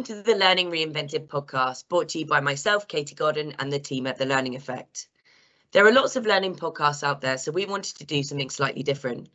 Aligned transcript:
Welcome 0.00 0.16
to 0.16 0.22
the 0.22 0.38
Learning 0.38 0.70
Reinvented 0.70 1.26
podcast, 1.26 1.86
brought 1.90 2.08
to 2.08 2.20
you 2.20 2.24
by 2.24 2.40
myself, 2.40 2.88
Katie 2.88 3.14
Godden, 3.14 3.56
and 3.58 3.70
the 3.70 3.78
team 3.78 4.06
at 4.06 4.16
The 4.16 4.24
Learning 4.24 4.56
Effect. 4.56 5.08
There 5.72 5.86
are 5.86 5.92
lots 5.92 6.16
of 6.16 6.24
learning 6.24 6.56
podcasts 6.56 7.02
out 7.02 7.20
there, 7.20 7.36
so 7.36 7.52
we 7.52 7.66
wanted 7.66 7.98
to 7.98 8.06
do 8.06 8.22
something 8.22 8.48
slightly 8.48 8.82
different. 8.82 9.28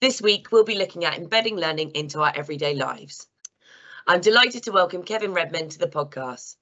This 0.00 0.22
week, 0.22 0.52
we'll 0.52 0.62
be 0.62 0.78
looking 0.78 1.04
at 1.04 1.16
embedding 1.16 1.56
learning 1.56 1.90
into 1.96 2.20
our 2.20 2.32
everyday 2.32 2.76
lives. 2.76 3.26
I'm 4.06 4.20
delighted 4.20 4.62
to 4.62 4.70
welcome 4.70 5.02
Kevin 5.02 5.32
Redmond 5.32 5.72
to 5.72 5.80
the 5.80 5.88
podcast. 5.88 6.54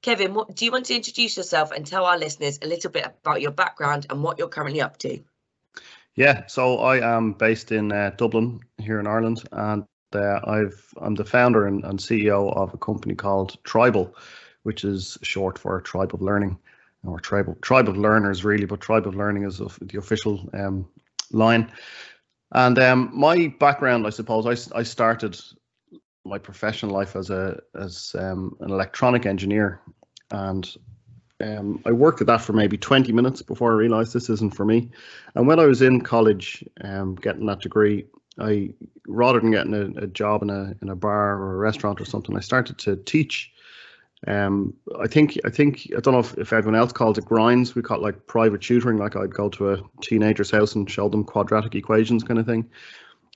Kevin, 0.00 0.32
what, 0.32 0.56
do 0.56 0.64
you 0.64 0.72
want 0.72 0.86
to 0.86 0.96
introduce 0.96 1.36
yourself 1.36 1.72
and 1.72 1.86
tell 1.86 2.06
our 2.06 2.16
listeners 2.16 2.60
a 2.62 2.66
little 2.66 2.90
bit 2.90 3.04
about 3.04 3.42
your 3.42 3.52
background 3.52 4.06
and 4.08 4.22
what 4.22 4.38
you're 4.38 4.48
currently 4.48 4.80
up 4.80 4.96
to? 5.00 5.20
Yeah, 6.14 6.46
so 6.46 6.78
I 6.78 7.16
am 7.16 7.34
based 7.34 7.70
in 7.70 7.92
uh, 7.92 8.12
Dublin 8.16 8.60
here 8.78 8.98
in 8.98 9.06
Ireland, 9.06 9.44
and 9.52 9.84
uh, 10.14 10.40
I've 10.44 10.92
I'm 11.00 11.14
the 11.14 11.24
founder 11.24 11.66
and, 11.66 11.84
and, 11.84 11.98
CEO 11.98 12.54
of 12.56 12.74
a 12.74 12.78
company 12.78 13.14
called 13.14 13.62
Tribel, 13.64 14.12
which 14.62 14.84
is 14.84 15.18
short 15.22 15.58
for 15.58 15.80
Tribe 15.80 16.14
of 16.14 16.22
Learning, 16.22 16.58
or 17.04 17.20
Tribal 17.20 17.56
Tribe 17.60 17.88
of 17.88 17.96
Learners 17.96 18.44
really, 18.44 18.66
but 18.66 18.80
Tribe 18.80 19.06
of 19.06 19.14
Learning 19.14 19.44
is 19.44 19.58
the 19.58 19.98
official 19.98 20.48
um, 20.54 20.88
line. 21.30 21.70
And 22.52 22.78
um, 22.78 23.10
my 23.12 23.48
background, 23.58 24.06
I 24.06 24.10
suppose, 24.10 24.46
I, 24.46 24.78
I 24.78 24.82
started 24.82 25.40
my 26.24 26.38
professional 26.38 26.92
life 26.92 27.16
as 27.16 27.30
a 27.30 27.60
as 27.74 28.14
um, 28.18 28.56
an 28.60 28.70
electronic 28.70 29.26
engineer, 29.26 29.80
and 30.30 30.74
um, 31.42 31.82
I 31.84 31.92
worked 31.92 32.20
at 32.20 32.26
that 32.28 32.40
for 32.40 32.52
maybe 32.52 32.78
20 32.78 33.12
minutes 33.12 33.42
before 33.42 33.72
I 33.72 33.76
realized 33.76 34.12
this 34.12 34.30
isn't 34.30 34.54
for 34.54 34.64
me. 34.64 34.90
And 35.34 35.46
when 35.46 35.58
I 35.58 35.66
was 35.66 35.82
in 35.82 36.00
college, 36.00 36.64
um, 36.82 37.16
getting 37.16 37.46
that 37.46 37.60
degree, 37.60 38.06
I 38.38 38.70
rather 39.06 39.40
than 39.40 39.52
getting 39.52 39.74
a, 39.74 40.02
a, 40.02 40.06
job 40.06 40.42
in 40.42 40.50
a 40.50 40.74
in 40.82 40.88
a 40.88 40.96
bar 40.96 41.38
or 41.38 41.54
a 41.54 41.58
restaurant 41.58 42.00
or 42.00 42.04
something, 42.04 42.36
I 42.36 42.40
started 42.40 42.78
to 42.78 42.96
teach. 42.96 43.52
Um, 44.26 44.74
I 45.00 45.06
think 45.06 45.38
I 45.44 45.50
think 45.50 45.88
I 45.96 46.00
don't 46.00 46.14
know 46.14 46.20
if, 46.20 46.36
if 46.38 46.52
everyone 46.52 46.78
else 46.78 46.92
calls 46.92 47.18
it 47.18 47.26
grinds. 47.26 47.74
We 47.74 47.82
call 47.82 47.98
it 47.98 48.02
like 48.02 48.26
private 48.26 48.62
tutoring. 48.62 48.98
Like 48.98 49.16
I'd 49.16 49.34
go 49.34 49.48
to 49.50 49.72
a 49.72 49.82
teenager's 50.02 50.50
house 50.50 50.74
and 50.74 50.90
show 50.90 51.08
them 51.08 51.24
quadratic 51.24 51.74
equations, 51.74 52.24
kind 52.24 52.40
of 52.40 52.46
thing. 52.46 52.68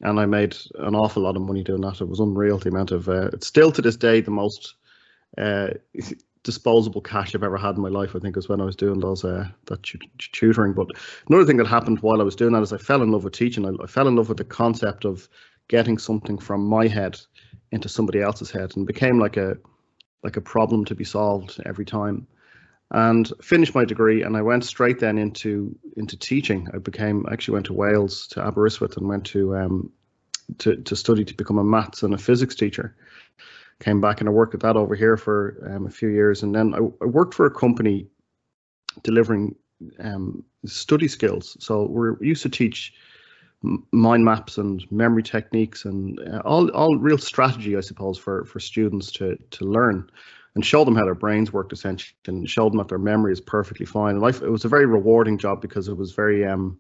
And 0.01 0.19
I 0.19 0.27
made 0.27 0.57
an 0.77 0.95
awful 0.95 1.23
lot 1.23 1.37
of 1.37 1.43
money 1.43 1.63
doing 1.63 1.81
that. 1.83 2.01
It 2.01 2.09
was 2.09 2.21
unreal 2.21 2.59
the 2.59 2.71
amount 2.71 2.93
of. 2.93 3.09
Uh, 3.09 3.31
it's 3.33 3.47
still 3.47 3.71
to 3.73 3.83
this 3.83 3.97
day 3.97 4.21
the 4.21 4.31
most 4.31 4.75
uh, 5.37 5.69
disposable 6.49 7.03
cash 7.03 7.35
I've 7.35 7.43
ever 7.43 7.59
had 7.59 7.77
in 7.77 7.83
my 7.83 7.91
life. 7.91 8.17
I 8.17 8.21
think 8.21 8.35
is 8.39 8.49
when 8.49 8.63
I 8.63 8.65
was 8.65 8.75
doing 8.75 9.01
those 9.01 9.23
uh, 9.23 9.49
that 9.67 9.83
tutoring. 10.33 10.73
But 10.73 10.87
another 11.29 11.45
thing 11.45 11.59
that 11.59 11.67
happened 11.67 12.01
while 12.01 12.23
I 12.23 12.25
was 12.25 12.37
doing 12.37 12.55
that 12.55 12.63
is 12.63 12.73
I 12.73 12.79
fell 12.79 13.03
in 13.03 13.13
love 13.13 13.25
with 13.25 13.35
teaching. 13.35 13.67
I, 13.67 13.83
I 13.83 13.87
fell 13.87 14.09
in 14.09 14.17
love 14.17 14.31
with 14.31 14.39
the 14.39 14.45
concept 14.45 15.05
of 15.05 15.29
getting 15.69 15.99
something 15.99 16.39
from 16.39 16.65
my 16.65 16.87
head 16.87 17.21
into 17.71 17.91
somebody 17.91 18.23
else's 18.23 18.51
head, 18.51 18.75
and 18.77 18.87
became 18.87 19.19
like 19.21 19.37
a 19.37 19.59
like 20.23 20.39
a 20.39 20.41
problem 20.41 20.87
to 20.87 20.95
be 20.95 21.05
solved 21.05 21.61
every 21.67 21.85
time. 21.85 22.27
And 22.91 23.31
finished 23.43 23.75
my 23.75 23.85
degree, 23.85 24.23
and 24.23 24.35
I 24.35 24.41
went 24.41 24.65
straight 24.65 25.01
then 25.01 25.19
into 25.19 25.77
into 25.99 26.17
teaching. 26.17 26.67
I 26.73 26.79
became 26.79 27.27
actually 27.31 27.57
went 27.57 27.67
to 27.67 27.75
Wales 27.75 28.27
to 28.29 28.41
Aberystwyth 28.41 28.97
and 28.97 29.07
went 29.07 29.27
to 29.27 29.55
um, 29.55 29.93
to 30.61 30.77
to 30.77 30.97
study 30.97 31.27
to 31.27 31.35
become 31.35 31.59
a 31.59 31.65
maths 31.65 32.03
and 32.03 32.15
a 32.15 32.19
physics 32.19 32.55
teacher 32.55 32.97
came 33.81 34.01
back 34.01 34.21
and 34.21 34.29
I 34.29 34.33
worked 34.33 34.55
at 34.55 34.61
that 34.61 34.77
over 34.77 34.95
here 34.95 35.17
for 35.17 35.71
um, 35.71 35.87
a 35.87 35.91
few 35.91 36.09
years, 36.09 36.43
and 36.43 36.55
then 36.55 36.75
I, 36.75 36.79
I, 36.79 37.07
worked 37.07 37.35
for 37.35 37.47
a 37.47 37.51
company 37.51 38.07
delivering 39.03 39.55
um, 40.01 40.45
study 40.67 41.09
skills. 41.09 41.57
So 41.61 41.87
we're 41.87 42.23
used 42.23 42.43
to 42.43 42.49
teach 42.49 42.93
mind 43.93 44.25
maps 44.25 44.59
and 44.59 44.85
memory 44.91 45.23
techniques 45.23 45.85
and 45.85 46.21
uh, 46.21 46.43
all 46.45 46.69
all 46.71 46.97
real 46.97 47.19
strategy, 47.19 47.77
I 47.77 47.81
suppose, 47.81 48.19
for 48.19 48.45
for 48.45 48.61
students 48.61 49.11
to 49.13 49.37
to 49.37 49.65
learn 49.65 50.11
and 50.55 50.65
show 50.65 50.85
them 50.85 50.97
how 50.97 51.05
their 51.05 51.15
brains 51.15 51.53
worked 51.53 51.73
essentially 51.73 52.17
and 52.27 52.49
show 52.49 52.69
them 52.69 52.79
that 52.79 52.89
their 52.89 52.99
memory 52.99 53.33
is 53.33 53.41
perfectly 53.41 53.87
fine. 53.87 54.15
And 54.15 54.21
life, 54.21 54.43
it 54.43 54.51
was 54.51 54.65
a 54.65 54.69
very 54.69 54.87
rewarding 54.87 55.39
job 55.39 55.61
because 55.61 55.89
it 55.89 55.97
was 55.97 56.13
very 56.13 56.45
um, 56.47 56.79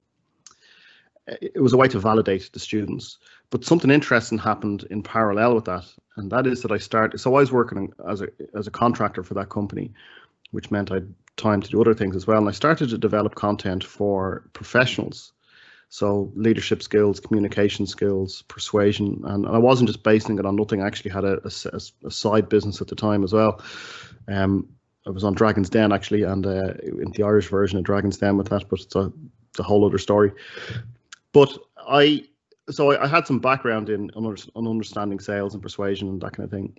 it 1.26 1.60
was 1.60 1.72
a 1.72 1.76
way 1.76 1.88
to 1.88 1.98
validate 1.98 2.50
the 2.52 2.58
students. 2.58 3.18
But 3.50 3.64
something 3.64 3.90
interesting 3.90 4.38
happened 4.38 4.86
in 4.90 5.02
parallel 5.02 5.54
with 5.54 5.66
that, 5.66 5.84
and 6.18 6.30
that 6.30 6.46
is 6.46 6.62
that 6.62 6.72
I 6.72 6.78
started. 6.78 7.18
So 7.18 7.34
I 7.34 7.40
was 7.40 7.52
working 7.52 7.92
as 8.08 8.22
a 8.22 8.28
as 8.54 8.66
a 8.66 8.70
contractor 8.70 9.22
for 9.22 9.34
that 9.34 9.48
company, 9.48 9.92
which 10.50 10.70
meant 10.70 10.90
I 10.90 10.94
had 10.94 11.14
time 11.36 11.60
to 11.62 11.70
do 11.70 11.80
other 11.80 11.94
things 11.94 12.16
as 12.16 12.26
well. 12.26 12.38
And 12.38 12.48
I 12.48 12.52
started 12.52 12.90
to 12.90 12.98
develop 12.98 13.34
content 13.34 13.84
for 13.84 14.44
professionals, 14.52 15.32
so 15.88 16.32
leadership 16.34 16.82
skills, 16.82 17.20
communication 17.20 17.86
skills, 17.86 18.42
persuasion, 18.42 19.22
and, 19.24 19.46
and 19.46 19.54
I 19.54 19.58
wasn't 19.58 19.88
just 19.88 20.02
basing 20.02 20.38
it 20.38 20.46
on 20.46 20.56
nothing. 20.56 20.82
I 20.82 20.86
actually 20.86 21.12
had 21.12 21.24
a, 21.24 21.40
a, 21.44 21.80
a 22.06 22.10
side 22.10 22.48
business 22.48 22.80
at 22.80 22.88
the 22.88 22.96
time 22.96 23.24
as 23.24 23.32
well. 23.32 23.62
Um, 24.26 24.68
I 25.06 25.10
was 25.10 25.24
on 25.24 25.34
Dragon's 25.34 25.70
Den 25.70 25.92
actually, 25.92 26.24
and 26.24 26.46
uh, 26.46 26.74
in 26.82 27.12
the 27.14 27.22
Irish 27.22 27.48
version 27.48 27.78
of 27.78 27.84
Dragon's 27.84 28.18
Den 28.18 28.36
with 28.36 28.48
that, 28.50 28.68
but 28.68 28.80
it's 28.80 28.94
a, 28.94 29.10
it's 29.50 29.58
a 29.58 29.62
whole 29.62 29.86
other 29.86 29.98
story. 29.98 30.32
But 31.32 31.56
I 31.88 32.24
so 32.70 32.92
I, 32.92 33.04
I, 33.04 33.06
had 33.06 33.26
some 33.26 33.38
background 33.38 33.88
in 33.88 34.10
on, 34.10 34.36
understanding 34.66 35.20
sales 35.20 35.54
and 35.54 35.62
persuasion 35.62 36.08
and 36.08 36.20
that 36.20 36.32
kind 36.32 36.44
of 36.44 36.50
thing. 36.50 36.76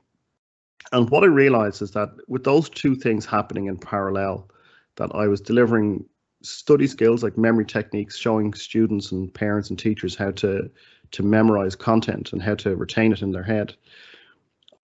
And 0.91 1.09
what 1.09 1.23
I 1.23 1.27
realized 1.27 1.81
is 1.81 1.91
that 1.91 2.09
with 2.27 2.43
those 2.43 2.69
two 2.69 2.95
things 2.95 3.25
happening 3.25 3.67
in 3.67 3.77
parallel, 3.77 4.49
that 4.95 5.11
I 5.13 5.27
was 5.27 5.41
delivering 5.41 6.05
study 6.41 6.87
skills 6.87 7.23
like 7.23 7.37
memory 7.37 7.65
techniques, 7.65 8.17
showing 8.17 8.53
students 8.53 9.11
and 9.11 9.33
parents 9.33 9.69
and 9.69 9.77
teachers 9.77 10.15
how 10.15 10.31
to 10.31 10.69
to 11.11 11.23
memorize 11.23 11.75
content 11.75 12.33
and 12.33 12.41
how 12.41 12.53
to 12.53 12.75
retain 12.75 13.11
it 13.11 13.23
in 13.23 13.31
their 13.31 13.43
head. 13.43 13.73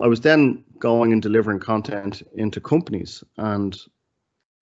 I 0.01 0.07
was 0.07 0.21
then 0.21 0.63
going 0.79 1.13
and 1.13 1.21
delivering 1.21 1.59
content 1.59 2.23
into 2.33 2.59
companies, 2.59 3.23
and 3.37 3.79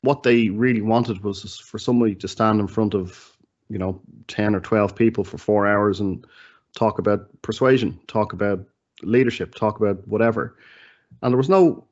what 0.01 0.23
they 0.23 0.49
really 0.49 0.81
wanted 0.81 1.23
was 1.23 1.57
for 1.59 1.79
somebody 1.79 2.15
to 2.15 2.27
stand 2.27 2.59
in 2.59 2.67
front 2.67 2.93
of 2.93 3.32
you 3.73 3.79
know 3.79 3.99
10 4.27 4.55
or 4.55 4.59
12 4.59 4.95
people 4.95 5.23
for 5.23 5.37
four 5.37 5.67
hours 5.67 5.99
and 5.99 6.25
talk 6.77 6.99
about 6.99 7.27
persuasion 7.41 7.99
talk 8.07 8.31
about 8.31 8.65
leadership 9.01 9.55
talk 9.55 9.79
about 9.79 10.07
whatever. 10.07 10.55
And 11.21 11.31
there 11.31 11.37
was 11.37 11.49
no 11.49 11.85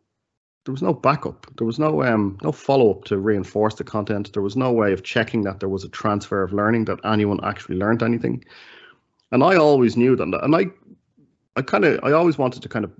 there 0.66 0.72
was 0.72 0.84
no 0.84 0.94
backup. 0.94 1.48
There 1.58 1.66
was 1.66 1.80
no 1.80 2.04
um 2.04 2.38
no 2.44 2.52
follow-up 2.52 3.06
to 3.06 3.18
reinforce 3.18 3.76
the 3.76 3.84
content. 3.84 4.34
There 4.34 4.44
was 4.44 4.56
no 4.56 4.72
way 4.72 4.94
of 4.94 5.04
checking 5.04 5.42
that 5.44 5.60
there 5.60 5.70
was 5.70 5.84
a 5.84 5.90
transfer 5.90 6.44
of 6.44 6.54
learning 6.54 6.86
that 6.86 7.00
anyone 7.04 7.40
actually 7.44 7.78
learned 7.78 8.04
anything. 8.04 8.44
And 9.32 9.44
i 9.44 9.56
always 9.56 9.96
knew 9.96 10.16
that 10.16 10.44
and 10.44 10.56
i 10.56 10.66
i 11.56 11.62
kind 11.62 11.86
of 11.86 12.00
i 12.04 12.12
always 12.12 12.38
wanted 12.38 12.62
to 12.62 12.70
kind 12.70 12.86
of 12.86 12.92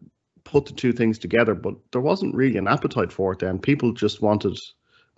put 0.44 0.66
the 0.66 0.74
two 0.74 0.92
things 0.92 1.20
together 1.20 1.54
but 1.54 1.76
there 1.92 2.02
wasn't 2.02 2.34
really 2.34 2.58
an 2.58 2.68
appetite 2.68 3.12
for 3.12 3.34
it 3.34 3.40
then. 3.40 3.60
People 3.60 3.94
just 3.94 4.22
wanted 4.22 4.58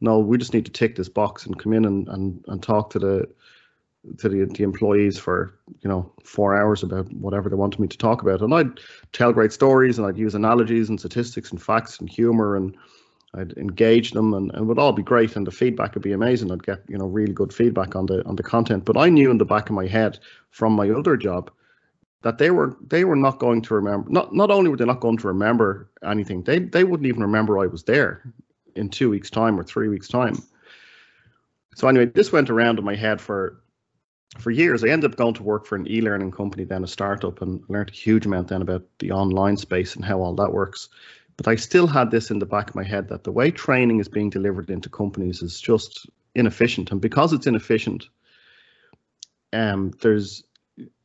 no 0.01 0.19
we 0.19 0.37
just 0.37 0.53
need 0.53 0.65
to 0.65 0.71
tick 0.71 0.95
this 0.95 1.09
box 1.09 1.45
and 1.45 1.59
come 1.59 1.73
in 1.73 1.85
and 1.85 2.07
and, 2.09 2.43
and 2.47 2.63
talk 2.63 2.89
to 2.89 2.99
the 2.99 3.27
to 4.17 4.29
the, 4.29 4.45
the 4.45 4.63
employees 4.63 5.17
for 5.17 5.57
you 5.81 5.89
know 5.89 6.11
four 6.23 6.55
hours 6.55 6.83
about 6.83 7.11
whatever 7.13 7.49
they 7.49 7.55
wanted 7.55 7.79
me 7.79 7.87
to 7.87 7.97
talk 7.97 8.21
about. 8.21 8.41
And 8.41 8.53
i'd 8.53 8.79
tell 9.13 9.31
great 9.31 9.53
stories 9.53 9.97
and 9.97 10.07
i'd 10.07 10.17
use 10.17 10.35
analogies 10.35 10.89
and 10.89 10.99
statistics 10.99 11.51
and 11.51 11.61
facts 11.61 11.99
and 11.99 12.09
humor 12.09 12.55
and 12.55 12.75
i'd 13.35 13.53
engage 13.53 14.11
them 14.11 14.33
and, 14.33 14.51
and 14.51 14.61
it 14.61 14.65
would 14.65 14.79
all 14.79 14.91
be 14.91 15.03
great 15.03 15.35
and 15.35 15.47
the 15.47 15.51
feedback 15.51 15.93
would 15.93 16.03
be 16.03 16.11
amazing. 16.11 16.51
I'd 16.51 16.63
get 16.63 16.83
you 16.87 16.97
know 16.97 17.05
really 17.05 17.33
good 17.33 17.53
feedback 17.53 17.95
on 17.95 18.05
the 18.07 18.25
on 18.25 18.35
the 18.35 18.43
content. 18.43 18.85
But 18.85 18.97
i 18.97 19.09
knew 19.09 19.31
in 19.31 19.37
the 19.37 19.45
back 19.45 19.69
of 19.69 19.75
my 19.75 19.87
head 19.87 20.19
from 20.51 20.73
my 20.73 20.89
other 20.89 21.15
job 21.15 21.49
that 22.23 22.37
they 22.37 22.51
were 22.51 22.75
they 22.87 23.05
were 23.05 23.15
not 23.15 23.39
going 23.39 23.61
to 23.61 23.73
remember 23.73 24.09
not 24.09 24.33
not 24.33 24.51
only 24.51 24.69
were 24.69 24.77
they 24.77 24.85
not 24.85 24.99
going 24.99 25.17
to 25.17 25.27
remember 25.27 25.89
anything 26.03 26.43
they 26.43 26.59
they 26.59 26.83
wouldn't 26.83 27.07
even 27.07 27.21
remember 27.21 27.59
i 27.59 27.67
was 27.67 27.83
there 27.83 28.21
in 28.75 28.89
two 28.89 29.09
weeks 29.09 29.29
time 29.29 29.57
or 29.57 29.63
three 29.63 29.87
weeks 29.87 30.09
time. 30.09 30.35
So 31.75 31.87
anyway 31.87 32.05
this 32.05 32.33
went 32.33 32.49
around 32.49 32.79
in 32.79 32.85
my 32.85 32.95
head 32.95 33.21
for 33.21 33.62
for 34.37 34.51
years, 34.51 34.83
I 34.83 34.87
ended 34.87 35.11
up 35.11 35.17
going 35.17 35.35
to 35.35 35.43
work 35.43 35.65
for 35.65 35.75
an 35.75 35.87
e-learning 35.87 36.31
company, 36.31 36.63
then 36.63 36.83
a 36.83 36.87
startup, 36.87 37.41
and 37.41 37.63
learned 37.67 37.89
a 37.89 37.93
huge 37.93 38.25
amount 38.25 38.47
then 38.47 38.61
about 38.61 38.83
the 38.99 39.11
online 39.11 39.57
space 39.57 39.95
and 39.95 40.03
how 40.03 40.21
all 40.21 40.35
that 40.35 40.53
works. 40.53 40.89
But 41.37 41.47
I 41.47 41.55
still 41.55 41.87
had 41.87 42.11
this 42.11 42.31
in 42.31 42.39
the 42.39 42.45
back 42.45 42.69
of 42.69 42.75
my 42.75 42.83
head 42.83 43.09
that 43.09 43.23
the 43.23 43.31
way 43.31 43.51
training 43.51 43.99
is 43.99 44.07
being 44.07 44.29
delivered 44.29 44.69
into 44.69 44.89
companies 44.89 45.41
is 45.41 45.59
just 45.59 46.07
inefficient, 46.35 46.91
and 46.91 47.01
because 47.01 47.33
it's 47.33 47.47
inefficient, 47.47 48.07
um, 49.51 49.91
there's 50.01 50.43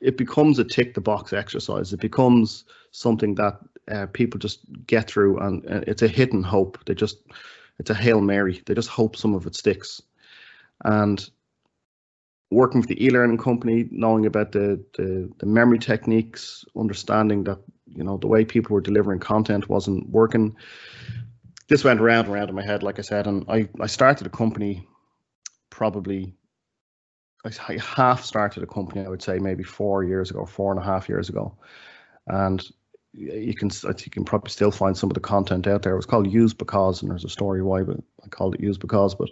it 0.00 0.16
becomes 0.16 0.58
a 0.58 0.64
tick 0.64 0.94
the 0.94 1.00
box 1.00 1.34
exercise. 1.34 1.92
It 1.92 2.00
becomes 2.00 2.64
something 2.90 3.34
that 3.34 3.58
uh, 3.90 4.06
people 4.06 4.38
just 4.38 4.60
get 4.86 5.08
through, 5.08 5.38
and 5.38 5.64
uh, 5.66 5.80
it's 5.86 6.02
a 6.02 6.30
and 6.32 6.44
hope. 6.44 6.78
They 6.86 6.94
just 6.94 7.18
it's 7.78 7.90
a 7.90 7.94
hail 7.94 8.20
mary. 8.20 8.62
They 8.64 8.74
just 8.74 8.88
hope 8.88 9.16
some 9.16 9.34
of 9.34 9.46
it 9.46 9.54
sticks, 9.54 10.02
and 10.84 11.28
working 12.50 12.80
with 12.80 12.88
the 12.88 13.04
e-learning 13.04 13.38
company, 13.38 13.88
knowing 13.90 14.26
about 14.26 14.52
the, 14.52 14.82
the, 14.96 15.30
the 15.38 15.46
memory 15.46 15.78
techniques, 15.78 16.64
understanding 16.76 17.44
that 17.44 17.58
you 17.86 18.04
know 18.04 18.16
the 18.16 18.26
way 18.26 18.44
people 18.44 18.74
were 18.74 18.80
delivering 18.80 19.18
content 19.18 19.68
wasn't 19.68 20.08
working. 20.10 20.56
This 21.68 21.84
went 21.84 22.00
around 22.00 22.26
and 22.26 22.34
around 22.34 22.48
in 22.48 22.54
my 22.54 22.64
head, 22.64 22.82
like 22.82 22.98
I 22.98 23.02
said, 23.02 23.26
and 23.26 23.44
I 23.48 23.68
I 23.80 23.86
started 23.86 24.26
a 24.26 24.30
company 24.30 24.86
probably 25.70 26.34
I 27.44 27.78
half 27.78 28.24
started 28.24 28.62
a 28.62 28.66
company, 28.66 29.04
I 29.04 29.08
would 29.08 29.22
say 29.22 29.38
maybe 29.38 29.62
four 29.62 30.02
years 30.02 30.30
ago, 30.30 30.44
four 30.44 30.72
and 30.72 30.80
a 30.80 30.84
half 30.84 31.08
years 31.08 31.28
ago, 31.28 31.56
and 32.26 32.68
you 33.12 33.54
can 33.54 33.70
you 34.04 34.10
can 34.10 34.24
probably 34.24 34.50
still 34.50 34.70
find 34.70 34.96
some 34.96 35.10
of 35.10 35.14
the 35.14 35.20
content 35.20 35.66
out 35.66 35.82
there. 35.82 35.92
It 35.92 35.96
was 35.96 36.06
called 36.06 36.30
Use 36.30 36.52
Because, 36.52 37.00
and 37.00 37.10
there's 37.10 37.24
a 37.24 37.28
story 37.28 37.62
why, 37.62 37.82
but 37.82 37.98
I 38.24 38.28
called 38.28 38.54
it 38.54 38.60
Use 38.60 38.76
Because. 38.76 39.14
But 39.14 39.30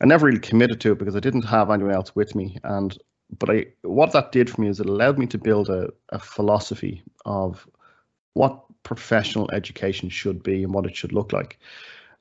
I 0.00 0.06
never 0.06 0.26
really 0.26 0.38
committed 0.40 0.80
to 0.80 0.92
it 0.92 0.98
because 0.98 1.16
I 1.16 1.20
didn't 1.20 1.42
have 1.42 1.70
anyone 1.70 1.94
else 1.94 2.14
with 2.14 2.34
me. 2.34 2.56
And 2.64 2.96
but 3.38 3.50
I 3.50 3.66
what 3.82 4.12
that 4.12 4.32
did 4.32 4.50
for 4.50 4.60
me 4.60 4.68
is 4.68 4.80
it 4.80 4.88
allowed 4.88 5.18
me 5.18 5.26
to 5.28 5.38
build 5.38 5.68
a, 5.68 5.90
a 6.10 6.18
philosophy 6.18 7.02
of 7.24 7.66
what 8.34 8.64
professional 8.82 9.50
education 9.52 10.08
should 10.08 10.42
be 10.42 10.62
and 10.64 10.72
what 10.72 10.86
it 10.86 10.96
should 10.96 11.12
look 11.12 11.32
like. 11.32 11.58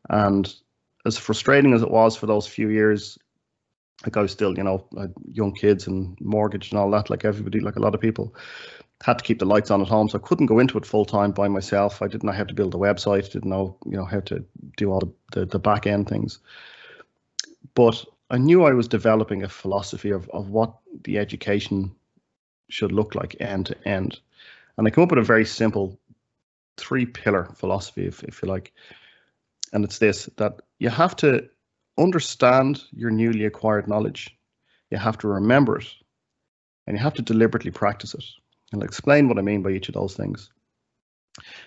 And 0.10 0.54
as 1.06 1.18
frustrating 1.18 1.74
as 1.74 1.82
it 1.82 1.92
was 1.92 2.16
for 2.16 2.26
those 2.26 2.48
few 2.48 2.70
years, 2.70 3.18
like 4.06 4.18
I 4.18 4.22
was 4.22 4.32
still, 4.32 4.58
you 4.58 4.64
know, 4.64 4.86
uh, 4.98 5.08
young 5.32 5.54
kids 5.54 5.88
and 5.88 6.18
mortgage 6.20 6.72
and 6.72 6.80
all 6.80 6.92
that, 6.92 7.10
like 7.10 7.26
everybody, 7.26 7.60
like 7.60 7.76
a 7.76 7.82
lot 7.82 7.96
of 7.96 8.02
people, 8.02 8.36
had 9.04 9.18
to 9.18 9.24
keep 9.24 9.40
the 9.40 9.46
lights 9.46 9.72
on 9.72 9.82
at 9.82 9.88
home, 9.88 10.10
so 10.10 10.18
I 10.18 10.28
couldn't 10.28 10.48
go 10.48 10.60
into 10.60 10.78
it 10.78 10.86
full 10.86 11.06
time 11.06 11.32
by 11.32 11.48
myself. 11.48 12.02
I 12.02 12.08
didn't 12.08 12.26
know 12.26 12.34
how 12.34 12.44
to 12.44 12.54
build 12.54 12.76
a 12.76 12.78
website, 12.78 13.32
didn't 13.32 13.50
know, 13.50 13.78
you 13.86 13.98
know, 13.98 14.06
how 14.06 14.20
to 14.22 14.44
do 14.76 14.92
all 14.92 15.00
the, 15.00 15.40
the, 15.40 15.46
the 15.46 15.60
back 15.60 15.88
end 15.88 16.10
things. 16.10 16.40
But 17.76 18.04
I 18.30 18.38
knew 18.38 18.64
I 18.64 18.74
was 18.74 18.88
developing 18.88 19.44
a 19.44 19.50
philosophy 19.50 20.12
of, 20.12 20.30
of 20.30 20.50
what 20.50 20.74
the 21.04 21.18
education 21.18 21.92
should 22.70 22.92
look 22.92 23.16
like 23.16 23.36
end 23.40 23.68
to 23.68 23.88
end. 23.88 24.20
And 24.78 24.88
I 24.88 24.92
come 24.92 25.04
up 25.04 25.12
with 25.12 25.20
a 25.20 25.24
very 25.24 25.46
simple 25.46 26.00
three 26.78 27.06
pillar 27.06 27.52
philosophy, 27.56 28.06
if, 28.06 28.24
if 28.24 28.42
you 28.42 28.48
like. 28.48 28.72
And 29.74 29.84
it's 29.84 30.00
this 30.00 30.30
that 30.38 30.62
you 30.80 30.90
have 30.90 31.16
to 31.18 31.48
understand 31.98 32.84
your 32.92 33.12
newly 33.12 33.46
acquired 33.46 33.88
knowledge, 33.88 34.36
you 34.90 34.98
have 34.98 35.18
to 35.20 35.28
remember 35.28 35.78
it, 35.80 35.88
and 36.88 36.96
you 36.96 37.04
have 37.04 37.14
to 37.16 37.22
deliberately 37.22 37.72
practice 37.72 38.14
it. 38.14 38.24
And 38.72 38.82
I'll 38.82 38.88
explain 38.88 39.28
what 39.28 39.38
I 39.38 39.42
mean 39.42 39.62
by 39.62 39.72
each 39.72 39.90
of 39.90 39.96
those 39.96 40.16
things. 40.16 40.50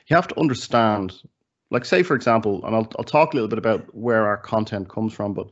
You 0.06 0.16
have 0.16 0.28
to 0.28 0.40
understand, 0.40 1.20
like 1.70 1.84
say 1.84 2.02
for 2.02 2.14
example, 2.14 2.64
and 2.64 2.74
I'll 2.74 2.88
I'll 2.98 3.04
talk 3.04 3.32
a 3.32 3.36
little 3.36 3.48
bit 3.48 3.58
about 3.58 3.94
where 3.94 4.26
our 4.26 4.36
content 4.36 4.88
comes 4.88 5.12
from, 5.12 5.34
but 5.34 5.50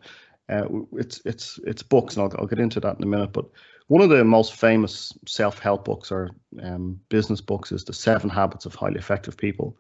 uh, 0.51 0.67
it's 0.93 1.21
it's 1.25 1.61
it's 1.65 1.83
books, 1.83 2.17
and 2.17 2.25
I'll 2.25 2.41
I'll 2.41 2.47
get 2.47 2.59
into 2.59 2.81
that 2.81 2.97
in 2.97 3.03
a 3.03 3.07
minute. 3.07 3.33
But 3.33 3.47
one 3.87 4.03
of 4.03 4.11
the 4.11 4.25
most 4.25 4.55
famous 4.55 5.13
self-help 5.27 5.85
books 5.85 6.13
or 6.13 6.31
um, 6.63 7.01
business 7.09 7.41
books 7.41 7.73
is 7.73 7.85
The 7.85 7.93
Seven 7.93 8.31
Habits 8.31 8.67
of 8.67 8.75
Highly 8.75 8.99
Effective 8.99 9.37
People. 9.37 9.79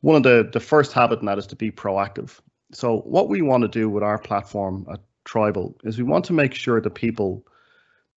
One 0.00 0.16
of 0.16 0.22
the 0.22 0.48
the 0.52 0.60
first 0.60 0.92
habit 0.92 1.20
in 1.20 1.26
that 1.26 1.38
is 1.38 1.46
to 1.48 1.56
be 1.56 1.70
proactive. 1.70 2.40
So 2.72 3.00
what 3.00 3.28
we 3.28 3.42
want 3.42 3.62
to 3.62 3.68
do 3.68 3.90
with 3.90 4.02
our 4.02 4.18
platform 4.18 4.86
at 4.90 5.00
Tribel 5.24 5.74
is 5.84 5.98
we 5.98 6.04
want 6.04 6.24
to 6.26 6.32
make 6.32 6.54
sure 6.54 6.80
that 6.80 6.94
people 6.94 7.44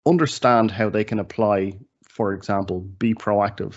understand 0.06 0.70
how 0.70 0.88
they 0.88 1.04
can 1.04 1.18
apply, 1.18 1.72
for 2.08 2.32
example, 2.32 2.80
be 2.80 3.14
proactive 3.14 3.74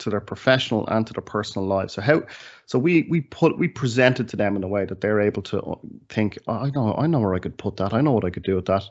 to 0.00 0.10
their 0.10 0.20
professional 0.20 0.86
and 0.88 1.06
to 1.06 1.12
their 1.12 1.22
personal 1.22 1.66
lives. 1.66 1.94
So 1.94 2.02
how 2.02 2.22
so 2.66 2.78
we 2.78 3.06
we 3.08 3.20
put 3.20 3.58
we 3.58 3.68
present 3.68 4.20
it 4.20 4.28
to 4.28 4.36
them 4.36 4.56
in 4.56 4.64
a 4.64 4.68
way 4.68 4.84
that 4.84 5.00
they're 5.00 5.20
able 5.20 5.42
to 5.42 5.60
uh, 5.62 5.76
think, 6.08 6.38
oh, 6.48 6.54
I 6.54 6.70
know 6.70 6.94
I 6.98 7.06
know 7.06 7.20
where 7.20 7.34
I 7.34 7.38
could 7.38 7.56
put 7.56 7.76
that. 7.76 7.94
I 7.94 8.00
know 8.00 8.12
what 8.12 8.24
I 8.24 8.30
could 8.30 8.42
do 8.42 8.56
with 8.56 8.66
that. 8.66 8.84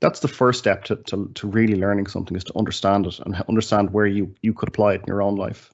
That's 0.00 0.20
the 0.20 0.28
first 0.28 0.58
step 0.58 0.82
to, 0.84 0.96
to, 0.96 1.30
to 1.34 1.46
really 1.46 1.76
learning 1.76 2.08
something 2.08 2.36
is 2.36 2.42
to 2.44 2.58
understand 2.58 3.06
it 3.06 3.20
and 3.20 3.36
understand 3.48 3.92
where 3.92 4.04
you, 4.06 4.34
you 4.42 4.52
could 4.52 4.68
apply 4.68 4.94
it 4.94 5.02
in 5.02 5.06
your 5.06 5.22
own 5.22 5.36
life. 5.36 5.70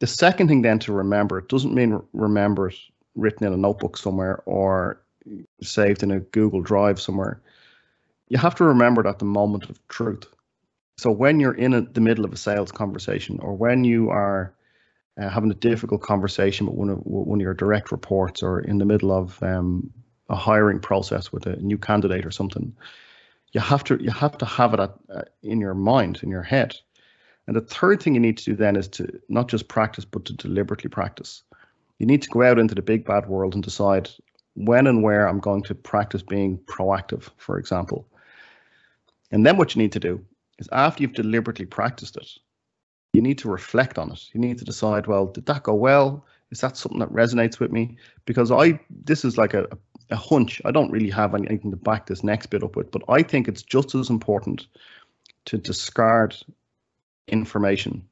The 0.00 0.08
second 0.08 0.48
thing 0.48 0.62
then 0.62 0.80
to 0.80 0.92
remember, 0.92 1.38
it 1.38 1.48
doesn't 1.48 1.72
mean 1.72 2.02
remember 2.12 2.70
it 2.70 2.74
written 3.14 3.46
in 3.46 3.52
a 3.52 3.56
notebook 3.56 3.96
somewhere 3.96 4.42
or 4.44 5.00
saved 5.62 6.02
in 6.02 6.10
a 6.10 6.18
Google 6.18 6.62
Drive 6.62 7.00
somewhere. 7.00 7.40
You 8.28 8.38
have 8.38 8.56
to 8.56 8.64
remember 8.64 9.02
it 9.02 9.06
at 9.08 9.20
the 9.20 9.24
moment 9.24 9.70
of 9.70 9.78
truth. 9.86 10.26
So 10.96 11.10
when 11.10 11.40
you're 11.40 11.54
in 11.54 11.74
a, 11.74 11.80
the 11.82 12.00
middle 12.00 12.24
of 12.24 12.32
a 12.32 12.36
sales 12.36 12.72
conversation 12.72 13.38
or 13.40 13.54
when 13.54 13.84
you 13.84 14.10
are 14.10 14.54
uh, 15.20 15.28
having 15.28 15.50
a 15.50 15.54
difficult 15.54 16.02
conversation 16.02 16.66
with 16.66 16.76
one 16.76 16.90
of, 16.90 16.98
one 16.98 17.40
of 17.40 17.42
your 17.42 17.54
direct 17.54 17.92
reports 17.92 18.42
or 18.42 18.60
in 18.60 18.78
the 18.78 18.84
middle 18.84 19.12
of 19.12 19.42
um, 19.42 19.92
a 20.28 20.36
hiring 20.36 20.80
process 20.80 21.32
with 21.32 21.46
a 21.46 21.56
new 21.56 21.78
candidate 21.78 22.24
or 22.24 22.30
something, 22.30 22.74
you 23.52 23.60
have 23.60 23.84
to 23.84 24.02
you 24.02 24.10
have 24.10 24.36
to 24.38 24.46
have 24.46 24.74
it 24.74 24.80
at, 24.80 24.94
uh, 25.14 25.22
in 25.42 25.60
your 25.60 25.74
mind, 25.74 26.20
in 26.22 26.30
your 26.30 26.42
head. 26.42 26.76
And 27.46 27.54
the 27.54 27.60
third 27.60 28.02
thing 28.02 28.14
you 28.14 28.20
need 28.20 28.38
to 28.38 28.44
do 28.44 28.56
then 28.56 28.74
is 28.74 28.88
to 28.88 29.20
not 29.28 29.48
just 29.48 29.68
practice, 29.68 30.04
but 30.04 30.24
to 30.24 30.32
deliberately 30.32 30.88
practice 30.88 31.42
you 31.98 32.06
need 32.06 32.22
to 32.22 32.30
go 32.30 32.42
out 32.42 32.58
into 32.58 32.74
the 32.74 32.82
big 32.82 33.04
bad 33.04 33.26
world 33.26 33.54
and 33.54 33.62
decide 33.62 34.10
when 34.54 34.86
and 34.86 35.02
where 35.02 35.28
I'm 35.28 35.40
going 35.40 35.62
to 35.64 35.74
practice 35.74 36.22
being 36.22 36.58
proactive, 36.58 37.30
for 37.36 37.58
example. 37.58 38.06
And 39.30 39.44
then 39.44 39.56
what 39.56 39.74
you 39.74 39.82
need 39.82 39.92
to 39.92 40.00
do 40.00 40.24
is 40.58 40.68
after 40.72 41.02
you've 41.02 41.14
deliberately 41.14 41.66
practiced 41.66 42.16
it, 42.16 42.28
you 43.12 43.22
need 43.22 43.38
to 43.38 43.48
reflect 43.48 43.98
on 43.98 44.12
it. 44.12 44.28
You 44.32 44.40
need 44.40 44.58
to 44.58 44.64
decide, 44.64 45.06
well, 45.06 45.26
did 45.26 45.46
that 45.46 45.62
go 45.62 45.74
well? 45.74 46.24
Is 46.50 46.60
that 46.60 46.76
something 46.76 47.00
that 47.00 47.12
resonates 47.12 47.58
with 47.58 47.72
me? 47.72 47.96
Because 48.26 48.50
I, 48.50 48.78
this 48.90 49.24
is 49.24 49.38
like 49.38 49.54
a, 49.54 49.66
a 50.10 50.16
hunch. 50.16 50.60
I 50.64 50.70
don't 50.70 50.90
really 50.90 51.10
have 51.10 51.34
anything 51.34 51.70
to 51.70 51.76
back 51.76 52.06
this 52.06 52.24
next 52.24 52.46
bit 52.46 52.62
up 52.62 52.76
with, 52.76 52.90
but 52.90 53.02
I 53.08 53.22
think 53.22 53.48
it's 53.48 53.62
just 53.62 53.94
as 53.94 54.10
important 54.10 54.66
to 55.46 55.58
discard 55.58 56.36
information 57.28 58.06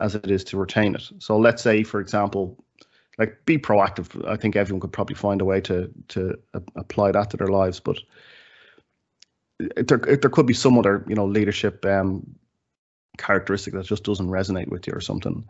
as 0.00 0.14
it 0.14 0.30
is 0.30 0.44
to 0.44 0.56
retain 0.56 0.94
it. 0.94 1.10
So 1.18 1.38
let's 1.38 1.62
say, 1.62 1.82
for 1.82 2.00
example, 2.00 2.56
like 3.18 3.44
be 3.44 3.58
proactive. 3.58 4.26
I 4.28 4.36
think 4.36 4.56
everyone 4.56 4.80
could 4.80 4.92
probably 4.92 5.16
find 5.16 5.40
a 5.40 5.44
way 5.44 5.60
to 5.62 5.90
to 6.08 6.38
apply 6.76 7.12
that 7.12 7.30
to 7.30 7.36
their 7.36 7.48
lives, 7.48 7.80
but 7.80 7.98
there 9.58 9.98
there 9.98 10.30
could 10.30 10.46
be 10.46 10.54
some 10.54 10.78
other 10.78 11.04
you 11.08 11.14
know 11.14 11.26
leadership 11.26 11.84
um, 11.84 12.26
characteristic 13.16 13.74
that 13.74 13.86
just 13.86 14.04
doesn't 14.04 14.28
resonate 14.28 14.68
with 14.68 14.86
you 14.86 14.92
or 14.92 15.00
something, 15.00 15.44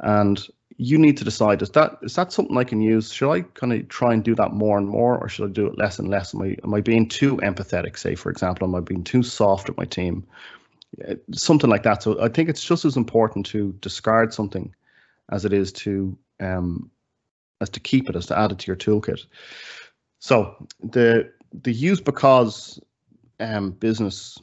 and 0.00 0.46
you 0.76 0.96
need 0.96 1.16
to 1.16 1.24
decide 1.24 1.60
is 1.62 1.70
that 1.70 1.98
is 2.02 2.14
that 2.14 2.32
something 2.32 2.56
I 2.56 2.64
can 2.64 2.80
use? 2.80 3.12
Should 3.12 3.30
I 3.30 3.40
kind 3.42 3.72
of 3.72 3.88
try 3.88 4.12
and 4.14 4.24
do 4.24 4.34
that 4.36 4.52
more 4.52 4.78
and 4.78 4.88
more, 4.88 5.18
or 5.18 5.28
should 5.28 5.50
I 5.50 5.52
do 5.52 5.66
it 5.66 5.78
less 5.78 5.98
and 5.98 6.08
less? 6.08 6.34
Am 6.34 6.42
I 6.42 6.56
am 6.64 6.74
I 6.74 6.80
being 6.80 7.08
too 7.08 7.36
empathetic? 7.38 7.98
Say 7.98 8.14
for 8.14 8.30
example, 8.30 8.66
am 8.66 8.74
I 8.74 8.80
being 8.80 9.04
too 9.04 9.22
soft 9.22 9.68
with 9.68 9.76
my 9.76 9.84
team? 9.84 10.26
Something 11.32 11.70
like 11.70 11.82
that. 11.82 12.02
So 12.02 12.20
I 12.22 12.28
think 12.28 12.48
it's 12.48 12.64
just 12.64 12.84
as 12.84 12.96
important 12.96 13.46
to 13.46 13.72
discard 13.80 14.32
something 14.32 14.74
as 15.30 15.44
it 15.44 15.52
is 15.52 15.72
to 15.72 16.16
um, 16.40 16.90
as 17.60 17.68
to 17.70 17.80
keep 17.80 18.08
it, 18.08 18.16
as 18.16 18.26
to 18.26 18.38
add 18.38 18.52
it 18.52 18.58
to 18.60 18.66
your 18.68 18.76
toolkit. 18.76 19.26
So 20.20 20.54
the 20.82 21.32
the 21.62 21.72
use 21.72 22.00
because 22.00 22.80
um, 23.40 23.72
business 23.72 24.38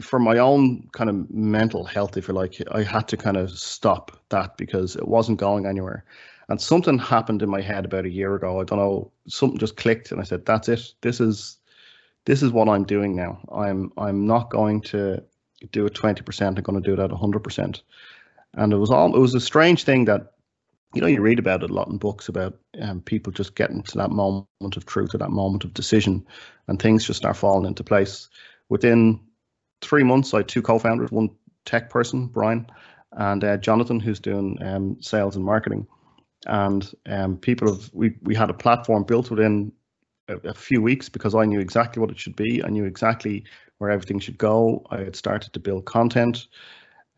for 0.00 0.18
my 0.18 0.38
own 0.38 0.88
kind 0.92 1.10
of 1.10 1.30
mental 1.30 1.84
health, 1.84 2.16
if 2.16 2.28
you 2.28 2.34
like, 2.34 2.56
I 2.72 2.82
had 2.82 3.08
to 3.08 3.16
kind 3.16 3.36
of 3.36 3.50
stop 3.50 4.16
that 4.30 4.56
because 4.56 4.96
it 4.96 5.06
wasn't 5.06 5.38
going 5.38 5.66
anywhere. 5.66 6.04
And 6.48 6.60
something 6.60 6.98
happened 6.98 7.42
in 7.42 7.48
my 7.48 7.60
head 7.60 7.84
about 7.84 8.06
a 8.06 8.10
year 8.10 8.34
ago. 8.34 8.60
I 8.60 8.64
don't 8.64 8.78
know, 8.78 9.12
something 9.28 9.58
just 9.58 9.76
clicked, 9.76 10.10
and 10.10 10.20
I 10.20 10.24
said, 10.24 10.44
"That's 10.44 10.68
it. 10.68 10.94
This 11.00 11.20
is 11.20 11.58
this 12.24 12.42
is 12.42 12.50
what 12.50 12.68
I'm 12.68 12.84
doing 12.84 13.14
now. 13.14 13.38
I'm 13.52 13.92
I'm 13.96 14.26
not 14.26 14.50
going 14.50 14.80
to 14.82 15.22
do 15.70 15.86
it 15.86 15.94
20%. 15.94 16.46
I'm 16.46 16.54
going 16.54 16.82
to 16.82 16.88
do 16.88 17.00
it 17.00 17.04
at 17.04 17.10
100%." 17.10 17.82
And 18.54 18.72
it 18.72 18.76
was 18.76 18.90
all 18.90 19.14
it 19.14 19.20
was 19.20 19.34
a 19.34 19.40
strange 19.40 19.84
thing 19.84 20.06
that 20.06 20.32
you 20.94 21.00
know, 21.00 21.06
you 21.06 21.20
read 21.20 21.38
about 21.38 21.62
it 21.62 21.70
a 21.70 21.74
lot 21.74 21.88
in 21.88 21.98
books 21.98 22.28
about 22.28 22.58
um, 22.80 23.00
people 23.00 23.32
just 23.32 23.54
getting 23.54 23.82
to 23.82 23.98
that 23.98 24.10
moment 24.10 24.76
of 24.76 24.86
truth, 24.86 25.14
or 25.14 25.18
that 25.18 25.30
moment 25.30 25.64
of 25.64 25.74
decision, 25.74 26.26
and 26.66 26.80
things 26.80 27.04
just 27.04 27.18
start 27.18 27.36
falling 27.36 27.66
into 27.66 27.84
place. 27.84 28.28
Within 28.68 29.20
three 29.82 30.02
months, 30.02 30.34
I 30.34 30.38
had 30.38 30.48
two 30.48 30.62
co-founders, 30.62 31.10
one 31.10 31.30
tech 31.64 31.90
person, 31.90 32.26
Brian, 32.26 32.66
and 33.12 33.44
uh, 33.44 33.56
Jonathan, 33.56 34.00
who's 34.00 34.20
doing 34.20 34.58
um, 34.62 34.96
sales 35.00 35.36
and 35.36 35.44
marketing. 35.44 35.86
And 36.46 36.90
um, 37.06 37.36
people 37.36 37.72
have 37.72 37.90
we 37.92 38.16
we 38.22 38.34
had 38.34 38.50
a 38.50 38.54
platform 38.54 39.04
built 39.04 39.30
within 39.30 39.72
a, 40.28 40.36
a 40.48 40.54
few 40.54 40.80
weeks 40.82 41.08
because 41.08 41.34
I 41.34 41.44
knew 41.44 41.60
exactly 41.60 42.00
what 42.00 42.10
it 42.10 42.18
should 42.18 42.36
be. 42.36 42.64
I 42.64 42.68
knew 42.68 42.84
exactly 42.84 43.44
where 43.78 43.90
everything 43.90 44.18
should 44.18 44.38
go. 44.38 44.84
I 44.90 44.98
had 44.98 45.16
started 45.16 45.52
to 45.52 45.60
build 45.60 45.84
content. 45.84 46.46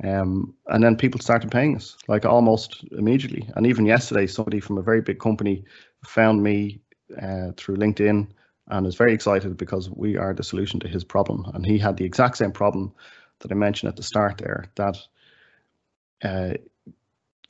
Um, 0.02 0.54
and 0.66 0.82
then 0.82 0.96
people 0.96 1.20
started 1.20 1.50
paying 1.50 1.76
us 1.76 1.96
like 2.08 2.24
almost 2.24 2.84
immediately. 2.92 3.48
And 3.54 3.66
even 3.66 3.86
yesterday, 3.86 4.26
somebody 4.26 4.60
from 4.60 4.78
a 4.78 4.82
very 4.82 5.00
big 5.00 5.20
company 5.20 5.64
found 6.04 6.42
me 6.42 6.80
uh, 7.20 7.52
through 7.56 7.76
LinkedIn 7.76 8.26
and 8.68 8.86
is 8.86 8.96
very 8.96 9.12
excited 9.12 9.56
because 9.56 9.90
we 9.90 10.16
are 10.16 10.34
the 10.34 10.42
solution 10.42 10.80
to 10.80 10.88
his 10.88 11.04
problem. 11.04 11.50
And 11.54 11.64
he 11.64 11.78
had 11.78 11.96
the 11.96 12.04
exact 12.04 12.36
same 12.36 12.52
problem 12.52 12.92
that 13.40 13.52
I 13.52 13.54
mentioned 13.54 13.88
at 13.88 13.96
the 13.96 14.02
start 14.02 14.38
there 14.38 14.66
that 14.76 14.96
uh, 16.24 16.54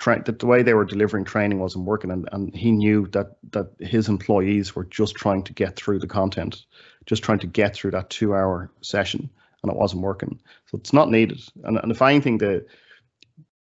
that 0.05 0.41
the 0.41 0.47
way 0.47 0.65
they 0.65 0.75
were 0.75 0.85
delivering 0.85 1.25
training 1.25 1.61
wasn't 1.61 1.85
working, 1.85 2.11
and, 2.11 2.29
and 2.33 2.53
he 2.57 2.73
knew 2.73 3.07
that 3.09 3.37
that 3.53 3.71
his 3.79 4.09
employees 4.09 4.75
were 4.75 4.87
just 4.87 5.15
trying 5.15 5.45
to 5.45 5.53
get 5.53 5.77
through 5.77 6.01
the 6.01 6.09
content, 6.09 6.65
just 7.07 7.23
trying 7.23 7.39
to 7.39 7.47
get 7.47 7.75
through 7.75 7.93
that 7.93 8.11
two-hour 8.11 8.69
session 8.81 9.31
and 9.63 9.73
it 9.73 9.79
wasn't 9.79 10.03
working. 10.03 10.41
So 10.67 10.79
it's 10.79 10.93
not 10.93 11.11
needed. 11.11 11.41
And, 11.65 11.79
and 11.79 11.93
if 11.93 12.03
anything, 12.03 12.39
the 12.39 12.67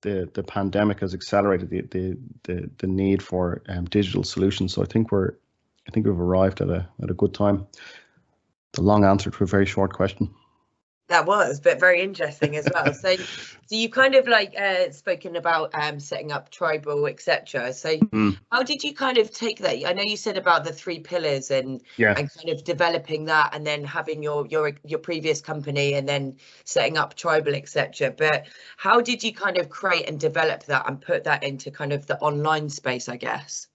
the 0.02 0.30
the 0.35 0.42
pandemic 0.42 1.00
has 1.00 1.14
accelerated 1.14 1.71
the 1.71 1.83
the 1.83 2.19
the, 2.45 2.71
the 2.78 2.87
need 2.87 3.23
for 3.23 3.62
um, 3.69 3.85
digital 3.87 4.25
solutions. 4.25 4.73
So 4.75 4.83
I 4.83 4.87
think 4.87 5.12
we're 5.12 5.33
I 5.88 5.90
think 5.92 6.07
we've 6.07 6.19
arrived 6.19 6.61
at 6.61 6.71
a 6.71 6.88
at 7.02 7.11
a 7.11 7.14
good 7.14 7.35
time. 7.35 7.66
The 8.73 8.83
long 8.83 9.04
answer 9.04 9.30
to 9.30 9.45
a 9.45 9.47
very 9.47 9.66
short 9.66 9.92
question. 9.92 10.33
That 11.11 11.26
was, 11.26 11.59
but 11.59 11.81
very 11.81 12.02
interesting 12.02 12.57
as 12.57 12.69
well. 12.73 12.95
so, 12.95 13.17
so 13.17 13.25
you 13.69 13.90
kind 13.90 14.14
of 14.14 14.29
like 14.29 14.55
uh, 14.57 14.93
spoken 14.93 15.35
about 15.35 15.71
um, 15.75 15.99
setting 15.99 16.31
up 16.31 16.52
Tribel, 16.52 17.11
etc. 17.11 17.73
So, 17.73 17.97
mm. 17.97 18.38
how 18.52 18.62
did 18.62 18.85
you 18.85 18.95
kind 18.95 19.19
of 19.19 19.33
take 19.33 19.59
that? 19.59 19.85
I 19.85 19.93
know 19.93 20.05
you 20.05 20.17
said 20.17 20.37
about 20.37 20.64
the 20.64 20.73
three 20.73 21.00
pillars 21.00 21.50
and 21.50 21.83
yeah. 21.97 22.14
and 22.17 22.33
kind 22.33 22.50
of 22.50 22.62
developing 22.62 23.25
that, 23.25 23.52
and 23.52 23.67
then 23.67 23.83
having 23.83 24.23
your 24.23 24.47
your 24.47 24.71
your 24.85 25.00
previous 25.00 25.40
company, 25.40 25.95
and 25.95 26.09
then 26.09 26.37
setting 26.64 26.97
up 26.97 27.17
Tribel, 27.17 27.57
etc. 27.57 28.14
But 28.17 28.47
how 28.76 29.00
did 29.00 29.25
you 29.25 29.35
kind 29.35 29.59
of 29.59 29.69
create 29.69 30.09
and 30.09 30.21
develop 30.21 30.62
that 30.67 30.88
and 30.88 31.00
put 31.00 31.25
that 31.25 31.43
into 31.43 31.73
kind 31.73 31.93
of 31.93 32.07
the 32.07 32.19
online 32.19 32.71
space? 32.71 33.09
I 33.09 33.17
guess. 33.17 33.67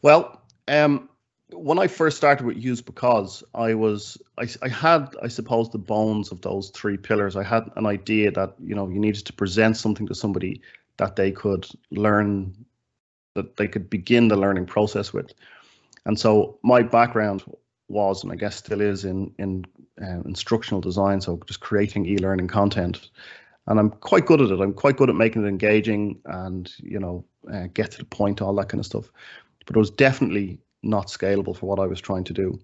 Well, 0.00 0.40
um, 0.68 1.10
when 1.52 1.78
I 1.78 1.86
first 1.86 2.16
started 2.16 2.46
with 2.46 2.56
Use 2.56 2.82
Because, 2.82 3.42
I 3.54 3.74
was 3.74 4.18
I, 4.38 4.46
I 4.62 4.68
had 4.68 5.14
I 5.22 5.28
suppose 5.28 5.70
the 5.70 5.78
bones 5.78 6.30
of 6.30 6.40
those 6.42 6.70
three 6.70 6.96
pillars. 6.96 7.36
I 7.36 7.42
had 7.42 7.70
an 7.76 7.86
idea 7.86 8.30
that 8.32 8.54
you 8.62 8.74
know 8.74 8.88
you 8.88 8.98
needed 8.98 9.24
to 9.26 9.32
present 9.32 9.76
something 9.76 10.06
to 10.06 10.14
somebody 10.14 10.60
that 10.98 11.16
they 11.16 11.30
could 11.30 11.66
learn, 11.90 12.54
that 13.34 13.56
they 13.56 13.68
could 13.68 13.88
begin 13.88 14.28
the 14.28 14.36
learning 14.36 14.66
process 14.66 15.12
with. 15.12 15.32
And 16.04 16.18
so 16.18 16.58
my 16.62 16.82
background 16.82 17.44
was, 17.88 18.22
and 18.22 18.32
I 18.32 18.36
guess 18.36 18.56
still 18.56 18.80
is, 18.80 19.04
in 19.04 19.32
in 19.38 19.64
um, 20.02 20.22
instructional 20.26 20.80
design. 20.80 21.20
So 21.20 21.40
just 21.46 21.60
creating 21.60 22.06
e-learning 22.06 22.48
content, 22.48 23.10
and 23.66 23.80
I'm 23.80 23.90
quite 23.90 24.26
good 24.26 24.42
at 24.42 24.50
it. 24.50 24.60
I'm 24.60 24.74
quite 24.74 24.98
good 24.98 25.08
at 25.08 25.16
making 25.16 25.44
it 25.44 25.48
engaging 25.48 26.20
and 26.26 26.70
you 26.78 26.98
know 26.98 27.24
uh, 27.50 27.68
get 27.72 27.92
to 27.92 27.98
the 27.98 28.04
point, 28.04 28.42
all 28.42 28.54
that 28.56 28.68
kind 28.68 28.80
of 28.80 28.86
stuff. 28.86 29.10
But 29.64 29.76
it 29.76 29.78
was 29.78 29.90
definitely 29.90 30.58
not 30.82 31.08
scalable 31.08 31.56
for 31.56 31.66
what 31.66 31.78
I 31.78 31.86
was 31.86 32.00
trying 32.00 32.24
to 32.24 32.32
do. 32.32 32.58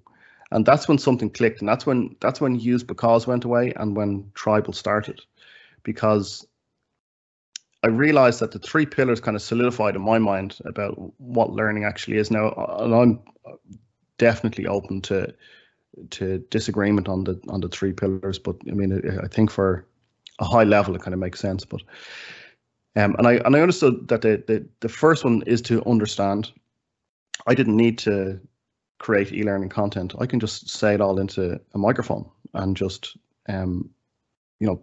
And 0.50 0.64
that's 0.64 0.86
when 0.86 0.98
something 0.98 1.30
clicked, 1.30 1.60
and 1.60 1.68
that's 1.68 1.86
when 1.86 2.16
that's 2.20 2.40
when 2.40 2.58
use 2.58 2.82
because 2.82 3.26
went 3.26 3.44
away 3.44 3.72
and 3.76 3.96
when 3.96 4.24
Tribel 4.34 4.74
started, 4.74 5.20
because 5.82 6.46
I 7.82 7.88
realized 7.88 8.40
that 8.40 8.52
the 8.52 8.58
three 8.58 8.86
pillars 8.86 9.20
kind 9.20 9.36
of 9.36 9.42
solidified 9.42 9.96
in 9.96 10.02
my 10.02 10.18
mind 10.18 10.58
about 10.64 10.94
what 11.20 11.52
learning 11.52 11.84
actually 11.84 12.18
is 12.18 12.30
now, 12.30 12.52
and 12.78 12.94
I'm 12.94 13.20
definitely 14.18 14.66
open 14.66 15.00
to 15.02 15.34
to 16.10 16.38
disagreement 16.50 17.08
on 17.08 17.24
the 17.24 17.40
on 17.48 17.60
the 17.60 17.68
three 17.68 17.92
pillars. 17.92 18.38
But 18.38 18.56
I 18.68 18.72
mean, 18.72 19.18
I 19.22 19.28
think 19.28 19.50
for 19.50 19.86
a 20.38 20.44
high 20.44 20.64
level, 20.64 20.94
it 20.94 21.02
kind 21.02 21.14
of 21.14 21.20
makes 21.20 21.40
sense. 21.40 21.64
But 21.64 21.82
um, 22.96 23.16
and 23.18 23.26
I 23.26 23.34
and 23.44 23.56
I 23.56 23.60
understood 23.60 24.08
that 24.08 24.22
the, 24.22 24.42
the 24.46 24.66
the 24.80 24.88
first 24.88 25.24
one 25.24 25.42
is 25.46 25.60
to 25.62 25.84
understand 25.84 26.52
I 27.46 27.54
didn't 27.54 27.76
need 27.76 27.98
to 27.98 28.40
create 28.98 29.32
e-learning 29.32 29.68
content. 29.68 30.14
I 30.18 30.26
can 30.26 30.40
just 30.40 30.68
say 30.70 30.94
it 30.94 31.00
all 31.00 31.18
into 31.18 31.60
a 31.74 31.78
microphone 31.78 32.28
and 32.54 32.76
just, 32.76 33.16
um, 33.48 33.90
you 34.60 34.66
know, 34.66 34.80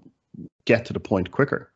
get 0.66 0.86
to 0.86 0.94
the 0.94 1.00
point 1.00 1.32
quicker. 1.32 1.72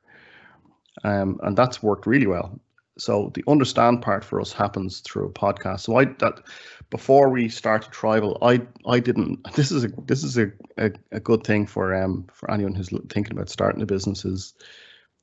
Um, 1.04 1.40
and 1.44 1.58
that's 1.58 1.84
worked 1.84 2.06
really 2.06 2.28
well. 2.28 2.60
So 2.98 3.32
the 3.34 3.44
understand 3.48 4.02
part 4.02 4.24
for 4.24 4.40
us 4.40 4.54
happens 4.54 5.02
through 5.02 5.26
a 5.26 5.32
podcast. 5.32 5.82
So 5.82 5.98
I 5.98 6.06
that 6.06 6.42
before 6.90 7.30
we 7.30 7.50
started 7.50 7.92
Tribel, 7.92 8.38
I 8.42 8.62
I 8.90 9.00
didn't. 9.00 9.40
This 9.56 9.72
is 9.72 9.84
a 9.84 9.90
this 10.06 10.24
is 10.24 10.38
a, 10.38 10.52
a, 10.78 10.92
a 11.12 11.20
good 11.20 11.44
thing 11.44 11.66
for 11.66 11.94
um 11.94 12.26
for 12.32 12.50
anyone 12.50 12.74
who's 12.74 12.90
thinking 13.10 13.34
about 13.34 13.50
starting 13.50 13.82
a 13.82 13.86
business 13.86 14.24
is 14.24 14.54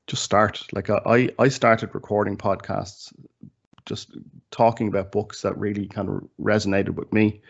just 0.07 0.23
start. 0.23 0.63
Like 0.73 0.91
I 0.91 1.31
I 1.39 1.49
started 1.49 1.95
recording 1.95 2.37
podcasts 2.37 3.11
just 3.87 4.17
talking 4.51 4.89
about 4.89 5.13
books 5.13 5.43
that 5.43 5.57
really 5.59 5.87
kind 5.87 6.09
of 6.09 6.29
resonated 6.41 6.95
with 6.95 7.13
me. 7.13 7.41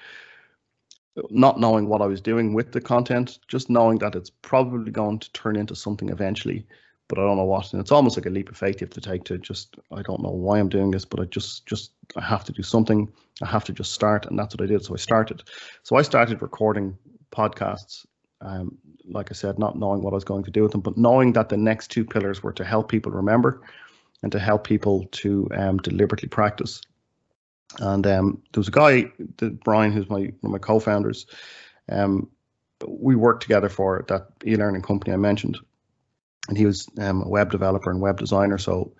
Not 1.30 1.60
knowing 1.60 1.88
what 1.88 2.00
I 2.00 2.06
was 2.06 2.22
doing 2.22 2.54
with 2.54 2.72
the 2.72 2.80
content, 2.80 3.38
just 3.46 3.68
knowing 3.68 3.98
that 3.98 4.14
it's 4.14 4.30
probably 4.30 4.90
going 4.90 5.18
to 5.18 5.32
turn 5.32 5.56
into 5.56 5.76
something 5.76 6.08
eventually, 6.08 6.66
but 7.08 7.18
I 7.18 7.22
don't 7.22 7.36
know 7.36 7.44
what. 7.44 7.72
And 7.72 7.80
it's 7.80 7.92
almost 7.92 8.16
like 8.16 8.24
a 8.24 8.30
leap 8.30 8.48
of 8.48 8.56
faith 8.56 8.80
you 8.80 8.86
have 8.86 8.94
to 8.94 9.00
take 9.00 9.24
to 9.24 9.36
just 9.36 9.76
I 9.92 10.00
don't 10.00 10.22
know 10.22 10.30
why 10.30 10.58
I'm 10.58 10.70
doing 10.70 10.90
this, 10.90 11.04
but 11.04 11.20
I 11.20 11.24
just 11.24 11.66
just 11.66 11.92
I 12.16 12.22
have 12.22 12.44
to 12.44 12.52
do 12.52 12.62
something. 12.62 13.12
I 13.42 13.46
have 13.46 13.64
to 13.64 13.72
just 13.72 13.92
start, 13.92 14.24
and 14.24 14.38
that's 14.38 14.54
what 14.54 14.62
I 14.62 14.66
did. 14.66 14.82
So 14.84 14.94
I 14.94 14.96
started. 14.96 15.42
So 15.82 15.96
I 15.96 16.02
started 16.02 16.40
recording 16.40 16.96
podcasts. 17.30 18.06
Um, 18.40 18.78
like 19.04 19.30
I 19.30 19.34
said, 19.34 19.58
not 19.58 19.78
knowing 19.78 20.02
what 20.02 20.12
I 20.12 20.14
was 20.14 20.24
going 20.24 20.44
to 20.44 20.50
do 20.50 20.62
with 20.62 20.72
them, 20.72 20.80
but 20.80 20.96
knowing 20.96 21.34
that 21.34 21.48
the 21.48 21.56
next 21.56 21.90
two 21.90 22.04
pillars 22.04 22.42
were 22.42 22.52
to 22.54 22.64
help 22.64 22.88
people 22.88 23.12
remember 23.12 23.62
and 24.22 24.32
to 24.32 24.38
help 24.38 24.64
people 24.64 25.06
to 25.12 25.48
um, 25.54 25.78
deliberately 25.78 26.28
practice. 26.28 26.80
And 27.78 28.06
um, 28.06 28.42
there 28.52 28.60
was 28.60 28.68
a 28.68 28.72
guy, 28.72 29.10
Brian, 29.64 29.92
who's 29.92 30.08
my 30.08 30.20
one 30.20 30.32
of 30.42 30.50
my 30.50 30.58
co-founders. 30.58 31.26
Um, 31.88 32.28
we 32.86 33.14
worked 33.16 33.42
together 33.42 33.68
for 33.68 34.04
that 34.08 34.28
e-learning 34.44 34.82
company 34.82 35.12
I 35.12 35.16
mentioned, 35.16 35.58
and 36.48 36.58
he 36.58 36.66
was 36.66 36.88
um, 36.98 37.22
a 37.22 37.28
web 37.28 37.50
developer 37.50 37.90
and 37.90 38.00
web 38.00 38.18
designer. 38.18 38.58
So 38.58 38.92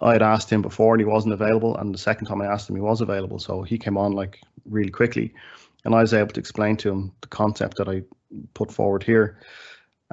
I 0.00 0.12
had 0.12 0.22
asked 0.22 0.50
him 0.50 0.62
before, 0.62 0.94
and 0.94 1.00
he 1.00 1.04
wasn't 1.04 1.34
available. 1.34 1.76
And 1.76 1.92
the 1.92 1.98
second 1.98 2.26
time 2.26 2.40
I 2.40 2.46
asked 2.46 2.70
him, 2.70 2.76
he 2.76 2.82
was 2.82 3.00
available. 3.00 3.38
So 3.38 3.62
he 3.62 3.78
came 3.78 3.98
on 3.98 4.12
like 4.12 4.40
really 4.64 4.90
quickly, 4.90 5.34
and 5.84 5.94
I 5.94 6.00
was 6.00 6.14
able 6.14 6.32
to 6.32 6.40
explain 6.40 6.76
to 6.78 6.90
him 6.90 7.12
the 7.20 7.28
concept 7.28 7.76
that 7.76 7.88
I 7.88 8.02
put 8.54 8.72
forward 8.72 9.02
here. 9.02 9.38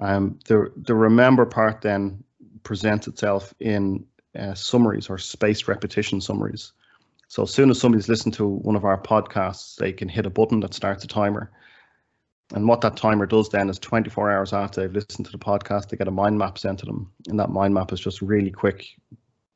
Um, 0.02 0.40
the 0.48 0.72
the 0.75 0.96
remember 0.96 1.46
part 1.46 1.82
then 1.82 2.24
presents 2.64 3.08
itself 3.08 3.54
in 3.60 4.06
uh, 4.38 4.54
summaries 4.54 5.10
or 5.10 5.18
spaced 5.18 5.68
repetition 5.68 6.22
summaries. 6.22 6.74
So 7.27 7.44
as 7.44 7.54
soon 7.54 7.70
as 7.70 7.80
somebody's 7.80 8.10
listened 8.10 8.34
to 8.36 8.48
one 8.48 8.75
of 8.75 8.86
our 8.86 9.01
podcasts, 9.01 9.75
they 9.75 9.92
can 9.92 10.08
hit 10.08 10.25
a 10.25 10.30
button 10.30 10.60
that 10.62 10.74
starts 10.74 11.04
a 11.04 11.08
timer. 11.08 11.51
And 12.54 12.68
what 12.68 12.82
that 12.82 12.96
timer 12.96 13.25
does 13.25 13.50
then 13.50 13.70
is 13.70 13.80
24 13.80 14.32
hours 14.32 14.54
after 14.54 14.82
they've 14.82 14.94
listened 14.94 15.25
to 15.25 15.32
the 15.32 15.38
podcast, 15.39 15.89
they 15.89 15.98
get 15.98 16.08
a 16.08 16.12
mind 16.12 16.38
map 16.38 16.60
sent 16.60 16.80
to 16.80 16.86
them. 16.86 17.12
And 17.27 17.39
that 17.39 17.50
mind 17.50 17.74
map 17.74 17.92
is 17.92 18.00
just 18.00 18.22
really 18.22 18.51
quick, 18.51 18.86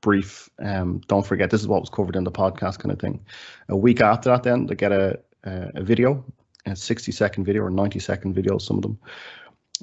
brief. 0.02 0.50
Um, 0.60 1.02
don't 1.08 1.26
forget, 1.26 1.52
this 1.52 1.62
is 1.62 1.68
what 1.68 1.82
was 1.82 1.90
covered 1.90 2.16
in 2.16 2.24
the 2.24 2.32
podcast 2.32 2.80
kind 2.80 2.92
of 2.92 3.00
thing. 3.00 3.24
A 3.70 3.78
week 3.78 4.02
after 4.02 4.30
that, 4.32 4.44
then 4.44 4.66
they 4.66 4.76
get 4.76 4.92
a, 4.92 5.20
a, 5.44 5.72
a 5.76 5.84
video, 5.84 6.26
a 6.66 6.76
60 6.76 7.12
second 7.12 7.46
video 7.46 7.64
or 7.64 7.70
90 7.70 8.00
second 8.00 8.34
video, 8.34 8.58
some 8.58 8.78
of 8.78 8.84
them. 8.84 9.00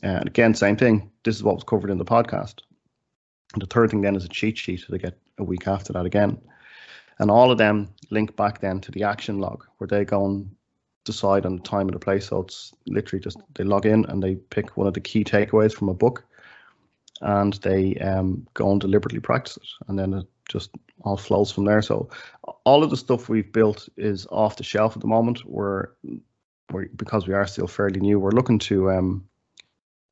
And 0.03 0.27
again, 0.27 0.55
same 0.55 0.77
thing. 0.77 1.11
This 1.25 1.37
is 1.37 1.45
what 1.45 1.55
was 1.55 1.65
covered 1.65 1.91
in 1.91 1.99
the 1.99 2.05
podcast. 2.05 2.61
And 3.57 3.63
the 3.63 3.75
third 3.75 3.91
thing 3.91 4.03
then 4.03 4.17
is 4.17 4.25
a 4.27 4.29
cheat 4.29 4.59
sheet 4.59 4.83
that 4.83 4.93
they 4.93 4.99
get 4.99 5.19
a 5.39 5.45
week 5.45 5.67
after 5.67 5.91
that 5.95 6.05
again. 6.05 6.39
And 7.19 7.31
all 7.31 7.51
of 7.51 7.57
them 7.57 7.89
link 8.11 8.37
back 8.37 8.61
then 8.61 8.83
to 8.83 8.93
the 8.93 9.05
action 9.05 9.39
log 9.39 9.65
where 9.79 9.89
they 9.89 10.05
go 10.05 10.27
and 10.27 10.55
decide 11.07 11.47
on 11.47 11.57
the 11.57 11.63
time 11.63 11.89
and 11.89 11.95
the 11.95 11.99
place. 11.99 12.27
So 12.27 12.41
it's 12.41 12.75
literally 12.87 13.23
just 13.23 13.39
they 13.55 13.65
log 13.65 13.87
in 13.87 14.05
and 14.11 14.23
they 14.23 14.35
pick 14.35 14.77
one 14.77 14.87
of 14.87 14.93
the 14.93 15.01
key 15.01 15.25
takeaways 15.25 15.73
from 15.73 15.89
a 15.89 15.95
book 15.95 16.23
and 17.23 17.55
they 17.63 17.95
um, 17.95 18.47
go 18.53 18.71
and 18.71 18.79
deliberately 18.79 19.21
practice 19.21 19.57
it. 19.57 19.69
And 19.89 19.99
then 19.99 20.13
it 20.13 20.27
just 20.51 20.73
all 21.01 21.17
flows 21.17 21.51
from 21.51 21.65
there. 21.65 21.81
So 21.81 22.11
all 22.65 22.85
of 22.85 22.91
the 22.91 22.97
stuff 22.99 23.31
we've 23.31 23.51
built 23.51 23.89
is 23.97 24.27
off 24.31 24.59
the 24.59 24.65
shelf 24.65 24.95
at 24.99 25.01
the 25.01 25.09
moment. 25.09 25.47
We're, 25.47 25.89
we're 26.71 26.89
because 26.95 27.27
we 27.27 27.33
are 27.33 27.47
still 27.47 27.69
fairly 27.69 28.01
new, 28.01 28.21
we're 28.21 28.33
looking 28.33 28.59
to 28.59 28.91
um, 28.91 29.27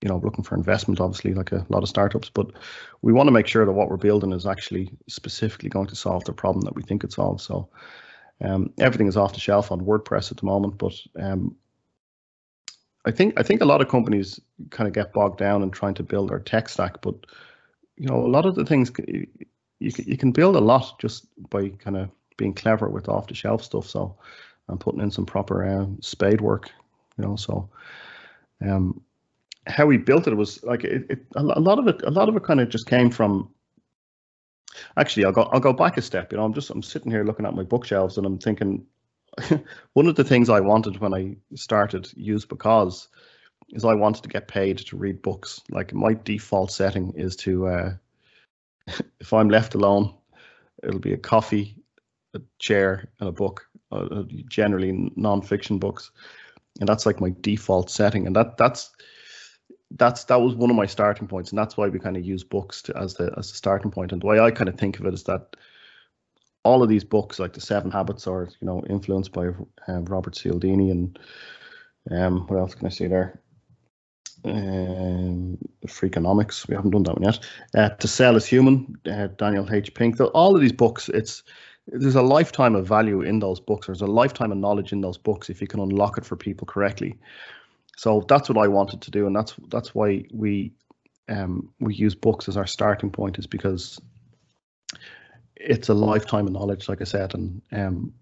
you 0.05 0.11
know 0.11 0.21
looking 0.23 0.45
for 0.45 0.55
investment 0.55 1.01
obviously 1.01 1.33
like 1.33 1.51
a 1.51 1.67
lot 1.71 1.83
of 1.83 1.89
startups 1.89 2.29
but 2.29 2.53
we 3.01 3.13
want 3.13 3.27
to 3.27 3.33
make 3.33 3.47
sure 3.47 3.65
that 3.65 3.73
what 3.73 3.89
we're 3.89 3.97
building 3.97 4.33
is 4.33 4.47
actually 4.47 4.93
specifically 5.09 5.71
going 5.71 5.87
to 5.87 5.97
solve 5.97 6.23
the 6.25 6.33
problem 6.33 6.61
that 6.61 6.77
we 6.77 6.83
think 6.83 7.03
it 7.03 7.13
solves. 7.13 7.43
So 7.43 7.71
um, 8.43 8.71
everything 8.79 9.07
is 9.07 9.17
off 9.17 9.33
the 9.33 9.41
shelf 9.41 9.73
on 9.73 9.81
wordpress 9.81 10.31
at 10.31 10.37
the 10.37 10.47
moment 10.47 10.77
but 10.77 10.93
um, 11.19 11.57
i 13.07 13.11
think 13.11 13.39
i 13.39 13.43
think 13.43 13.63
a 13.63 13.65
lot 13.65 13.81
of 13.81 13.89
companies 13.89 14.41
kind 14.71 14.87
of 14.87 14.93
get 14.93 15.13
bogged 15.13 15.39
down 15.39 15.63
in 15.63 15.71
trying 15.71 15.95
to 15.95 16.03
build 16.03 16.29
their 16.29 16.41
tech 16.41 16.69
stack 16.69 17.01
but 17.01 17.15
you 17.97 18.07
know 18.07 18.27
a 18.27 18.29
lot 18.29 18.45
of 18.45 18.55
the 18.55 18.65
things 18.65 18.93
you 19.09 19.27
you 19.81 20.17
can 20.17 20.33
build 20.33 20.57
a 20.57 20.61
lot 20.61 20.99
just 20.99 21.27
by 21.51 21.69
kind 21.69 21.97
of 21.97 22.11
being 22.37 22.53
clever 22.53 22.89
with 22.89 23.09
off 23.09 23.29
the 23.29 23.35
shelf 23.35 23.63
stuff 23.63 23.89
so 23.89 24.17
i'm 24.69 24.79
putting 24.79 25.01
in 25.01 25.11
some 25.11 25.25
proper 25.25 25.65
uh, 25.65 25.87
spade 26.01 26.41
work 26.41 26.71
you 27.17 27.25
know 27.25 27.37
so 27.37 27.71
um, 28.61 29.01
how 29.67 29.87
we 29.87 29.97
built 29.97 30.27
it 30.27 30.35
was 30.35 30.63
like 30.63 30.85
it, 30.85 31.07
it, 31.09 31.27
a 31.37 31.43
lot 31.43 31.79
of 31.79 31.87
it 31.89 32.03
a 32.03 32.11
lot 32.11 32.29
of 32.29 32.37
it 32.37 32.45
kind 32.45 32.61
of 32.61 32.69
just 32.69 32.87
came 32.87 33.11
from 33.11 33.49
actually 34.97 35.25
I'll 35.25 35.33
go 35.33 35.43
I'll 35.45 35.61
go 35.61 35.73
back 35.73 35.97
a 35.97 36.03
step 36.03 36.33
you 36.33 36.39
know 36.39 36.45
I'm 36.45 36.55
just 36.55 36.71
I'm 36.71 36.83
sitting 36.83 37.11
here 37.11 37.25
looking 37.25 37.47
at 37.47 37.55
my 37.55 37.63
bookshelves 37.63 38.19
and 38.19 38.27
I'm 38.27 38.39
thinking 38.39 38.85
one 39.95 40.07
of 40.07 40.17
the 40.17 40.25
things 40.25 40.49
I 40.51 40.61
wanted 40.61 40.99
when 40.99 41.15
I 41.15 41.37
started 41.55 42.11
use 42.17 42.45
because 42.45 43.09
is 43.71 43.85
I 43.85 43.95
wanted 43.95 44.23
to 44.23 44.29
get 44.29 44.47
paid 44.47 44.79
to 44.79 44.97
read 44.97 45.23
books. 45.23 45.61
Like 45.71 45.95
my 45.95 46.15
default 46.15 46.71
setting 46.71 47.13
is 47.17 47.35
to 47.37 47.67
uh, 47.67 47.95
if 49.21 49.33
I'm 49.33 49.49
left 49.49 49.75
alone 49.75 50.15
it'll 50.83 51.01
be 51.01 51.15
a 51.15 51.19
coffee 51.19 51.77
a 52.35 52.41
chair 52.59 53.09
and 53.21 53.29
a 53.29 53.33
book 53.33 53.67
uh, 53.93 54.25
generally 54.49 55.11
non-fiction 55.17 55.79
books. 55.79 56.11
And 56.81 56.89
that's 56.89 57.07
like 57.07 57.21
my 57.21 57.33
default 57.41 57.91
setting. 57.91 58.27
And 58.27 58.35
that 58.37 58.57
that's 58.57 58.91
that's 59.97 60.25
that 60.25 60.41
was 60.41 60.55
one 60.55 60.71
of 60.71 60.77
my 60.77 60.87
starting 60.87 61.29
points, 61.29 61.51
and 61.51 61.59
that's 61.59 61.77
why 61.77 61.89
we 61.89 61.99
kind 61.99 62.17
of 62.17 62.25
use 62.25 62.45
books 62.45 62.83
to, 62.83 62.97
as 62.97 63.15
the 63.15 63.33
as 63.37 63.51
the 63.51 63.57
starting 63.57 63.91
point. 63.91 64.13
And 64.13 64.23
the 64.23 64.27
way 64.27 64.41
I 64.41 64.51
kind 64.51 64.69
of 64.69 64.77
think 64.79 64.99
of 64.99 65.07
it 65.07 65.15
is 65.15 65.25
that 65.25 65.57
all 66.65 66.83
of 66.83 66.89
these 66.89 67.05
books, 67.05 67.39
like 67.39 67.53
the 67.53 67.61
Seven 67.61 67.91
Habits, 67.91 68.27
are 68.27 68.49
you 68.61 68.67
know 68.67 68.83
influenced 68.89 69.33
by 69.33 69.49
um, 69.89 70.05
Robert 70.07 70.35
Cialdini, 70.35 70.91
and 70.91 71.19
um, 72.11 72.47
what 72.47 72.59
else 72.59 72.75
can 72.75 72.87
I 72.87 72.91
say 72.91 73.07
there? 73.07 73.41
um, 74.45 75.59
Freakonomics. 75.87 76.69
We 76.69 76.75
haven't 76.75 76.91
done 76.91 77.03
that 77.05 77.15
one 77.15 77.23
yet. 77.23 77.39
Uh, 77.75 77.89
to 77.91 78.09
Sell 78.09 78.37
is 78.37 78.47
Human, 78.47 78.99
uh, 79.11 79.29
Daniel 79.39 79.73
H. 79.73 79.95
Pink. 79.95 80.21
All 80.21 80.55
of 80.55 80.61
these 80.61 80.73
books, 80.73 81.09
it's 81.09 81.43
there's 81.87 82.15
a 82.15 82.23
lifetime 82.23 82.75
of 82.75 82.87
value 82.87 83.21
in 83.23 83.41
those 83.41 83.61
books. 83.61 83.87
There's 83.87 84.01
a 84.01 84.07
lifetime 84.07 84.53
of 84.53 84.59
knowledge 84.59 84.93
in 84.93 85.01
those 85.01 85.19
books 85.19 85.51
if 85.51 85.61
you 85.61 85.67
can 85.67 85.81
unlock 85.81 86.17
it 86.19 86.25
for 86.25 86.37
people 86.37 86.67
correctly. 86.67 87.19
So 87.97 88.25
that's 88.29 88.49
what 88.49 88.59
I 88.59 88.69
wanted 88.69 89.03
to 89.03 89.11
do, 89.11 89.27
and 89.27 89.35
that's 89.37 89.55
that's 89.69 89.95
why 89.95 90.25
we 90.33 90.73
um, 91.29 91.73
we 91.81 91.95
use 91.95 92.15
books 92.15 92.49
as 92.49 92.57
our 92.57 92.67
starting 92.67 93.11
point, 93.11 93.39
is 93.39 93.47
because 93.47 94.01
it's 95.57 95.89
a 95.89 95.95
lifetime 95.95 96.47
of 96.47 96.53
knowledge, 96.53 96.89
like 96.89 97.01
I 97.01 97.05
said, 97.05 97.35
and 97.35 97.63
um, 97.73 98.15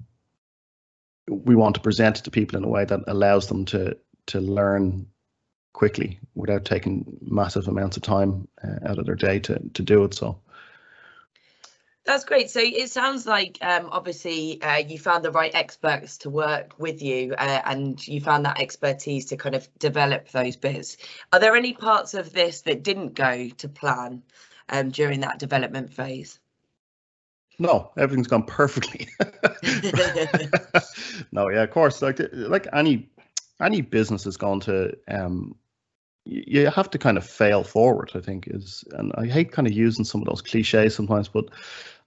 we 1.28 1.54
want 1.54 1.76
to 1.76 1.80
present 1.80 2.18
it 2.18 2.24
to 2.24 2.30
people 2.30 2.58
in 2.58 2.64
a 2.64 2.68
way 2.68 2.84
that 2.84 3.00
allows 3.06 3.46
them 3.48 3.64
to 3.66 3.96
to 4.26 4.40
learn 4.40 5.06
quickly 5.72 6.20
without 6.34 6.64
taking 6.64 7.18
massive 7.22 7.66
amounts 7.66 7.96
of 7.96 8.02
time 8.02 8.46
uh, 8.62 8.88
out 8.88 8.98
of 8.98 9.06
their 9.06 9.16
day 9.16 9.38
to 9.40 9.58
to 9.74 9.82
do 9.82 10.04
it. 10.04 10.14
So. 10.14 10.40
That's 12.04 12.24
great. 12.24 12.50
So 12.50 12.60
it 12.60 12.90
sounds 12.90 13.26
like 13.26 13.58
um, 13.60 13.88
obviously 13.92 14.60
uh, 14.60 14.78
you 14.78 14.98
found 14.98 15.24
the 15.24 15.30
right 15.30 15.54
experts 15.54 16.18
to 16.18 16.30
work 16.30 16.74
with 16.78 17.00
you 17.00 17.34
uh, 17.38 17.62
and 17.64 18.06
you 18.08 18.20
found 18.20 18.44
that 18.44 18.60
expertise 18.60 19.26
to 19.26 19.36
kind 19.36 19.54
of 19.54 19.68
develop 19.78 20.28
those 20.30 20.56
bits. 20.56 20.96
Are 21.32 21.38
there 21.38 21.54
any 21.54 21.74
parts 21.74 22.14
of 22.14 22.32
this 22.32 22.62
that 22.62 22.82
didn't 22.82 23.14
go 23.14 23.48
to 23.50 23.68
plan 23.68 24.22
um, 24.68 24.90
during 24.90 25.20
that 25.20 25.38
development 25.38 25.92
phase? 25.92 26.40
No, 27.60 27.92
everything's 27.96 28.26
gone 28.26 28.44
perfectly. 28.44 29.08
no, 31.32 31.48
yeah, 31.50 31.62
of 31.62 31.70
course. 31.70 32.02
Like 32.02 32.18
like 32.32 32.66
any 32.72 33.08
any 33.60 33.82
business 33.82 34.26
is 34.26 34.36
going 34.36 34.60
to 34.60 34.96
um, 35.06 35.54
you 36.24 36.68
have 36.68 36.90
to 36.90 36.98
kind 36.98 37.16
of 37.16 37.26
fail 37.26 37.62
forward. 37.62 38.12
I 38.14 38.20
think 38.20 38.48
is, 38.48 38.84
and 38.92 39.12
I 39.16 39.26
hate 39.26 39.52
kind 39.52 39.68
of 39.68 39.74
using 39.74 40.04
some 40.04 40.22
of 40.22 40.28
those 40.28 40.40
cliches 40.42 40.94
sometimes, 40.94 41.28
but 41.28 41.50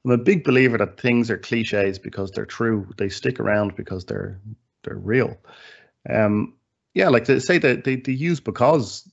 I'm 0.06 0.12
a 0.12 0.18
big 0.18 0.44
believer 0.44 0.78
that 0.78 1.00
things 1.00 1.32
are 1.32 1.38
cliches 1.38 1.98
because 1.98 2.30
they're 2.30 2.46
true. 2.46 2.88
They 2.98 3.10
stick 3.10 3.40
around 3.40 3.76
because 3.76 4.06
they're 4.06 4.40
they're 4.84 4.98
real. 4.98 5.36
Um, 6.08 6.54
yeah, 6.94 7.10
like 7.10 7.26
they 7.26 7.40
say 7.40 7.58
that 7.58 7.84
they, 7.84 7.96
they 7.96 8.12
use 8.12 8.40
because 8.40 9.12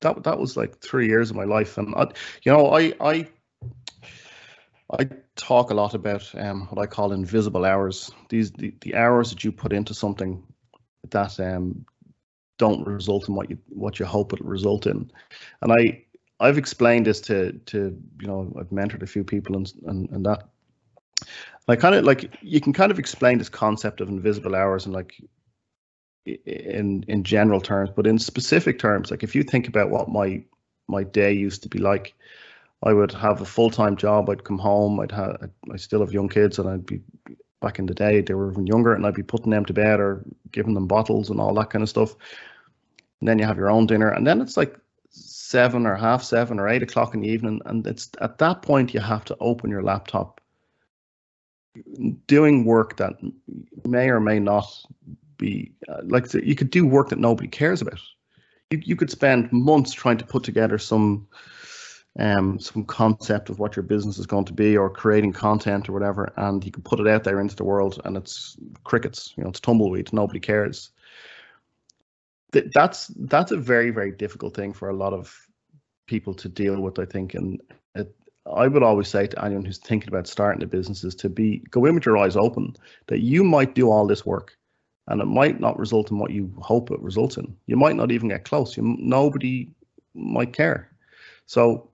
that 0.00 0.22
that 0.22 0.38
was 0.38 0.56
like 0.56 0.80
three 0.80 1.08
years 1.08 1.30
of 1.30 1.36
my 1.36 1.44
life, 1.44 1.76
and 1.76 1.92
I, 1.96 2.06
you 2.44 2.52
know 2.52 2.70
I 2.70 2.94
I 3.00 3.28
I 4.96 5.08
talk 5.34 5.70
a 5.70 5.74
lot 5.74 5.94
about 5.94 6.32
um, 6.36 6.68
what 6.68 6.80
I 6.80 6.86
call 6.86 7.12
invisible 7.12 7.64
hours. 7.64 8.12
These 8.28 8.52
the, 8.52 8.72
the 8.82 8.94
hours 8.94 9.30
that 9.30 9.42
you 9.42 9.50
put 9.50 9.72
into 9.72 9.92
something 9.92 10.40
that 11.10 11.40
um, 11.40 11.84
don't 12.58 12.86
result 12.86 13.28
in 13.28 13.34
what 13.34 13.50
you 13.50 13.58
what 13.70 13.98
you 13.98 14.06
hope 14.06 14.32
it'll 14.32 14.46
result 14.46 14.86
in. 14.86 15.10
And 15.62 15.72
I 15.72 16.03
I've 16.44 16.58
explained 16.58 17.06
this 17.06 17.20
to 17.22 17.52
to 17.52 17.78
you 18.20 18.26
know 18.26 18.52
I've 18.58 18.70
mentored 18.70 19.02
a 19.02 19.06
few 19.06 19.24
people 19.24 19.56
and 19.56 19.72
and, 19.86 20.10
and 20.10 20.26
that. 20.26 20.48
Like 21.66 21.80
kind 21.80 21.94
of 21.94 22.04
like 22.04 22.36
you 22.42 22.60
can 22.60 22.72
kind 22.72 22.92
of 22.92 22.98
explain 22.98 23.38
this 23.38 23.48
concept 23.48 24.00
of 24.00 24.08
invisible 24.08 24.54
hours 24.54 24.84
and 24.84 24.94
like 24.94 25.14
in 26.26 27.04
in 27.06 27.22
general 27.22 27.60
terms 27.60 27.90
but 27.94 28.06
in 28.06 28.18
specific 28.18 28.78
terms 28.78 29.10
like 29.10 29.22
if 29.22 29.34
you 29.34 29.42
think 29.42 29.68
about 29.68 29.90
what 29.90 30.08
my 30.08 30.42
my 30.88 31.02
day 31.04 31.30
used 31.30 31.62
to 31.62 31.68
be 31.68 31.78
like 31.78 32.14
i 32.82 32.94
would 32.94 33.12
have 33.12 33.42
a 33.42 33.44
full-time 33.44 33.94
job 33.94 34.30
i'd 34.30 34.42
come 34.42 34.56
home 34.58 34.98
i'd 35.00 35.12
have 35.12 35.50
i 35.70 35.76
still 35.76 36.00
have 36.00 36.14
young 36.14 36.28
kids 36.28 36.58
and 36.58 36.66
i'd 36.70 36.86
be 36.86 36.98
back 37.60 37.78
in 37.78 37.84
the 37.84 37.92
day 37.92 38.22
they 38.22 38.32
were 38.32 38.50
even 38.50 38.66
younger 38.66 38.94
and 38.94 39.04
i'd 39.04 39.12
be 39.12 39.22
putting 39.22 39.50
them 39.50 39.66
to 39.66 39.74
bed 39.74 40.00
or 40.00 40.24
giving 40.54 40.72
them 40.72 40.86
bottles 40.86 41.28
and 41.28 41.40
all 41.40 41.52
that 41.52 41.68
kind 41.70 41.82
of 41.82 41.88
stuff. 41.88 42.14
And 43.20 43.28
then 43.28 43.38
you 43.38 43.44
have 43.44 43.56
your 43.56 43.70
own 43.70 43.86
dinner 43.86 44.08
and 44.08 44.26
then 44.26 44.40
it's 44.40 44.56
like 44.56 44.78
seven 45.54 45.86
or 45.86 45.94
half 45.94 46.20
seven 46.24 46.58
or 46.58 46.68
eight 46.68 46.82
o'clock 46.82 47.14
in 47.14 47.20
the 47.20 47.28
evening, 47.28 47.60
and 47.66 47.86
it's 47.86 48.10
at 48.20 48.38
that 48.38 48.62
point 48.62 48.92
you 48.92 48.98
have 48.98 49.24
to 49.24 49.36
open 49.38 49.70
your 49.70 49.84
laptop, 49.84 50.40
doing 52.26 52.64
work 52.64 52.96
that 52.96 53.12
may 53.86 54.10
or 54.10 54.18
may 54.18 54.40
not 54.40 54.66
be 55.38 55.70
uh, 55.88 56.00
like 56.02 56.34
you 56.34 56.56
could 56.56 56.70
do 56.70 56.84
work 56.84 57.08
that 57.10 57.20
nobody 57.20 57.46
cares 57.46 57.80
about. 57.80 58.00
You 58.70 58.80
you 58.84 58.96
could 58.96 59.12
spend 59.12 59.52
months 59.52 59.92
trying 59.92 60.18
to 60.18 60.26
put 60.26 60.42
together 60.42 60.76
some 60.76 61.28
um, 62.18 62.58
some 62.58 62.84
concept 62.84 63.48
of 63.48 63.60
what 63.60 63.76
your 63.76 63.84
business 63.84 64.18
is 64.18 64.26
going 64.26 64.46
to 64.46 64.52
be 64.52 64.76
or 64.76 64.90
creating 64.90 65.34
content 65.34 65.88
or 65.88 65.92
whatever, 65.92 66.32
and 66.36 66.64
you 66.64 66.72
can 66.72 66.82
put 66.82 66.98
it 66.98 67.06
out 67.06 67.22
there 67.22 67.40
into 67.40 67.54
the 67.54 67.64
world 67.64 68.00
and 68.04 68.16
it's 68.16 68.56
crickets, 68.82 69.34
you 69.36 69.44
know, 69.44 69.50
it's 69.50 69.60
tumbleweed, 69.60 70.12
nobody 70.12 70.40
cares 70.40 70.90
that's 72.72 73.08
that's 73.16 73.50
a 73.50 73.56
very 73.56 73.90
very 73.90 74.12
difficult 74.12 74.54
thing 74.54 74.72
for 74.72 74.88
a 74.88 74.96
lot 74.96 75.12
of 75.12 75.43
people 76.06 76.34
to 76.34 76.48
deal 76.48 76.80
with 76.80 76.98
i 76.98 77.04
think. 77.04 77.34
And 77.34 77.60
it, 77.94 78.14
i 78.54 78.68
would 78.68 78.82
always 78.82 79.08
say 79.08 79.26
to 79.26 79.44
anyone 79.44 79.64
who's 79.64 79.78
thinking 79.78 80.08
about 80.08 80.26
starting 80.26 80.62
a 80.62 80.66
business 80.66 81.04
is 81.04 81.14
to 81.16 81.28
be 81.28 81.58
go 81.70 81.84
in 81.86 81.94
with 81.94 82.06
your 82.06 82.18
eyes 82.18 82.36
open 82.36 82.74
that 83.06 83.20
you 83.20 83.44
might 83.44 83.74
do 83.74 83.90
all 83.90 84.06
this 84.06 84.26
work 84.26 84.56
and 85.08 85.20
it 85.20 85.26
might 85.26 85.60
not 85.60 85.78
result 85.78 86.10
in 86.10 86.18
what 86.18 86.30
you 86.30 86.52
hope 86.62 86.90
it 86.90 87.00
results 87.00 87.36
in. 87.36 87.54
You 87.66 87.76
might 87.76 87.96
not 87.96 88.10
even 88.10 88.28
get 88.28 88.44
close. 88.44 88.76
You 88.76 88.96
nobody 88.98 89.70
might 90.14 90.52
care. 90.52 90.90
So 91.46 91.90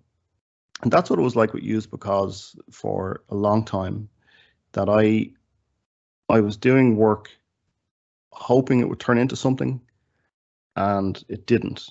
and 0.83 0.91
that's 0.91 1.11
what 1.11 1.19
it 1.19 1.23
was 1.23 1.37
like 1.37 1.53
with 1.53 1.63
Use 1.63 1.87
because 1.87 2.57
for 2.71 3.23
a 3.29 3.35
long 3.35 3.65
time 3.65 4.09
that 4.73 4.89
i 4.89 5.29
i 6.29 6.41
was 6.41 6.57
doing 6.57 6.97
work 6.97 7.29
hoping 8.33 8.81
it 8.81 8.89
would 8.89 9.01
turn 9.01 9.19
into 9.19 9.37
something 9.37 9.81
and 10.77 11.23
it 11.29 11.47
didn't. 11.47 11.91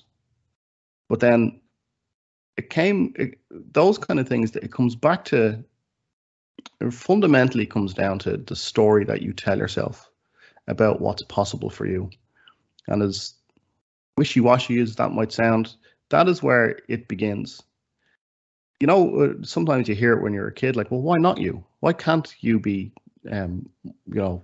But 1.08 1.20
then 1.20 1.59
it 2.56 2.70
came, 2.70 3.14
it, 3.16 3.38
those 3.50 3.98
kind 3.98 4.20
of 4.20 4.28
things, 4.28 4.52
that 4.52 4.64
it 4.64 4.72
comes 4.72 4.96
back 4.96 5.24
to, 5.26 5.62
it 6.80 6.92
fundamentally 6.92 7.66
comes 7.66 7.94
down 7.94 8.18
to 8.20 8.36
the 8.36 8.56
story 8.56 9.04
that 9.04 9.22
you 9.22 9.32
tell 9.32 9.58
yourself 9.58 10.10
about 10.68 11.00
what's 11.00 11.22
possible 11.24 11.70
for 11.70 11.86
you. 11.86 12.10
And 12.86 13.02
as 13.02 13.34
wishy 14.16 14.40
washy 14.40 14.80
as 14.80 14.96
that 14.96 15.12
might 15.12 15.32
sound, 15.32 15.74
that 16.10 16.28
is 16.28 16.42
where 16.42 16.78
it 16.88 17.08
begins. 17.08 17.62
You 18.80 18.86
know, 18.86 19.20
uh, 19.20 19.32
sometimes 19.42 19.88
you 19.88 19.94
hear 19.94 20.14
it 20.14 20.22
when 20.22 20.32
you're 20.32 20.48
a 20.48 20.54
kid, 20.54 20.76
like, 20.76 20.90
well, 20.90 21.02
why 21.02 21.18
not 21.18 21.38
you? 21.38 21.64
Why 21.80 21.92
can't 21.92 22.32
you 22.40 22.58
be, 22.58 22.92
um, 23.30 23.68
you 23.84 24.20
know, 24.20 24.42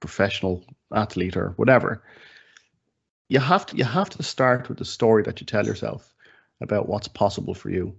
professional 0.00 0.64
athlete 0.92 1.36
or 1.36 1.50
whatever? 1.56 2.02
you 3.28 3.38
have 3.38 3.66
to 3.66 3.76
you 3.76 3.84
have 3.84 4.10
to 4.10 4.22
start 4.22 4.68
with 4.68 4.78
the 4.78 4.84
story 4.84 5.22
that 5.22 5.40
you 5.40 5.46
tell 5.46 5.66
yourself 5.66 6.14
about 6.60 6.88
what's 6.88 7.08
possible 7.08 7.54
for 7.54 7.70
you. 7.70 7.94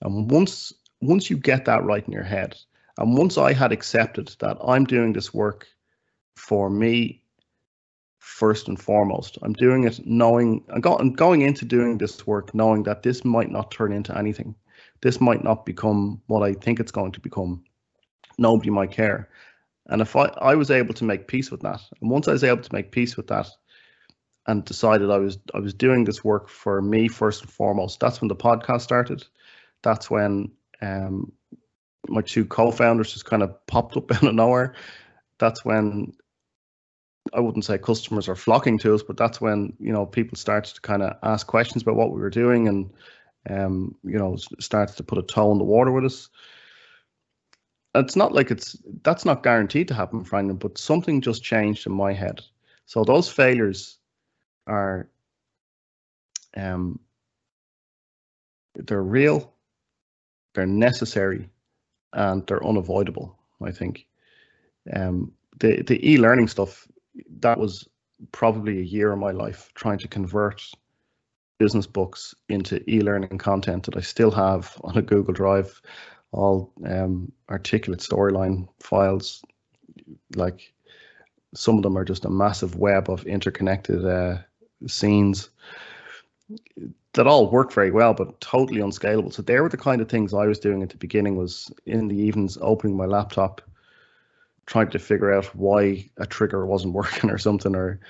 And 0.00 0.30
once 0.30 0.72
once 1.00 1.28
you 1.28 1.36
get 1.36 1.64
that 1.64 1.82
right 1.82 2.06
in 2.06 2.12
your 2.12 2.22
head, 2.22 2.56
and 2.98 3.16
once 3.16 3.36
I 3.36 3.52
had 3.52 3.72
accepted 3.72 4.34
that 4.38 4.56
I'm 4.64 4.84
doing 4.84 5.12
this 5.12 5.34
work 5.34 5.66
for 6.36 6.70
me 6.70 7.22
first 8.18 8.68
and 8.68 8.80
foremost, 8.80 9.38
I'm 9.42 9.52
doing 9.52 9.84
it 9.84 10.06
knowing 10.06 10.64
I'm 10.68 11.12
going 11.12 11.42
into 11.42 11.64
doing 11.64 11.98
this 11.98 12.26
work 12.26 12.54
knowing 12.54 12.84
that 12.84 13.02
this 13.02 13.24
might 13.24 13.50
not 13.50 13.70
turn 13.70 13.92
into 13.92 14.16
anything. 14.16 14.54
This 15.00 15.20
might 15.20 15.42
not 15.42 15.66
become 15.66 16.22
what 16.26 16.42
I 16.42 16.54
think 16.54 16.78
it's 16.78 16.92
going 16.92 17.12
to 17.12 17.20
become. 17.20 17.64
Nobody 18.38 18.70
might 18.70 18.92
care. 18.92 19.28
And 19.86 20.00
if 20.00 20.14
I, 20.14 20.26
I 20.40 20.54
was 20.54 20.70
able 20.70 20.94
to 20.94 21.04
make 21.04 21.26
peace 21.26 21.50
with 21.50 21.60
that, 21.62 21.80
and 22.00 22.10
once 22.10 22.28
I 22.28 22.32
was 22.32 22.44
able 22.44 22.62
to 22.62 22.72
make 22.72 22.92
peace 22.92 23.16
with 23.16 23.26
that, 23.26 23.48
and 24.46 24.64
decided 24.64 25.10
I 25.10 25.18
was 25.18 25.38
I 25.54 25.58
was 25.58 25.74
doing 25.74 26.04
this 26.04 26.24
work 26.24 26.48
for 26.48 26.82
me 26.82 27.08
first 27.08 27.42
and 27.42 27.50
foremost. 27.50 28.00
That's 28.00 28.20
when 28.20 28.28
the 28.28 28.36
podcast 28.36 28.82
started. 28.82 29.24
That's 29.82 30.10
when 30.10 30.50
um, 30.80 31.32
my 32.08 32.22
two 32.22 32.44
co-founders 32.44 33.12
just 33.12 33.24
kind 33.24 33.42
of 33.42 33.66
popped 33.66 33.96
up 33.96 34.10
out 34.12 34.24
of 34.24 34.34
nowhere. 34.34 34.74
That's 35.38 35.64
when 35.64 36.12
I 37.34 37.40
wouldn't 37.40 37.64
say 37.64 37.78
customers 37.78 38.28
are 38.28 38.36
flocking 38.36 38.78
to 38.78 38.94
us, 38.94 39.02
but 39.02 39.16
that's 39.16 39.40
when 39.40 39.74
you 39.78 39.92
know 39.92 40.06
people 40.06 40.36
started 40.36 40.74
to 40.74 40.80
kind 40.80 41.02
of 41.02 41.16
ask 41.22 41.46
questions 41.46 41.82
about 41.82 41.96
what 41.96 42.12
we 42.12 42.20
were 42.20 42.30
doing 42.30 42.68
and 42.68 42.90
um, 43.48 43.94
you 44.02 44.18
know 44.18 44.36
started 44.58 44.96
to 44.96 45.02
put 45.04 45.18
a 45.18 45.22
toe 45.22 45.52
in 45.52 45.58
the 45.58 45.64
water 45.64 45.92
with 45.92 46.04
us. 46.04 46.28
It's 47.94 48.16
not 48.16 48.32
like 48.32 48.50
it's 48.50 48.76
that's 49.02 49.24
not 49.24 49.42
guaranteed 49.42 49.86
to 49.88 49.94
happen, 49.94 50.24
Franklin, 50.24 50.56
but 50.56 50.78
something 50.78 51.20
just 51.20 51.44
changed 51.44 51.86
in 51.86 51.92
my 51.92 52.12
head. 52.12 52.40
So 52.86 53.04
those 53.04 53.28
failures 53.28 53.98
are 54.66 55.08
um, 56.56 57.00
they're 58.74 59.02
real, 59.02 59.52
they're 60.54 60.66
necessary, 60.66 61.48
and 62.12 62.46
they're 62.46 62.66
unavoidable. 62.66 63.38
I 63.62 63.70
think 63.70 64.06
um, 64.94 65.32
the 65.58 65.82
the 65.82 66.10
e-learning 66.10 66.48
stuff 66.48 66.86
that 67.40 67.58
was 67.58 67.88
probably 68.32 68.78
a 68.78 68.82
year 68.82 69.12
of 69.12 69.18
my 69.18 69.32
life 69.32 69.70
trying 69.74 69.98
to 69.98 70.08
convert 70.08 70.62
business 71.58 71.86
books 71.86 72.34
into 72.48 72.82
e-learning 72.90 73.38
content 73.38 73.84
that 73.84 73.96
I 73.96 74.00
still 74.00 74.30
have 74.30 74.76
on 74.84 74.96
a 74.96 75.02
Google 75.02 75.34
Drive, 75.34 75.80
all 76.32 76.72
um, 76.86 77.32
articulate 77.50 78.00
storyline 78.00 78.68
files. 78.80 79.42
Like 80.34 80.72
some 81.54 81.76
of 81.76 81.82
them 81.82 81.96
are 81.96 82.04
just 82.04 82.24
a 82.24 82.30
massive 82.30 82.76
web 82.76 83.10
of 83.10 83.26
interconnected 83.26 84.04
uh, 84.04 84.38
scenes. 84.86 85.50
that 87.14 87.26
all 87.26 87.50
worked 87.50 87.74
very 87.74 87.90
well, 87.90 88.14
but 88.14 88.40
totally 88.40 88.80
unscalable. 88.80 89.30
So 89.30 89.42
they 89.42 89.60
were 89.60 89.68
the 89.68 89.76
kind 89.76 90.00
of 90.00 90.08
things 90.08 90.32
I 90.32 90.46
was 90.46 90.58
doing 90.58 90.82
at 90.82 90.88
the 90.90 90.96
beginning. 90.96 91.36
Was 91.36 91.70
in 91.86 92.08
the 92.08 92.16
evenings 92.16 92.58
opening 92.60 92.96
my 92.96 93.06
laptop, 93.06 93.60
trying 94.66 94.90
to 94.90 94.98
figure 94.98 95.32
out 95.32 95.54
why 95.54 96.08
a 96.16 96.26
trigger 96.26 96.64
wasn't 96.66 96.94
working 97.00 97.30
or 97.30 97.38
something, 97.38 97.74
or 97.74 98.00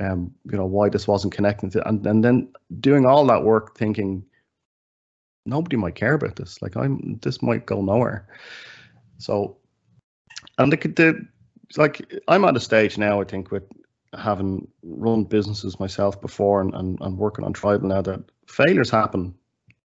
um, 0.00 0.32
you 0.50 0.56
know 0.56 0.66
why 0.66 0.88
this 0.88 1.06
wasn't 1.06 1.34
connecting 1.34 1.70
to, 1.70 1.88
and 1.88 2.06
and 2.06 2.24
then 2.24 2.48
doing 2.80 3.06
all 3.06 3.26
that 3.26 3.44
work, 3.44 3.76
thinking 3.76 4.24
nobody 5.46 5.76
might 5.76 5.94
care 5.94 6.14
about 6.14 6.36
this. 6.36 6.60
Like 6.62 6.76
I'm, 6.76 7.18
this 7.22 7.42
might 7.42 7.66
go 7.66 7.82
nowhere. 7.82 8.28
So, 9.18 9.56
and 10.58 10.72
the, 10.72 10.76
the 10.76 11.26
like 11.76 12.22
I'm 12.28 12.44
at 12.44 12.56
a 12.56 12.60
stage 12.60 12.98
now. 12.98 13.20
I 13.20 13.24
think 13.24 13.50
with 13.50 13.64
having 14.14 14.68
run 14.82 15.24
businesses 15.24 15.80
myself 15.80 16.20
before 16.20 16.60
and, 16.60 16.74
and, 16.74 16.98
and 17.00 17.16
working 17.18 17.44
on 17.44 17.52
Tribel 17.52 17.84
now 17.84 18.02
that 18.02 18.20
failures 18.46 18.90
happen 18.90 19.34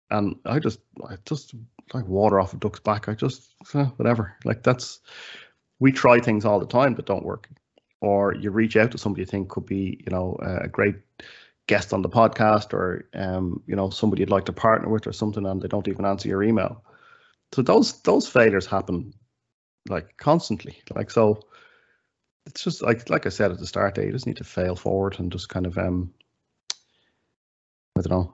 and 0.09 0.35
I 0.45 0.59
just 0.59 0.79
I 1.07 1.15
just 1.25 1.53
like 1.93 2.07
water 2.07 2.39
off 2.39 2.53
a 2.53 2.57
duck's 2.57 2.79
back. 2.79 3.07
I 3.07 3.13
just 3.13 3.53
eh, 3.73 3.85
whatever. 3.97 4.35
Like 4.45 4.63
that's 4.63 4.99
we 5.79 5.91
try 5.91 6.19
things 6.19 6.45
all 6.45 6.59
the 6.59 6.65
time 6.65 6.95
that 6.95 7.05
don't 7.05 7.25
work. 7.25 7.49
Or 8.01 8.35
you 8.35 8.51
reach 8.51 8.77
out 8.77 8.91
to 8.91 8.97
somebody 8.97 9.23
you 9.23 9.25
think 9.25 9.49
could 9.49 9.65
be, 9.65 10.03
you 10.05 10.11
know, 10.11 10.37
a 10.41 10.67
great 10.67 10.95
guest 11.67 11.93
on 11.93 12.01
the 12.01 12.09
podcast 12.09 12.73
or 12.73 13.09
um, 13.13 13.61
you 13.65 13.75
know, 13.75 13.89
somebody 13.89 14.21
you'd 14.21 14.29
like 14.29 14.45
to 14.45 14.53
partner 14.53 14.89
with 14.89 15.07
or 15.07 15.13
something 15.13 15.45
and 15.45 15.61
they 15.61 15.67
don't 15.67 15.87
even 15.87 16.05
answer 16.05 16.29
your 16.29 16.43
email. 16.43 16.83
So 17.53 17.61
those 17.61 18.01
those 18.01 18.27
failures 18.27 18.65
happen 18.65 19.13
like 19.89 20.17
constantly. 20.17 20.81
Like 20.93 21.11
so 21.11 21.39
it's 22.47 22.63
just 22.63 22.81
like 22.81 23.09
like 23.09 23.25
I 23.25 23.29
said 23.29 23.51
at 23.51 23.59
the 23.59 23.67
start 23.67 23.95
there, 23.95 24.05
you 24.05 24.11
just 24.11 24.25
need 24.25 24.37
to 24.37 24.43
fail 24.43 24.75
forward 24.75 25.19
and 25.19 25.31
just 25.31 25.49
kind 25.49 25.65
of 25.65 25.77
um 25.77 26.13
I 27.97 28.01
don't 28.01 28.09
know, 28.09 28.33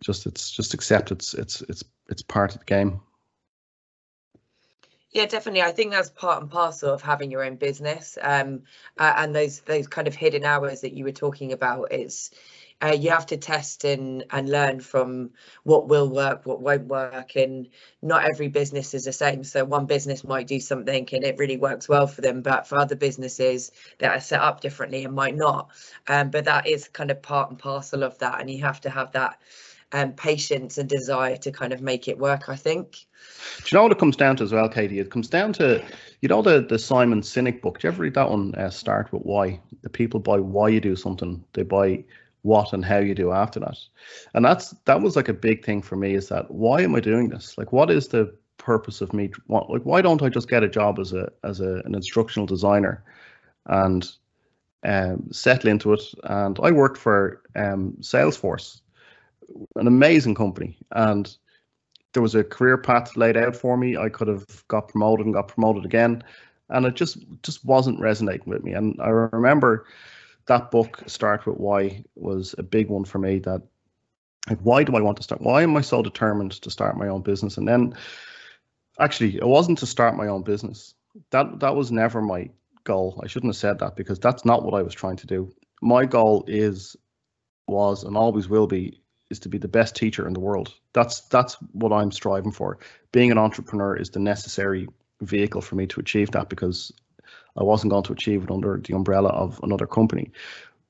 just 0.00 0.26
it's 0.26 0.50
just 0.50 0.74
accept 0.74 1.10
it's 1.10 1.34
it's 1.34 1.62
it's 1.62 1.82
it's 2.08 2.22
part 2.22 2.52
of 2.52 2.60
the 2.60 2.66
game. 2.66 3.00
Yeah, 5.10 5.26
definitely. 5.26 5.62
I 5.62 5.70
think 5.70 5.92
that's 5.92 6.10
part 6.10 6.42
and 6.42 6.50
parcel 6.50 6.92
of 6.92 7.00
having 7.00 7.30
your 7.30 7.44
own 7.44 7.54
business, 7.54 8.18
um, 8.20 8.62
uh, 8.98 9.14
and 9.16 9.34
those 9.34 9.60
those 9.60 9.86
kind 9.86 10.08
of 10.08 10.14
hidden 10.16 10.44
hours 10.44 10.80
that 10.80 10.92
you 10.92 11.04
were 11.04 11.12
talking 11.12 11.52
about. 11.52 11.92
It's 11.92 12.32
uh, 12.82 12.96
you 12.98 13.10
have 13.10 13.26
to 13.26 13.36
test 13.36 13.84
and 13.84 14.24
and 14.30 14.48
learn 14.48 14.80
from 14.80 15.30
what 15.62 15.88
will 15.88 16.08
work, 16.08 16.44
what 16.44 16.60
won't 16.60 16.86
work, 16.86 17.36
and 17.36 17.68
not 18.02 18.24
every 18.24 18.48
business 18.48 18.94
is 18.94 19.04
the 19.04 19.12
same. 19.12 19.44
So 19.44 19.64
one 19.64 19.86
business 19.86 20.24
might 20.24 20.46
do 20.46 20.60
something 20.60 21.08
and 21.12 21.24
it 21.24 21.38
really 21.38 21.56
works 21.56 21.88
well 21.88 22.06
for 22.06 22.20
them, 22.20 22.42
but 22.42 22.66
for 22.66 22.78
other 22.78 22.96
businesses 22.96 23.72
that 23.98 24.16
are 24.16 24.20
set 24.20 24.40
up 24.40 24.60
differently 24.60 25.04
and 25.04 25.14
might 25.14 25.36
not. 25.36 25.70
Um, 26.08 26.30
but 26.30 26.44
that 26.44 26.66
is 26.66 26.88
kind 26.88 27.10
of 27.10 27.22
part 27.22 27.50
and 27.50 27.58
parcel 27.58 28.02
of 28.02 28.18
that, 28.18 28.40
and 28.40 28.50
you 28.50 28.62
have 28.64 28.80
to 28.82 28.90
have 28.90 29.12
that 29.12 29.40
um, 29.92 30.12
patience 30.12 30.76
and 30.76 30.88
desire 30.88 31.36
to 31.36 31.52
kind 31.52 31.72
of 31.72 31.80
make 31.80 32.08
it 32.08 32.18
work. 32.18 32.48
I 32.48 32.56
think. 32.56 33.06
Do 33.58 33.64
you 33.70 33.78
know 33.78 33.84
what 33.84 33.92
it 33.92 33.98
comes 33.98 34.16
down 34.16 34.36
to 34.36 34.44
as 34.44 34.52
well, 34.52 34.68
Katie? 34.68 34.98
It 34.98 35.10
comes 35.10 35.28
down 35.28 35.52
to, 35.54 35.82
you 36.20 36.28
know, 36.28 36.42
the 36.42 36.60
the 36.60 36.78
Simon 36.78 37.22
Sinek 37.22 37.62
book. 37.62 37.78
Do 37.78 37.86
you 37.86 37.92
ever 37.92 38.02
read 38.02 38.14
that 38.14 38.28
one? 38.28 38.54
Uh, 38.54 38.70
Start 38.70 39.12
with 39.12 39.22
why. 39.22 39.60
The 39.82 39.88
people 39.88 40.20
buy 40.20 40.38
why 40.38 40.68
you 40.68 40.80
do 40.80 40.96
something. 40.96 41.42
They 41.52 41.62
buy 41.62 42.04
what 42.44 42.72
and 42.72 42.84
how 42.84 42.98
you 42.98 43.14
do 43.14 43.32
after 43.32 43.60
that. 43.60 43.78
And 44.34 44.44
that's 44.44 44.70
that 44.84 45.00
was 45.00 45.16
like 45.16 45.28
a 45.28 45.34
big 45.34 45.64
thing 45.64 45.82
for 45.82 45.96
me 45.96 46.14
is 46.14 46.28
that 46.28 46.50
why 46.50 46.82
am 46.82 46.94
I 46.94 47.00
doing 47.00 47.28
this? 47.28 47.56
Like 47.58 47.72
what 47.72 47.90
is 47.90 48.08
the 48.08 48.34
purpose 48.56 49.00
of 49.00 49.12
me 49.12 49.30
what 49.46 49.68
like 49.68 49.82
why 49.82 50.00
don't 50.00 50.22
I 50.22 50.28
just 50.28 50.48
get 50.48 50.62
a 50.62 50.68
job 50.68 50.98
as 50.98 51.12
a 51.12 51.28
as 51.42 51.60
a, 51.60 51.82
an 51.84 51.94
instructional 51.94 52.46
designer 52.46 53.02
and 53.66 54.10
um, 54.84 55.28
settle 55.32 55.70
into 55.70 55.92
it? 55.92 56.02
And 56.24 56.58
I 56.62 56.70
worked 56.70 56.98
for 56.98 57.42
um, 57.56 57.96
Salesforce 58.00 58.80
an 59.76 59.86
amazing 59.86 60.34
company. 60.34 60.76
And 60.92 61.34
there 62.12 62.22
was 62.22 62.34
a 62.34 62.44
career 62.44 62.78
path 62.78 63.16
laid 63.16 63.36
out 63.36 63.56
for 63.56 63.76
me. 63.76 63.96
I 63.96 64.08
could 64.08 64.28
have 64.28 64.46
got 64.68 64.88
promoted 64.88 65.26
and 65.26 65.34
got 65.34 65.48
promoted 65.48 65.84
again. 65.84 66.22
And 66.70 66.86
it 66.86 66.94
just 66.94 67.18
just 67.42 67.64
wasn't 67.64 68.00
resonating 68.00 68.48
with 68.48 68.62
me. 68.62 68.72
And 68.72 68.98
I 69.00 69.08
remember 69.08 69.86
that 70.46 70.70
book, 70.70 71.02
Start 71.06 71.46
With 71.46 71.56
Why, 71.56 72.04
was 72.14 72.54
a 72.58 72.62
big 72.62 72.88
one 72.88 73.04
for 73.04 73.18
me. 73.18 73.38
That 73.40 73.62
like, 74.48 74.60
why 74.60 74.84
do 74.84 74.94
I 74.96 75.00
want 75.00 75.16
to 75.16 75.22
start? 75.22 75.40
Why 75.40 75.62
am 75.62 75.76
I 75.76 75.80
so 75.80 76.02
determined 76.02 76.52
to 76.52 76.70
start 76.70 76.98
my 76.98 77.08
own 77.08 77.22
business? 77.22 77.56
And 77.56 77.66
then, 77.66 77.94
actually, 79.00 79.36
it 79.36 79.46
wasn't 79.46 79.78
to 79.78 79.86
start 79.86 80.16
my 80.16 80.26
own 80.26 80.42
business. 80.42 80.94
That 81.30 81.60
that 81.60 81.76
was 81.76 81.90
never 81.90 82.20
my 82.20 82.50
goal. 82.84 83.20
I 83.22 83.26
shouldn't 83.26 83.50
have 83.50 83.56
said 83.56 83.78
that 83.78 83.96
because 83.96 84.18
that's 84.18 84.44
not 84.44 84.64
what 84.64 84.74
I 84.74 84.82
was 84.82 84.94
trying 84.94 85.16
to 85.16 85.26
do. 85.26 85.52
My 85.80 86.04
goal 86.04 86.44
is, 86.46 86.96
was, 87.66 88.04
and 88.04 88.16
always 88.16 88.48
will 88.48 88.66
be, 88.66 89.00
is 89.30 89.38
to 89.40 89.48
be 89.48 89.58
the 89.58 89.68
best 89.68 89.96
teacher 89.96 90.26
in 90.26 90.34
the 90.34 90.40
world. 90.40 90.74
That's 90.92 91.22
that's 91.22 91.54
what 91.72 91.92
I'm 91.92 92.12
striving 92.12 92.52
for. 92.52 92.78
Being 93.12 93.30
an 93.30 93.38
entrepreneur 93.38 93.96
is 93.96 94.10
the 94.10 94.20
necessary 94.20 94.86
vehicle 95.20 95.62
for 95.62 95.76
me 95.76 95.86
to 95.86 96.00
achieve 96.00 96.30
that 96.32 96.48
because 96.48 96.92
I 97.56 97.62
wasn't 97.62 97.90
going 97.90 98.04
to 98.04 98.12
achieve 98.12 98.42
it 98.44 98.50
under 98.50 98.80
the 98.84 98.94
umbrella 98.94 99.30
of 99.30 99.60
another 99.62 99.86
company. 99.86 100.30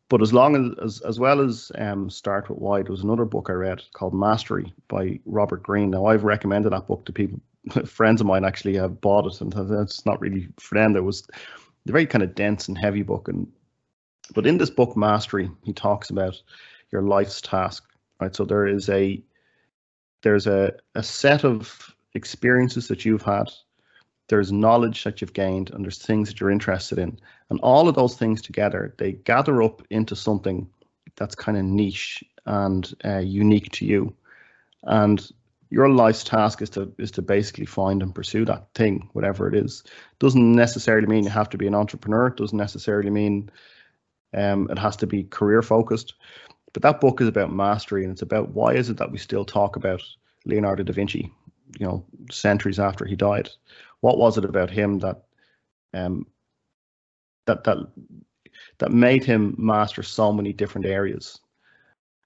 But 0.09 0.23
as 0.23 0.33
long 0.33 0.77
as, 0.81 1.01
as, 1.01 1.19
well 1.19 1.41
as 1.41 1.73
um, 1.77 2.11
Start 2.11 2.49
With 2.49 2.59
Why, 2.59 2.83
there 2.83 2.93
was 2.93 3.03
another 3.03 3.25
book 3.25 3.49
I 3.49 3.55
read 3.55 3.83
called 3.95 4.15
Mastery 4.15 4.73
by 4.89 5.19
Robert 5.25 5.63
Greene. 5.63 5.91
Now, 5.91 6.07
I've 6.07 6.25
recommended 6.25 6.73
that 6.73 6.87
book 6.87 7.07
to 7.07 7.13
people. 7.13 7.41
Friends 7.87 8.21
of 8.21 8.27
mine 8.27 8.45
actually 8.45 8.77
have 8.77 9.01
bought 9.01 9.27
it, 9.27 9.41
and 9.41 9.53
that's 9.53 10.05
not 10.05 10.21
really 10.21 10.49
for 10.61 10.75
them. 10.75 10.93
There 10.93 11.03
was 11.03 11.27
a 11.89 11.93
very 11.93 12.07
kind 12.07 12.23
of 12.23 12.35
dense 12.35 12.69
and 12.69 12.77
heavy 12.77 13.03
book. 13.03 13.29
And 13.29 13.51
but 14.35 14.47
in 14.47 14.59
this 14.59 14.71
book, 14.71 14.97
Mastery, 14.97 15.51
he 15.65 15.73
talks 15.73 16.11
about 16.11 16.41
your 16.93 17.03
life's 17.03 17.41
task. 17.41 17.85
Right. 18.21 18.37
So 18.37 18.45
there 18.45 18.67
is 18.67 18.89
a 18.91 19.23
there's 20.23 20.47
a, 20.47 20.75
a 20.95 21.03
set 21.03 21.45
of 21.45 21.95
experiences 22.15 22.89
that 22.89 23.05
you've 23.05 23.23
had 23.23 23.51
there's 24.29 24.53
knowledge 24.53 25.05
that 25.05 25.21
you've 25.21 25.33
gained 25.33 25.71
and 25.71 25.85
there's 25.85 25.99
things 25.99 26.29
that 26.29 26.41
you're 26.41 26.51
interested 26.51 26.99
in. 26.99 27.19
And 27.51 27.61
all 27.61 27.89
of 27.89 27.95
those 27.95 28.17
things 28.17 28.41
together 28.41 28.95
they 28.99 29.13
gather 29.13 29.63
up 29.63 29.83
into 29.91 30.17
something 30.17 30.69
that's 31.17 31.35
kind 31.35 31.59
of 31.59 31.65
niche 31.65 32.25
and 32.47 32.93
uh, 33.05 33.19
unique 33.19 33.71
to 33.73 33.85
you. 33.85 34.15
And 34.85 35.27
your 35.71 35.89
life's 35.89 36.25
task 36.25 36.63
is 36.63 36.71
to 36.71 36.93
is 36.99 37.11
to 37.13 37.23
basically 37.23 37.67
find 37.67 38.03
and 38.03 38.15
pursue 38.15 38.45
that 38.47 38.69
thing 38.75 39.09
whatever 39.13 39.49
it 39.49 39.55
is. 39.55 39.83
Doesn't 40.19 40.53
necessarily 40.53 41.07
mean 41.07 41.25
you 41.25 41.31
have 41.31 41.51
to 41.51 41.59
be 41.59 41.67
an 41.67 41.75
entrepreneur. 41.75 42.29
It 42.29 42.37
doesn't 42.37 42.57
necessarily 42.57 43.11
mean 43.11 43.51
um, 44.33 44.69
it 44.71 44.79
has 44.79 44.97
to 44.97 45.07
be 45.07 45.25
career 45.25 45.63
focused. 45.63 46.15
But 46.73 46.83
that 46.83 47.01
book 47.01 47.21
is 47.21 47.29
about 47.29 47.53
mastery 47.53 48.03
and 48.05 48.13
it's 48.13 48.23
about 48.23 48.51
why 48.51 48.75
is 48.75 48.91
it 48.91 48.97
that 48.97 49.13
we 49.13 49.19
still 49.19 49.45
talk 49.45 49.77
about 49.77 50.03
leonardo 50.45 50.83
da 50.83 50.93
vinci 50.93 51.33
you 51.79 51.87
know 51.87 52.05
centuries 52.31 52.79
after 52.79 53.05
he 53.05 53.17
died 53.17 53.49
what 54.05 54.19
was 54.19 54.37
it 54.37 54.45
about 54.45 54.69
him 54.69 54.99
that 54.99 55.23
um, 55.95 56.27
that 57.47 57.65
that 57.65 57.79
that 58.79 58.93
made 58.93 59.25
him 59.25 59.55
master 59.57 60.03
so 60.03 60.31
many 60.31 60.53
different 60.53 60.87
areas? 60.87 61.41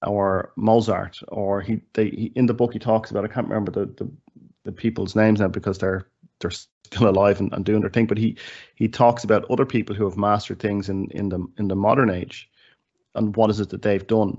Or 0.04 0.52
Mozart 0.56 1.20
or 1.28 1.60
he 1.60 1.80
they 1.94 2.10
he, 2.10 2.32
in 2.34 2.46
the 2.46 2.54
book 2.54 2.72
he 2.72 2.80
talks 2.80 3.10
about 3.10 3.24
I 3.24 3.28
can't 3.28 3.48
remember 3.48 3.70
the, 3.72 3.86
the 3.86 4.10
the 4.64 4.72
people's 4.72 5.14
names 5.14 5.40
now 5.40 5.48
because 5.48 5.78
they're 5.78 6.08
they're 6.40 6.50
still 6.50 7.08
alive 7.08 7.40
and, 7.40 7.52
and 7.52 7.64
doing 7.64 7.80
their 7.80 7.90
thing 7.90 8.06
but 8.06 8.18
he 8.18 8.36
he 8.76 8.88
talks 8.88 9.24
about 9.24 9.50
other 9.50 9.66
people 9.66 9.94
who 9.94 10.04
have 10.04 10.16
mastered 10.16 10.60
things 10.60 10.88
in 10.88 11.08
in 11.10 11.28
the 11.28 11.44
in 11.58 11.68
the 11.68 11.76
modern 11.76 12.10
age 12.10 12.48
and 13.14 13.36
what 13.36 13.50
is 13.50 13.60
it 13.60 13.70
that 13.70 13.82
they've 13.82 14.06
done. 14.06 14.36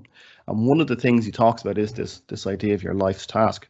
And 0.47 0.67
one 0.67 0.81
of 0.81 0.87
the 0.87 0.95
things 0.95 1.25
he 1.25 1.31
talks 1.31 1.61
about 1.61 1.77
is 1.77 1.93
this 1.93 2.21
this 2.27 2.47
idea 2.47 2.73
of 2.73 2.83
your 2.83 2.93
life's 2.93 3.25
task 3.25 3.67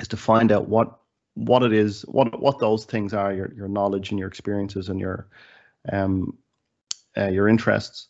is 0.00 0.08
to 0.08 0.16
find 0.16 0.52
out 0.52 0.68
what 0.68 0.98
what 1.36 1.62
it 1.62 1.72
is, 1.72 2.02
what 2.02 2.40
what 2.40 2.58
those 2.58 2.84
things 2.84 3.14
are, 3.14 3.32
your 3.32 3.52
your 3.54 3.68
knowledge 3.68 4.10
and 4.10 4.18
your 4.18 4.28
experiences 4.28 4.88
and 4.88 4.98
your 4.98 5.28
um 5.92 6.36
uh, 7.16 7.28
your 7.28 7.48
interests. 7.48 8.08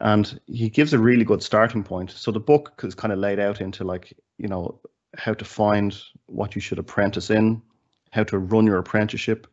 And 0.00 0.40
he 0.46 0.70
gives 0.70 0.92
a 0.92 0.98
really 0.98 1.24
good 1.24 1.42
starting 1.42 1.82
point. 1.82 2.12
So 2.12 2.30
the 2.30 2.40
book 2.40 2.80
is 2.84 2.94
kind 2.94 3.12
of 3.12 3.18
laid 3.18 3.40
out 3.40 3.60
into 3.60 3.84
like 3.84 4.12
you 4.38 4.48
know 4.48 4.80
how 5.16 5.34
to 5.34 5.44
find 5.44 6.00
what 6.26 6.54
you 6.54 6.60
should 6.60 6.78
apprentice 6.78 7.30
in, 7.30 7.60
how 8.12 8.22
to 8.24 8.38
run 8.38 8.66
your 8.66 8.78
apprenticeship, 8.78 9.48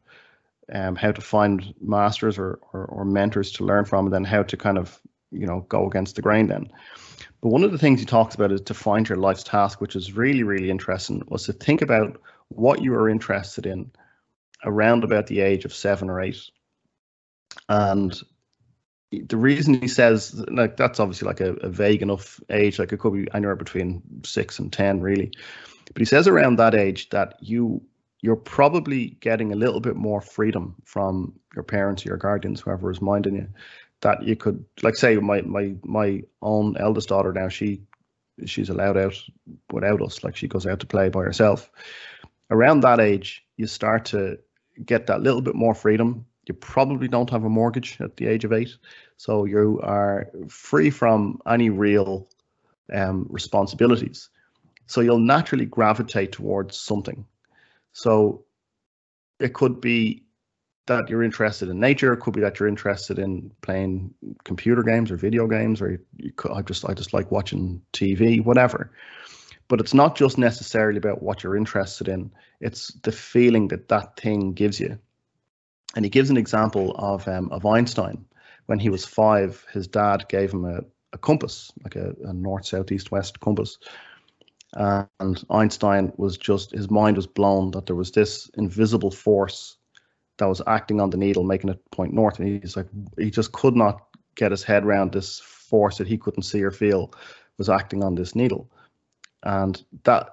um, 0.72 0.96
how 0.96 1.12
to 1.12 1.22
find 1.22 1.74
masters 1.82 2.38
or, 2.38 2.60
or, 2.74 2.86
or 2.86 3.06
mentors 3.06 3.52
to 3.54 3.66
learn 3.66 3.86
from, 3.86 4.06
and 4.06 4.14
then 4.14 4.24
how 4.24 4.44
to 4.44 4.56
kind 4.56 4.78
of 4.78 5.00
you 5.32 5.48
know 5.48 5.66
go 5.70 5.88
against 5.88 6.16
the 6.16 6.22
grain 6.22 6.48
then. 6.48 6.70
But 7.46 7.52
one 7.52 7.64
of 7.64 7.72
the 7.72 7.78
things 7.78 8.00
he 8.00 8.08
talks 8.08 8.34
about 8.34 8.52
is 8.52 8.62
to 8.62 8.74
find 8.74 9.08
your 9.08 9.20
life's 9.20 9.44
task, 9.44 9.80
which 9.80 9.96
is 9.96 10.14
really 10.14 10.42
really 10.42 10.72
interesting. 10.72 11.22
Was 11.28 11.46
to 11.46 11.54
think 11.54 11.84
about 11.84 12.20
what 12.48 12.82
you 12.82 12.96
are 12.96 13.08
interested 13.08 13.68
in 13.68 13.92
around 14.64 15.04
about 15.04 15.28
the 15.28 15.42
age 15.42 15.64
of 15.64 15.72
seven 15.72 16.10
or 16.10 16.20
eight. 16.20 16.42
And 17.70 18.20
the 19.12 19.38
reason 19.38 19.76
he 19.76 19.88
says 19.88 20.34
like 20.50 20.76
that's 20.76 21.00
obviously 21.00 21.28
like 21.28 21.40
a, 21.40 21.54
a, 21.58 21.70
vague 21.70 22.02
enough 22.02 22.40
age, 22.50 22.80
like 22.80 22.92
it 22.92 22.98
could 22.98 23.14
be 23.14 23.28
anywhere 23.32 23.56
between 23.56 24.02
six 24.26 24.58
and 24.58 24.74
ten, 24.74 25.00
really. 25.00 25.32
But 25.94 26.00
he 26.00 26.06
says 26.06 26.28
around 26.28 26.56
that 26.56 26.74
age 26.74 27.12
that 27.12 27.36
you 27.42 27.84
you're 28.22 28.36
probably 28.36 29.18
getting 29.20 29.54
a 29.54 29.56
little 29.56 29.82
bit 29.82 29.96
more 29.96 30.20
freedom 30.20 30.78
from 30.84 31.40
your 31.54 31.64
parents 31.64 32.04
or 32.04 32.10
your 32.10 32.18
guardians, 32.18 32.62
whoever 32.62 32.90
is 32.90 33.04
minding 33.04 33.36
you. 33.36 33.48
That 34.02 34.24
you 34.24 34.36
could 34.36 34.64
like 34.84 34.96
say 34.96 35.16
my 35.18 35.42
my 35.42 35.76
my 35.84 36.24
own 36.42 36.78
eldest 36.78 37.10
daughter 37.10 37.34
now, 37.34 37.50
she 37.50 37.82
she's 38.46 38.70
allowed 38.70 38.98
out 38.98 39.16
without 39.72 40.02
us. 40.02 40.24
Like 40.24 40.36
she 40.36 40.48
goes 40.48 40.68
out 40.68 40.80
to 40.82 40.86
play 40.86 41.10
by 41.10 41.24
herself. 41.24 41.72
Around 42.52 42.82
that 42.82 43.00
age, 43.00 43.44
you 43.58 43.68
start 43.68 44.06
to 44.06 44.38
get 44.86 45.08
that 45.08 45.22
little 45.22 45.42
bit 45.42 45.56
more 45.56 45.74
freedom. 45.74 46.26
You 46.48 46.54
probably 46.54 47.08
don't 47.08 47.30
have 47.32 47.44
a 47.44 47.50
mortgage 47.50 47.98
at 48.00 48.18
the 48.18 48.28
age 48.28 48.46
of 48.46 48.54
eight, 48.54 48.78
so 49.18 49.46
you 49.46 49.80
are 49.82 50.30
free 50.48 50.92
from 50.92 51.40
any 51.48 51.72
real 51.72 52.28
um, 52.94 53.26
responsibilities. 53.30 54.30
So 54.86 55.02
you'll 55.02 55.18
naturally 55.18 55.66
gravitate 55.66 56.32
towards 56.34 56.78
something. 56.78 57.26
So 57.94 58.46
it 59.40 59.54
could 59.54 59.82
be 59.82 60.25
that 60.88 61.10
you're 61.10 61.24
interested 61.24 61.70
in 61.70 61.80
nature. 61.80 62.14
It 62.14 62.20
could 62.20 62.34
be 62.34 62.42
that 62.42 62.60
you're 62.60 62.70
interested 62.70 63.18
in 63.18 63.52
playing 63.62 64.14
computer 64.44 64.84
games 64.84 65.12
or 65.12 65.18
video 65.18 65.48
games, 65.48 65.82
or 65.82 66.00
could, 66.36 66.52
I 66.52 66.62
just 66.62 66.86
I 66.86 66.94
just 66.94 67.14
like 67.14 67.32
watching 67.32 67.82
TV, 67.94 68.44
whatever. 68.44 68.92
But 69.68 69.80
it's 69.80 69.96
not 69.96 70.16
just 70.16 70.38
necessarily 70.38 70.98
about 70.98 71.24
what 71.24 71.44
you're 71.44 71.58
interested 71.58 72.08
in. 72.08 72.32
It's 72.62 72.94
the 73.02 73.12
feeling 73.12 73.68
that 73.70 73.88
that 73.88 74.16
thing 74.16 74.54
gives 74.54 74.80
you. 74.80 75.00
And 75.96 76.06
he 76.06 76.10
gives 76.10 76.30
an 76.30 76.38
example 76.38 76.92
of 76.98 77.28
um, 77.28 77.50
of 77.52 77.66
Einstein. 77.66 78.26
When 78.68 78.80
he 78.80 78.90
was 78.90 79.06
five, 79.06 79.66
his 79.72 79.88
dad 79.88 80.26
gave 80.28 80.52
him 80.52 80.66
a, 80.66 80.82
a 81.14 81.18
compass, 81.18 81.72
like 81.84 81.96
a, 81.96 82.16
a 82.26 82.34
north, 82.34 82.66
south, 82.66 82.92
east, 82.92 83.12
west 83.12 83.40
compass. 83.40 83.78
And 84.74 85.44
Einstein 85.50 86.12
was 86.18 86.38
just 86.38 86.72
his 86.72 86.92
mind 86.92 87.16
was 87.16 87.28
blown 87.28 87.72
that 87.72 87.86
there 87.86 87.96
was 87.96 88.12
this 88.12 88.50
invisible 88.56 89.12
force 89.12 89.78
that 90.38 90.50
was 90.50 90.62
acting 90.68 91.00
on 91.00 91.10
the 91.10 91.18
needle, 91.18 91.44
making 91.44 91.70
it 91.70 91.92
point 91.92 92.14
north. 92.14 92.40
And 92.40 92.62
he's 92.62 92.76
like, 92.76 92.88
he 93.18 93.32
just 93.32 93.52
could 93.52 93.76
not 93.76 94.02
get 94.36 94.52
his 94.52 94.64
head 94.64 94.84
around 94.84 95.12
this 95.12 95.40
force 95.40 95.98
that 95.98 96.08
he 96.08 96.18
couldn't 96.18 96.44
see 96.44 96.62
or 96.64 96.72
feel 96.72 97.14
was 97.58 97.70
acting 97.70 98.04
on 98.04 98.16
this 98.16 98.36
needle. 98.36 98.70
And 99.44 99.82
that, 100.04 100.30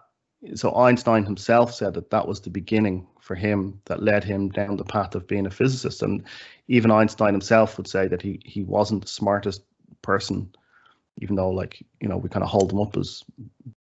so 0.54 0.74
Einstein 0.74 1.24
himself 1.24 1.72
said 1.72 1.94
that 1.94 2.10
that 2.10 2.26
was 2.26 2.40
the 2.40 2.50
beginning 2.50 3.06
for 3.20 3.36
him 3.36 3.80
that 3.84 4.02
led 4.02 4.24
him 4.24 4.48
down 4.48 4.76
the 4.76 4.84
path 4.84 5.14
of 5.14 5.28
being 5.28 5.46
a 5.46 5.50
physicist. 5.50 6.02
And 6.02 6.24
even 6.66 6.90
Einstein 6.90 7.32
himself 7.32 7.76
would 7.76 7.86
say 7.86 8.08
that 8.08 8.20
he 8.20 8.40
he 8.44 8.64
wasn't 8.64 9.02
the 9.02 9.08
smartest 9.08 9.62
person, 10.02 10.52
even 11.18 11.36
though 11.36 11.50
like 11.50 11.84
you 12.00 12.08
know 12.08 12.16
we 12.16 12.28
kind 12.28 12.42
of 12.42 12.50
hold 12.50 12.72
him 12.72 12.80
up 12.80 12.96
as 12.96 13.22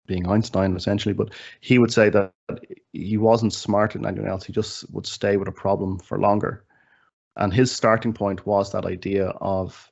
being 0.06 0.28
Einstein 0.28 0.76
essentially, 0.76 1.14
but 1.14 1.32
he 1.60 1.78
would 1.78 1.92
say 1.92 2.08
that 2.10 2.32
he 2.92 3.16
wasn't 3.16 3.52
smarter 3.52 3.98
than 3.98 4.06
anyone 4.06 4.30
else. 4.30 4.44
He 4.44 4.52
just 4.52 4.90
would 4.92 5.06
stay 5.06 5.36
with 5.36 5.48
a 5.48 5.52
problem 5.52 5.98
for 5.98 6.18
longer. 6.18 6.64
And 7.36 7.52
his 7.52 7.70
starting 7.70 8.12
point 8.12 8.46
was 8.46 8.72
that 8.72 8.86
idea 8.86 9.26
of 9.40 9.90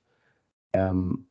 um, 0.72 1.24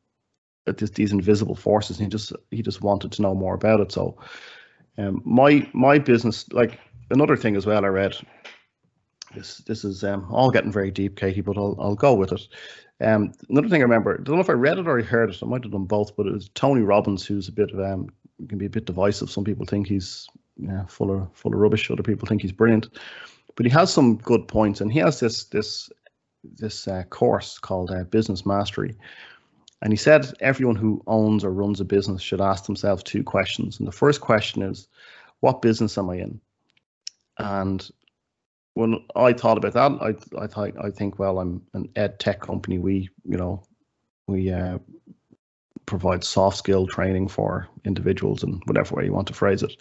these 0.66 1.12
invisible 1.12 1.56
forces. 1.56 1.98
He 1.98 2.06
just 2.06 2.32
he 2.50 2.62
just 2.62 2.82
wanted 2.82 3.12
to 3.12 3.22
know 3.22 3.34
more 3.34 3.54
about 3.54 3.80
it. 3.80 3.92
So 3.92 4.16
um, 4.98 5.22
my 5.24 5.68
my 5.72 5.98
business, 5.98 6.50
like 6.52 6.78
another 7.10 7.36
thing 7.36 7.56
as 7.56 7.66
well, 7.66 7.84
I 7.84 7.88
read. 7.88 8.16
This 9.34 9.58
this 9.58 9.84
is 9.84 10.04
um, 10.04 10.26
all 10.30 10.50
getting 10.50 10.72
very 10.72 10.92
deep, 10.92 11.16
Katie, 11.16 11.40
but 11.40 11.58
I'll 11.58 11.76
I'll 11.80 11.96
go 11.96 12.14
with 12.14 12.32
it. 12.32 12.46
Um, 13.00 13.32
another 13.50 13.68
thing 13.68 13.80
I 13.80 13.84
remember, 13.84 14.14
I 14.14 14.22
don't 14.22 14.36
know 14.36 14.40
if 14.40 14.48
I 14.48 14.52
read 14.52 14.78
it 14.78 14.86
or 14.86 14.98
I 14.98 15.02
heard 15.02 15.30
it. 15.30 15.42
I 15.42 15.46
might 15.46 15.64
have 15.64 15.72
done 15.72 15.84
both, 15.86 16.16
but 16.16 16.26
it 16.26 16.32
was 16.32 16.48
Tony 16.50 16.82
Robbins, 16.82 17.26
who's 17.26 17.48
a 17.48 17.52
bit 17.52 17.72
of 17.72 17.80
um, 17.80 18.08
can 18.48 18.58
be 18.58 18.66
a 18.66 18.70
bit 18.70 18.84
divisive. 18.84 19.30
Some 19.30 19.44
people 19.44 19.66
think 19.66 19.86
he's 19.86 20.28
yeah, 20.56 20.84
full 20.86 21.10
of 21.10 21.28
full 21.34 21.52
of 21.52 21.60
rubbish. 21.60 21.90
Other 21.90 22.02
people 22.02 22.26
think 22.28 22.42
he's 22.42 22.52
brilliant, 22.52 22.88
but 23.56 23.66
he 23.66 23.72
has 23.72 23.92
some 23.92 24.16
good 24.16 24.46
points, 24.48 24.80
and 24.80 24.92
he 24.92 24.98
has 25.00 25.20
this 25.20 25.44
this 25.44 25.90
this 26.42 26.86
uh, 26.86 27.02
course 27.04 27.58
called 27.58 27.90
uh, 27.90 28.04
Business 28.04 28.44
Mastery. 28.44 28.96
And 29.82 29.92
he 29.92 29.96
said 29.96 30.32
everyone 30.40 30.76
who 30.76 31.02
owns 31.06 31.44
or 31.44 31.52
runs 31.52 31.80
a 31.80 31.84
business 31.84 32.22
should 32.22 32.40
ask 32.40 32.64
themselves 32.64 33.02
two 33.02 33.22
questions. 33.22 33.78
And 33.78 33.86
the 33.86 33.92
first 33.92 34.20
question 34.20 34.62
is, 34.62 34.88
what 35.40 35.60
business 35.60 35.98
am 35.98 36.08
I 36.08 36.16
in? 36.16 36.40
And 37.38 37.86
when 38.74 39.04
I 39.14 39.32
thought 39.32 39.58
about 39.58 39.74
that, 39.74 39.98
I 40.00 40.42
I 40.42 40.46
thought 40.46 40.72
I 40.82 40.90
think 40.90 41.18
well, 41.18 41.38
I'm 41.38 41.62
an 41.74 41.88
ed 41.96 42.18
tech 42.18 42.40
company. 42.40 42.78
We 42.78 43.08
you 43.24 43.36
know 43.36 43.62
we 44.26 44.50
uh, 44.50 44.78
provide 45.86 46.24
soft 46.24 46.56
skill 46.56 46.86
training 46.86 47.28
for 47.28 47.68
individuals 47.84 48.42
in 48.42 48.60
whatever 48.66 48.96
way 48.96 49.04
you 49.04 49.12
want 49.12 49.28
to 49.28 49.34
phrase 49.34 49.62
it. 49.62 49.76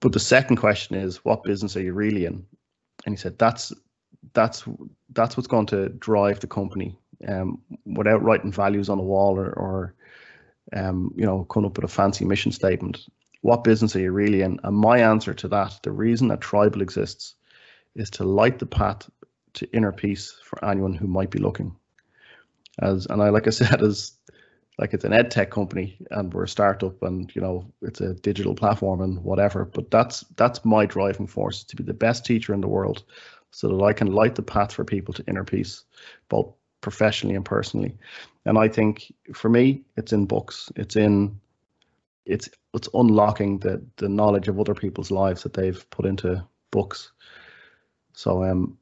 But 0.00 0.12
the 0.12 0.20
second 0.20 0.56
question 0.56 0.96
is, 0.96 1.24
what 1.24 1.42
business 1.42 1.76
are 1.76 1.82
you 1.82 1.92
really 1.92 2.26
in? 2.26 2.44
And 3.04 3.14
he 3.14 3.16
said 3.16 3.38
that's 3.38 3.72
that's 4.32 4.64
that's 5.12 5.36
what's 5.36 5.46
going 5.46 5.66
to 5.66 5.88
drive 5.90 6.40
the 6.40 6.46
company. 6.46 6.98
Um, 7.26 7.62
without 7.86 8.22
writing 8.22 8.52
values 8.52 8.90
on 8.90 8.98
a 8.98 9.02
wall 9.02 9.38
or, 9.38 9.50
or 9.52 9.94
um, 10.74 11.12
you 11.16 11.24
know, 11.24 11.44
coming 11.44 11.66
up 11.66 11.76
with 11.76 11.84
a 11.84 11.88
fancy 11.88 12.24
mission 12.24 12.52
statement. 12.52 13.06
What 13.40 13.64
business 13.64 13.94
are 13.96 14.00
you 14.00 14.12
really 14.12 14.42
in? 14.42 14.58
And 14.64 14.76
my 14.76 14.98
answer 14.98 15.32
to 15.32 15.48
that, 15.48 15.78
the 15.82 15.92
reason 15.92 16.28
that 16.28 16.40
Tribel 16.40 16.82
exists, 16.82 17.34
is 17.94 18.10
to 18.10 18.24
light 18.24 18.58
the 18.58 18.66
path 18.66 19.08
to 19.54 19.70
inner 19.72 19.92
peace 19.92 20.38
for 20.42 20.62
anyone 20.64 20.94
who 20.94 21.06
might 21.06 21.30
be 21.30 21.38
looking. 21.38 21.74
As 22.80 23.06
and 23.06 23.22
I 23.22 23.30
like 23.30 23.46
I 23.46 23.50
said, 23.62 23.82
as 23.82 24.12
like 24.78 24.92
it's 24.92 25.04
an 25.04 25.12
ed 25.12 25.30
tech 25.30 25.50
company 25.50 25.96
and 26.10 26.32
we're 26.34 26.44
a 26.44 26.48
startup 26.48 27.02
and 27.02 27.34
you 27.34 27.40
know 27.40 27.64
it's 27.82 28.00
a 28.00 28.14
digital 28.14 28.54
platform 28.54 29.00
and 29.00 29.22
whatever 29.22 29.64
but 29.64 29.90
that's 29.90 30.20
that's 30.36 30.64
my 30.64 30.86
driving 30.86 31.26
force 31.26 31.64
to 31.64 31.76
be 31.76 31.82
the 31.84 31.94
best 31.94 32.24
teacher 32.24 32.52
in 32.52 32.60
the 32.60 32.68
world 32.68 33.04
so 33.50 33.68
that 33.68 33.84
i 33.84 33.92
can 33.92 34.12
light 34.12 34.34
the 34.34 34.42
path 34.42 34.72
for 34.72 34.84
people 34.84 35.14
to 35.14 35.24
inner 35.26 35.44
peace 35.44 35.84
both 36.28 36.52
professionally 36.82 37.34
and 37.34 37.44
personally. 37.44 37.96
And 38.44 38.58
i 38.58 38.68
think 38.68 39.12
for 39.34 39.48
me 39.48 39.82
it's 39.96 40.12
in 40.12 40.26
books 40.26 40.70
it's 40.76 40.94
in 40.94 41.40
it's 42.26 42.48
it's 42.74 42.88
unlocking 42.94 43.58
the 43.58 43.82
the 43.96 44.08
knowledge 44.08 44.48
of 44.48 44.60
other 44.60 44.74
people's 44.74 45.10
lives 45.10 45.42
that 45.42 45.54
they've 45.54 45.88
put 45.90 46.06
into 46.06 46.44
books. 46.70 47.12
So 48.12 48.44
um 48.44 48.78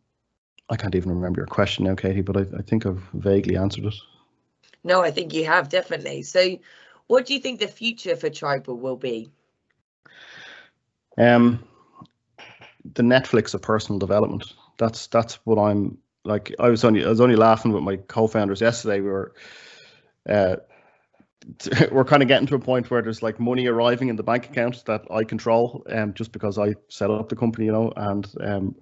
i 0.68 0.76
can't 0.76 0.94
even 0.94 1.12
remember 1.12 1.40
your 1.40 1.46
question 1.46 1.84
now 1.84 1.94
katie 1.94 2.20
but 2.22 2.36
i, 2.36 2.40
I 2.58 2.62
think 2.62 2.84
i've 2.84 3.02
vaguely 3.14 3.56
answered 3.56 3.86
it 3.86 3.94
no, 4.84 5.02
I 5.02 5.10
think 5.10 5.32
you 5.32 5.46
have 5.46 5.68
definitely. 5.68 6.22
So, 6.22 6.58
what 7.06 7.26
do 7.26 7.34
you 7.34 7.40
think 7.40 7.60
the 7.60 7.68
future 7.68 8.16
for 8.16 8.30
Tribel 8.30 8.78
will 8.78 8.96
be? 8.96 9.30
Um, 11.16 11.64
the 12.94 13.02
Netflix 13.02 13.54
of 13.54 13.62
personal 13.62 13.98
development. 13.98 14.44
That's 14.78 15.06
that's 15.06 15.34
what 15.44 15.58
I'm 15.58 15.98
like. 16.24 16.54
I 16.58 16.68
was 16.68 16.84
only 16.84 17.04
I 17.04 17.08
was 17.08 17.20
only 17.20 17.36
laughing 17.36 17.72
with 17.72 17.82
my 17.82 17.96
co-founders 17.96 18.60
yesterday. 18.60 19.00
We 19.00 19.08
were. 19.08 19.34
Uh, 20.28 20.56
we're 21.92 22.04
kind 22.04 22.22
of 22.22 22.28
getting 22.28 22.46
to 22.46 22.54
a 22.54 22.58
point 22.58 22.90
where 22.90 23.02
there's 23.02 23.22
like 23.22 23.38
money 23.38 23.66
arriving 23.66 24.08
in 24.08 24.16
the 24.16 24.22
bank 24.22 24.46
account 24.46 24.82
that 24.86 25.02
I 25.10 25.24
control, 25.24 25.84
um, 25.90 26.14
just 26.14 26.32
because 26.32 26.58
I 26.58 26.74
set 26.88 27.10
up 27.10 27.28
the 27.28 27.36
company, 27.36 27.66
you 27.66 27.72
know, 27.72 27.92
and 27.96 28.26
um, 28.40 28.74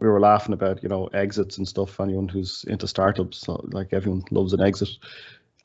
we 0.00 0.08
were 0.08 0.20
laughing 0.20 0.52
about 0.52 0.82
you 0.82 0.88
know 0.88 1.06
exits 1.08 1.58
and 1.58 1.66
stuff. 1.66 2.00
Anyone 2.00 2.28
who's 2.28 2.64
into 2.64 2.86
startups, 2.86 3.38
so, 3.38 3.64
like 3.72 3.92
everyone 3.92 4.22
loves 4.30 4.52
an 4.52 4.60
exit. 4.60 4.90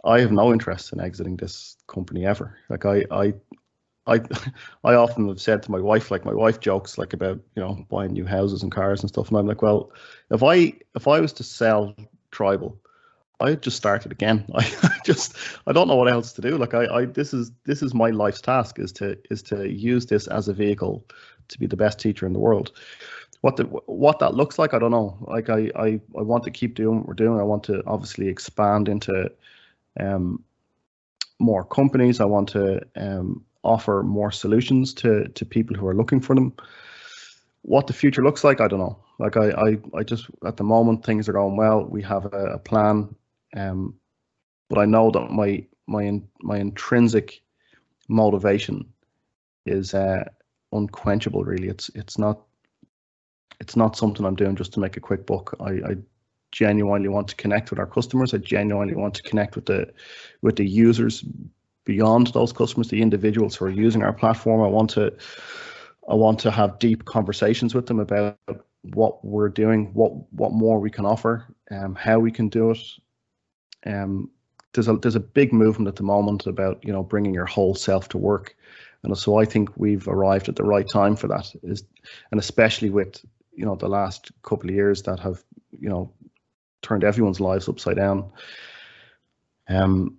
I 0.03 0.19
have 0.19 0.31
no 0.31 0.51
interest 0.51 0.93
in 0.93 0.99
exiting 0.99 1.37
this 1.37 1.77
company 1.87 2.25
ever. 2.25 2.57
Like 2.69 2.85
I, 2.85 3.05
I, 3.11 3.33
I, 4.07 4.19
I 4.83 4.95
often 4.95 5.27
have 5.27 5.41
said 5.41 5.61
to 5.63 5.71
my 5.71 5.79
wife, 5.79 6.09
like 6.09 6.25
my 6.25 6.33
wife 6.33 6.59
jokes 6.59 6.97
like 6.97 7.13
about 7.13 7.39
you 7.55 7.61
know 7.61 7.85
buying 7.89 8.13
new 8.13 8.25
houses 8.25 8.63
and 8.63 8.71
cars 8.71 9.01
and 9.01 9.09
stuff, 9.09 9.29
and 9.29 9.37
I'm 9.37 9.47
like, 9.47 9.61
well, 9.61 9.91
if 10.31 10.43
I 10.43 10.73
if 10.95 11.07
I 11.07 11.19
was 11.19 11.33
to 11.33 11.43
sell 11.43 11.95
Tribel, 12.31 12.77
I'd 13.41 13.61
just 13.61 13.77
started 13.77 14.11
again. 14.11 14.45
I 14.55 14.97
just 15.05 15.35
I 15.67 15.73
don't 15.73 15.87
know 15.87 15.95
what 15.95 16.11
else 16.11 16.31
to 16.33 16.41
do. 16.41 16.57
Like 16.57 16.73
I, 16.73 16.85
I 16.85 17.05
this 17.05 17.33
is 17.33 17.51
this 17.65 17.83
is 17.83 17.93
my 17.93 18.09
life's 18.09 18.41
task 18.41 18.79
is 18.79 18.91
to 18.93 19.17
is 19.29 19.43
to 19.43 19.69
use 19.69 20.05
this 20.05 20.27
as 20.27 20.47
a 20.47 20.53
vehicle 20.53 21.05
to 21.49 21.59
be 21.59 21.67
the 21.67 21.77
best 21.77 21.99
teacher 21.99 22.25
in 22.25 22.33
the 22.33 22.39
world 22.39 22.71
what 23.41 23.57
the 23.57 23.63
what 23.65 24.19
that 24.19 24.35
looks 24.35 24.57
like, 24.57 24.73
I 24.73 24.79
don't 24.79 24.91
know. 24.91 25.17
Like 25.21 25.49
I 25.49 25.71
I, 25.75 25.99
I 26.17 26.21
want 26.21 26.43
to 26.45 26.51
keep 26.51 26.75
doing 26.75 26.99
what 26.99 27.07
we're 27.07 27.13
doing. 27.13 27.39
I 27.39 27.43
want 27.43 27.63
to 27.65 27.83
obviously 27.85 28.27
expand 28.27 28.87
into 28.87 29.31
um, 29.99 30.43
more 31.39 31.65
companies. 31.65 32.19
I 32.19 32.25
want 32.25 32.49
to 32.49 32.81
um, 32.95 33.43
offer 33.63 34.03
more 34.03 34.31
solutions 34.31 34.93
to 34.95 35.27
to 35.27 35.45
people 35.45 35.75
who 35.75 35.87
are 35.87 35.95
looking 35.95 36.21
for 36.21 36.35
them. 36.35 36.53
What 37.63 37.87
the 37.87 37.93
future 37.93 38.23
looks 38.23 38.43
like, 38.43 38.61
I 38.61 38.67
don't 38.67 38.79
know. 38.79 38.97
Like 39.19 39.37
I 39.37 39.49
I, 39.51 39.77
I 39.95 40.03
just 40.03 40.27
at 40.45 40.57
the 40.57 40.63
moment 40.63 41.03
things 41.03 41.27
are 41.27 41.33
going 41.33 41.57
well. 41.57 41.83
We 41.83 42.03
have 42.03 42.25
a, 42.25 42.53
a 42.53 42.59
plan, 42.59 43.15
um, 43.55 43.95
but 44.69 44.77
I 44.77 44.85
know 44.85 45.09
that 45.11 45.31
my 45.31 45.65
my 45.87 46.21
my 46.41 46.57
intrinsic 46.57 47.41
motivation 48.07 48.85
is 49.65 49.95
uh, 49.95 50.25
unquenchable. 50.71 51.43
Really, 51.43 51.69
it's 51.69 51.89
it's 51.95 52.19
not 52.19 52.41
it's 53.59 53.75
not 53.75 53.95
something 53.95 54.25
I'm 54.25 54.35
doing 54.35 54.55
just 54.55 54.73
to 54.73 54.79
make 54.79 54.97
a 54.97 55.01
quick 55.01 55.25
buck. 55.25 55.55
I, 55.59 55.71
I 55.71 55.95
genuinely 56.51 57.09
want 57.09 57.27
to 57.29 57.35
connect 57.35 57.69
with 57.69 57.79
our 57.79 57.85
customers. 57.87 58.33
I 58.33 58.37
genuinely 58.37 58.95
want 58.95 59.13
to 59.15 59.23
connect 59.23 59.55
with 59.55 59.65
the 59.65 59.91
with 60.41 60.55
the 60.55 60.67
users 60.67 61.23
beyond 61.85 62.27
those 62.27 62.53
customers, 62.53 62.89
the 62.89 63.01
individuals 63.01 63.55
who 63.55 63.65
are 63.65 63.69
using 63.69 64.03
our 64.03 64.13
platform. 64.13 64.61
I 64.61 64.67
want 64.67 64.89
to 64.91 65.13
I 66.09 66.15
want 66.15 66.39
to 66.39 66.51
have 66.51 66.79
deep 66.79 67.05
conversations 67.05 67.73
with 67.73 67.87
them 67.87 67.99
about 67.99 68.37
what 68.93 69.23
we're 69.23 69.49
doing, 69.49 69.93
what 69.93 70.11
what 70.33 70.51
more 70.51 70.79
we 70.79 70.89
can 70.89 71.05
offer, 71.05 71.45
um, 71.71 71.95
how 71.95 72.19
we 72.19 72.31
can 72.31 72.49
do 72.49 72.71
it. 72.71 72.79
Um, 73.85 74.29
there's 74.73 74.87
a 74.87 74.93
there's 74.97 75.15
a 75.15 75.19
big 75.19 75.53
movement 75.53 75.87
at 75.87 75.95
the 75.95 76.03
moment 76.03 76.47
about 76.47 76.83
you 76.83 76.91
know 76.91 77.03
bringing 77.03 77.33
your 77.33 77.45
whole 77.45 77.75
self 77.75 78.09
to 78.09 78.17
work, 78.17 78.55
and 79.03 79.17
so 79.17 79.37
I 79.37 79.45
think 79.45 79.69
we've 79.75 80.07
arrived 80.07 80.49
at 80.49 80.55
the 80.55 80.63
right 80.63 80.87
time 80.91 81.15
for 81.15 81.27
that. 81.27 81.51
Is 81.63 81.83
and 82.31 82.39
especially 82.39 82.89
with 82.89 83.23
you 83.53 83.65
know 83.65 83.75
the 83.75 83.87
last 83.87 84.31
couple 84.43 84.69
of 84.69 84.75
years 84.75 85.03
that 85.03 85.19
have 85.19 85.43
you 85.79 85.89
know 85.89 86.11
turned 86.81 87.03
everyone's 87.03 87.39
lives 87.39 87.69
upside 87.69 87.95
down. 87.95 88.31
Um, 89.69 90.17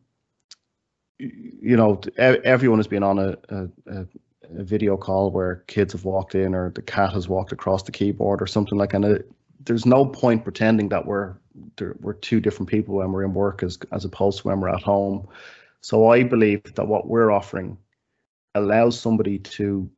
you 1.19 1.77
know, 1.77 2.01
everyone 2.17 2.79
has 2.79 2.87
been 2.87 3.03
on 3.03 3.19
a, 3.19 3.37
a, 3.49 3.69
a, 3.87 4.07
video 4.51 4.97
call 4.97 5.31
where 5.31 5.65
kids 5.67 5.93
have 5.93 6.05
walked 6.05 6.35
in 6.35 6.55
or 6.55 6.71
the 6.71 6.83
cat 6.83 7.13
has 7.13 7.29
walked 7.29 7.53
across 7.53 7.83
the 7.85 7.93
keyboard 7.93 8.43
or 8.43 8.47
something 8.47 8.77
like 8.77 8.93
and 8.93 9.05
it, 9.05 9.31
there's 9.65 9.87
no 9.87 10.05
point 10.05 10.43
pretending 10.43 10.89
that 10.89 11.07
we're 11.07 11.37
we're 12.01 12.15
two 12.15 12.41
different 12.41 12.69
people 12.69 12.97
when 12.97 13.13
we're 13.13 13.25
in 13.25 13.35
work 13.35 13.63
as 13.63 13.79
as 13.93 14.05
opposed 14.05 14.41
to 14.41 14.49
when 14.49 14.61
we're 14.61 14.69
at 14.69 14.83
home. 14.83 15.29
So 15.81 16.09
I 16.09 16.23
believe 16.23 16.63
that 16.75 16.87
what 16.87 17.09
we're 17.09 17.31
offering 17.31 17.79
allows 18.55 18.99
somebody 18.99 19.39
to 19.39 19.89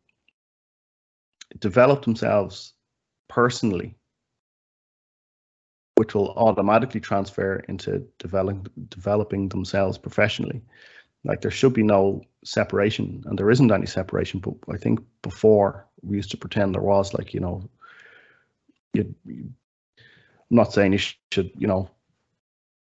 develop 1.59 2.05
themselves 2.05 2.74
personally, 3.29 3.97
which 5.97 6.15
will 6.15 6.31
automatically 6.31 7.01
transfer 7.01 7.57
into 7.69 8.07
developing 8.19 8.67
developing 8.89 9.49
themselves 9.49 9.99
professionally. 9.99 10.63
Like 11.25 11.41
there 11.41 11.51
should 11.51 11.73
be 11.73 11.83
no 11.83 12.23
separation, 12.45 13.23
and 13.27 13.39
there 13.39 13.51
isn't 13.51 13.73
any 13.73 13.87
separation. 13.87 14.41
But 14.41 14.55
I 14.69 14.77
think 14.77 15.01
before 15.23 15.87
we 16.03 16.17
used 16.17 16.31
to 16.33 16.37
pretend 16.37 16.75
there 16.75 16.83
was, 16.83 17.15
like 17.15 17.33
you 17.33 17.41
know, 17.41 17.69
you, 18.93 19.15
I'm 19.27 19.55
not 20.51 20.73
saying 20.73 20.93
you 20.93 20.99
should, 20.99 21.51
you 21.57 21.67
know, 21.67 21.91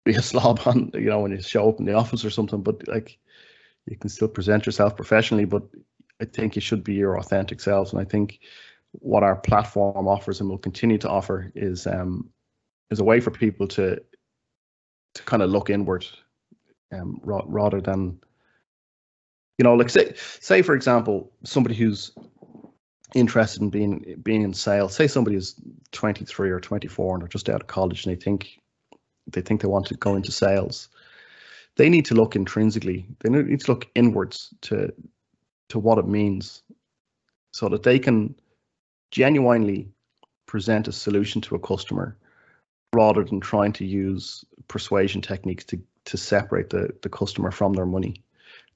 be 0.04 0.14
a 0.14 0.22
slob 0.30 0.60
on, 0.66 0.90
you 0.94 1.10
know, 1.10 1.20
when 1.20 1.32
you 1.32 1.40
show 1.40 1.68
up 1.68 1.78
in 1.78 1.86
the 1.86 1.94
office 1.94 2.24
or 2.24 2.30
something, 2.30 2.62
but 2.62 2.86
like 2.88 3.18
you 3.86 3.96
can 3.96 4.10
still 4.10 4.28
present 4.28 4.66
yourself 4.66 4.96
professionally. 4.96 5.44
But 5.44 5.62
I 6.20 6.24
think 6.24 6.56
you 6.56 6.60
should 6.60 6.84
be 6.84 6.94
your 6.94 7.18
authentic 7.18 7.60
selves, 7.60 7.92
and 7.92 8.00
I 8.00 8.04
think 8.04 8.40
what 8.92 9.22
our 9.22 9.36
platform 9.36 10.08
offers 10.08 10.40
and 10.40 10.48
will 10.48 10.58
continue 10.58 10.98
to 10.98 11.08
offer 11.08 11.50
is 11.54 11.86
um, 11.86 12.28
is 12.90 13.00
a 13.00 13.04
way 13.04 13.20
for 13.20 13.30
people 13.30 13.66
to 13.68 14.00
to 15.14 15.22
kind 15.24 15.42
of 15.42 15.50
look 15.50 15.70
inward 15.70 16.06
um, 16.92 17.20
ra- 17.22 17.44
rather 17.46 17.80
than 17.80 18.18
you 19.58 19.64
know 19.64 19.74
like 19.74 19.90
say 19.90 20.12
say 20.40 20.62
for 20.62 20.74
example 20.74 21.30
somebody 21.44 21.74
who's 21.74 22.12
interested 23.14 23.62
in 23.62 23.70
being 23.70 24.20
being 24.22 24.42
in 24.42 24.52
sales 24.52 24.94
say 24.94 25.06
somebody 25.06 25.36
is 25.36 25.54
23 25.92 26.50
or 26.50 26.60
24 26.60 27.14
and 27.14 27.22
they're 27.22 27.28
just 27.28 27.48
out 27.48 27.60
of 27.60 27.66
college 27.66 28.04
and 28.04 28.14
they 28.14 28.20
think 28.20 28.58
they 29.26 29.40
think 29.40 29.60
they 29.60 29.68
want 29.68 29.86
to 29.86 29.94
go 29.94 30.14
into 30.14 30.30
sales 30.30 30.88
they 31.76 31.88
need 31.88 32.04
to 32.04 32.14
look 32.14 32.36
intrinsically 32.36 33.06
they 33.20 33.30
need 33.30 33.60
to 33.60 33.70
look 33.70 33.86
inwards 33.94 34.52
to 34.60 34.92
to 35.68 35.78
what 35.78 35.98
it 35.98 36.06
means 36.06 36.62
so 37.52 37.68
that 37.68 37.82
they 37.82 37.98
can 37.98 38.34
genuinely 39.10 39.88
present 40.46 40.88
a 40.88 40.92
solution 40.92 41.40
to 41.42 41.54
a 41.54 41.58
customer 41.58 42.16
rather 42.94 43.24
than 43.24 43.40
trying 43.40 43.72
to 43.74 43.84
use 43.84 44.44
persuasion 44.66 45.20
techniques 45.20 45.64
to 45.64 45.80
to 46.08 46.16
separate 46.16 46.70
the, 46.70 46.88
the 47.02 47.08
customer 47.08 47.50
from 47.50 47.74
their 47.74 47.86
money. 47.86 48.22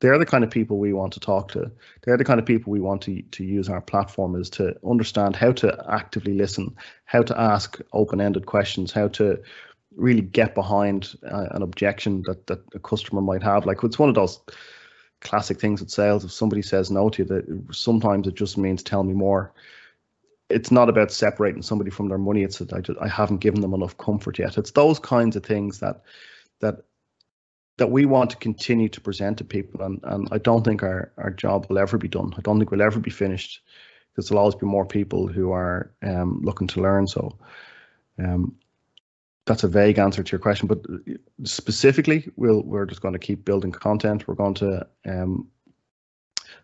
They're 0.00 0.18
the 0.18 0.26
kind 0.26 0.44
of 0.44 0.50
people 0.50 0.78
we 0.78 0.92
want 0.92 1.14
to 1.14 1.20
talk 1.20 1.52
to. 1.52 1.70
They're 2.02 2.18
the 2.18 2.24
kind 2.24 2.40
of 2.40 2.44
people 2.44 2.72
we 2.72 2.80
want 2.80 3.02
to, 3.02 3.22
to 3.22 3.44
use 3.44 3.68
our 3.68 3.80
platform 3.80 4.34
is 4.38 4.50
to 4.50 4.74
understand 4.84 5.36
how 5.36 5.52
to 5.52 5.84
actively 5.88 6.34
listen, 6.34 6.76
how 7.04 7.22
to 7.22 7.40
ask 7.40 7.80
open-ended 7.92 8.46
questions, 8.46 8.92
how 8.92 9.08
to 9.08 9.40
really 9.96 10.20
get 10.20 10.54
behind 10.54 11.14
uh, 11.30 11.46
an 11.52 11.62
objection 11.62 12.22
that, 12.26 12.46
that 12.48 12.60
a 12.74 12.78
customer 12.80 13.22
might 13.22 13.42
have. 13.42 13.64
Like 13.64 13.82
it's 13.82 13.98
one 13.98 14.08
of 14.08 14.14
those 14.14 14.40
classic 15.20 15.60
things 15.60 15.80
with 15.80 15.90
sales. 15.90 16.24
If 16.24 16.32
somebody 16.32 16.62
says 16.62 16.90
no 16.90 17.08
to 17.10 17.22
you, 17.22 17.28
that 17.28 17.74
sometimes 17.74 18.26
it 18.26 18.34
just 18.34 18.58
means 18.58 18.82
tell 18.82 19.04
me 19.04 19.14
more. 19.14 19.52
It's 20.52 20.70
not 20.70 20.88
about 20.88 21.10
separating 21.10 21.62
somebody 21.62 21.90
from 21.90 22.08
their 22.08 22.18
money. 22.18 22.42
It's 22.42 22.58
that 22.58 22.72
I, 22.72 22.80
just, 22.80 22.98
I 23.00 23.08
haven't 23.08 23.38
given 23.38 23.60
them 23.60 23.74
enough 23.74 23.96
comfort 23.96 24.38
yet. 24.38 24.58
It's 24.58 24.72
those 24.72 24.98
kinds 24.98 25.36
of 25.36 25.44
things 25.44 25.80
that 25.80 26.02
that 26.60 26.84
that 27.78 27.90
we 27.90 28.04
want 28.04 28.30
to 28.30 28.36
continue 28.36 28.88
to 28.88 29.00
present 29.00 29.38
to 29.38 29.44
people 29.44 29.82
and, 29.82 29.98
and 30.04 30.28
I 30.30 30.38
don't 30.38 30.62
think 30.62 30.82
our, 30.82 31.10
our 31.16 31.30
job 31.30 31.66
will 31.68 31.78
ever 31.78 31.98
be 31.98 32.08
done. 32.08 32.32
I 32.36 32.40
don't 32.42 32.58
think 32.58 32.70
we'll 32.70 32.82
ever 32.82 33.00
be 33.00 33.10
finished 33.10 33.62
because 34.12 34.28
there'll 34.28 34.40
always 34.40 34.54
be 34.54 34.66
more 34.66 34.84
people 34.84 35.26
who 35.26 35.52
are 35.52 35.90
um, 36.02 36.40
looking 36.44 36.68
to 36.68 36.82
learn. 36.82 37.06
So 37.06 37.38
um, 38.18 38.54
that's 39.46 39.64
a 39.64 39.68
vague 39.68 39.98
answer 39.98 40.22
to 40.22 40.32
your 40.32 40.38
question, 40.38 40.68
but 40.68 40.84
specifically, 41.44 42.30
we'll, 42.36 42.62
we're 42.62 42.86
just 42.86 43.00
going 43.00 43.14
to 43.14 43.18
keep 43.18 43.44
building 43.44 43.72
content. 43.72 44.28
We're 44.28 44.34
going 44.34 44.54
to, 44.54 44.86
um, 45.06 45.48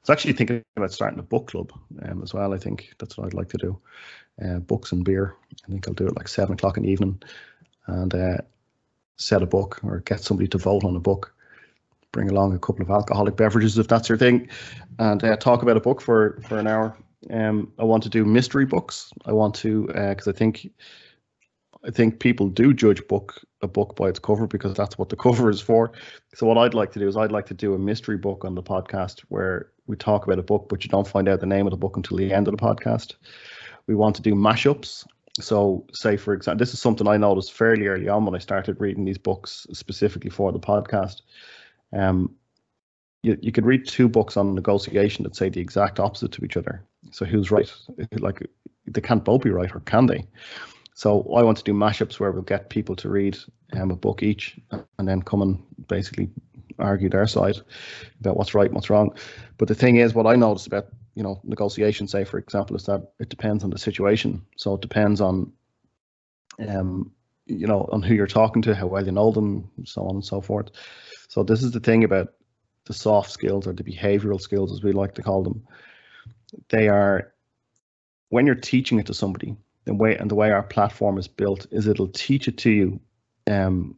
was 0.01 0.11
actually 0.11 0.35
thinking 0.35 0.62
about 0.77 0.92
starting 0.92 1.18
a 1.18 1.22
book 1.22 1.48
club 1.48 1.72
um, 2.03 2.22
as 2.22 2.35
well. 2.35 2.53
I 2.53 2.59
think 2.59 2.94
that's 2.98 3.16
what 3.16 3.27
I'd 3.27 3.35
like 3.35 3.48
to 3.51 3.59
do. 3.59 3.79
Uh, 4.44 4.59
books 4.59 4.92
and 4.92 5.05
beer. 5.05 5.35
I 5.66 5.70
think 5.70 5.88
I'll 5.88 5.94
do 5.94 6.07
it 6.07 6.16
like 6.16 6.29
seven 6.29 6.55
o'clock 6.55 6.77
in 6.77 6.85
the 6.85 6.90
evening. 6.90 7.22
And 7.87 8.14
uh, 8.14 8.37
set 9.18 9.42
a 9.42 9.46
book 9.46 9.81
or 9.83 10.01
get 10.01 10.20
somebody 10.20 10.48
to 10.48 10.59
vote 10.59 10.85
on 10.85 10.96
a 10.96 11.01
book. 11.01 11.35
Bring 12.12 12.31
along 12.31 12.55
a 12.55 12.59
couple 12.59 12.83
of 12.83 12.90
alcoholic 12.90 13.37
beverages 13.37 13.77
if 13.77 13.88
that's 13.88 14.09
your 14.09 14.16
thing, 14.16 14.48
and 14.98 15.22
uh, 15.22 15.37
talk 15.37 15.62
about 15.62 15.77
a 15.77 15.81
book 15.81 16.01
for 16.01 16.40
for 16.48 16.59
an 16.59 16.66
hour. 16.66 16.96
Um, 17.31 17.70
I 17.79 17.85
want 17.85 18.03
to 18.05 18.09
do 18.09 18.24
mystery 18.24 18.64
books. 18.64 19.12
I 19.27 19.33
want 19.33 19.55
to 19.57 19.88
because 19.88 20.27
uh, 20.27 20.31
I 20.31 20.33
think 20.33 20.70
I 21.85 21.90
think 21.90 22.18
people 22.18 22.48
do 22.48 22.72
judge 22.72 23.07
book 23.09 23.44
a 23.61 23.68
book 23.68 23.94
by 23.96 24.09
its 24.09 24.18
cover 24.18 24.46
because 24.46 24.74
that's 24.74 24.96
what 24.96 25.11
the 25.11 25.16
cover 25.27 25.51
is 25.51 25.61
for. 25.61 25.92
So 26.35 26.46
what 26.46 26.57
I'd 26.57 26.74
like 26.74 26.92
to 26.92 26.98
do 26.98 27.09
is 27.09 27.16
I'd 27.16 27.33
like 27.33 27.46
to 27.46 27.55
do 27.55 27.74
a 27.74 27.79
mystery 27.79 28.16
book 28.16 28.44
on 28.44 28.55
the 28.55 28.62
podcast 28.62 29.20
where 29.29 29.70
we 29.88 29.96
talk 29.96 30.24
about 30.24 30.38
a 30.38 30.42
book, 30.42 30.66
but 30.68 30.85
you 30.85 30.90
don't 30.90 31.09
find 31.09 31.29
out 31.29 31.40
the 31.40 31.46
name 31.46 31.66
of 31.66 31.70
the 31.72 31.77
book 31.77 31.96
until 31.96 32.18
the 32.18 32.33
end 32.33 32.46
of 32.46 32.57
the 32.57 32.62
podcast. 32.62 33.14
We 33.87 33.94
want 33.94 34.14
to 34.16 34.22
do 34.22 34.35
mashups. 34.35 35.07
So, 35.40 35.87
say 35.92 36.16
for 36.16 36.35
example, 36.35 36.59
this 36.59 36.74
is 36.74 36.81
something 36.81 37.09
I 37.09 37.16
noticed 37.16 37.53
fairly 37.53 37.87
early 37.87 38.09
on 38.09 38.24
when 38.24 38.35
I 38.35 38.38
started 38.38 38.81
reading 38.81 39.05
these 39.05 39.18
books 39.18 39.66
specifically 39.72 40.31
for 40.31 40.53
the 40.53 40.59
podcast. 40.61 41.22
Um, 41.92 42.35
you, 43.22 43.38
you 43.40 43.51
could 43.51 43.66
read 43.66 43.87
two 43.87 44.09
books 44.09 44.37
on 44.37 44.55
negotiation 44.55 45.24
that 45.24 45.37
say 45.37 45.48
the 45.48 45.61
exact 45.61 46.01
opposite 46.01 46.33
to 46.33 46.44
each 46.44 46.57
other. 46.57 46.85
So, 47.11 47.24
who's 47.24 47.51
right? 47.51 47.72
Like, 48.18 48.46
they 48.87 49.01
can't 49.01 49.24
both 49.24 49.42
be 49.42 49.51
right, 49.51 49.74
or 49.74 49.81
can 49.81 50.07
they? 50.07 50.27
So, 50.94 51.22
I 51.35 51.42
want 51.42 51.57
to 51.59 51.64
do 51.64 51.72
mashups 51.72 52.18
where 52.18 52.33
we'll 52.33 52.42
get 52.42 52.68
people 52.68 52.96
to 52.96 53.09
read 53.09 53.38
um, 53.74 53.90
a 53.90 53.96
book 53.96 54.22
each 54.22 54.59
and 54.98 55.09
then 55.09 55.22
come 55.22 55.42
and 55.42 55.62
basically 55.87 56.31
argue 56.79 57.09
their 57.09 57.27
side 57.27 57.59
about 58.21 58.37
what's 58.37 58.55
right 58.55 58.67
and 58.67 58.75
what's 58.75 58.91
wrong. 58.91 59.17
But 59.57 59.69
the 59.69 59.75
thing 59.75 59.97
is, 59.97 60.14
what 60.14 60.27
I 60.27 60.37
noticed 60.37 60.67
about 60.67 60.88
you 61.14 61.23
know 61.23 61.41
negotiation 61.43 62.07
say 62.07 62.25
for 62.25 62.38
example 62.38 62.77
is 62.77 62.85
that 62.85 63.12
it 63.19 63.29
depends 63.29 63.64
on 63.64 63.71
the 63.71 63.79
situation. 63.79 64.43
So 64.57 64.75
it 64.75 64.81
depends 64.81 65.21
on 65.21 65.53
um 66.69 67.12
you 67.47 67.67
know 67.67 67.88
on 67.93 68.03
who 68.03 68.14
you're 68.14 68.27
talking 68.27 68.62
to 68.62 68.75
how 68.75 68.87
well 68.87 69.05
you 69.05 69.12
know 69.12 69.31
them 69.33 69.71
so 69.85 70.03
on 70.07 70.17
and 70.17 70.25
so 70.25 70.41
forth. 70.41 70.71
So 71.29 71.43
this 71.43 71.62
is 71.62 71.73
the 71.73 71.81
thing 71.81 72.05
about 72.05 72.35
the 72.85 72.95
soft 72.95 73.31
skills 73.31 73.67
or 73.67 73.73
the 73.73 73.85
behavioral 73.85 74.41
skills 74.41 74.73
as 74.73 74.83
we 74.83 74.93
like 74.93 75.14
to 75.14 75.23
call 75.23 75.43
them. 75.43 75.67
They 76.71 76.88
are 76.88 77.33
when 78.31 78.47
you're 78.47 78.55
teaching 78.55 78.99
it 78.99 79.07
to 79.07 79.14
somebody 79.14 79.57
the 79.85 79.95
way 79.95 80.16
and 80.16 80.31
the 80.31 80.35
way 80.35 80.51
our 80.51 80.62
platform 80.62 81.18
is 81.18 81.29
built 81.29 81.66
is 81.70 81.87
it'll 81.87 82.09
teach 82.09 82.47
it 82.47 82.59
to 82.59 82.70
you 82.70 83.01
um 83.51 83.97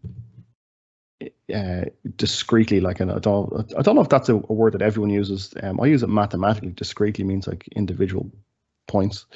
uh, 1.54 1.84
discreetly 2.16 2.80
like 2.80 3.00
and 3.00 3.12
I 3.12 3.18
don't 3.18 3.74
I 3.76 3.82
don't 3.82 3.94
know 3.94 4.00
if 4.00 4.08
that's 4.08 4.28
a, 4.28 4.36
a 4.36 4.52
word 4.52 4.74
that 4.74 4.82
everyone 4.82 5.10
uses. 5.10 5.52
Um, 5.62 5.80
I 5.80 5.86
use 5.86 6.02
it 6.02 6.08
mathematically. 6.08 6.70
Discreetly 6.70 7.24
means 7.24 7.46
like 7.46 7.68
individual 7.68 8.30
points. 8.86 9.26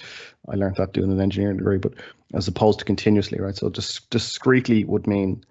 I 0.48 0.56
learned 0.56 0.76
that 0.76 0.92
doing 0.92 1.12
an 1.12 1.20
engineering 1.20 1.58
degree 1.58 1.78
but 1.78 1.94
as 2.32 2.48
opposed 2.48 2.78
to 2.80 2.84
continuously 2.84 3.38
right? 3.40 3.56
So 3.56 3.68
just 3.70 4.08
discreetly 4.10 4.84
would 4.84 5.06
mean 5.06 5.44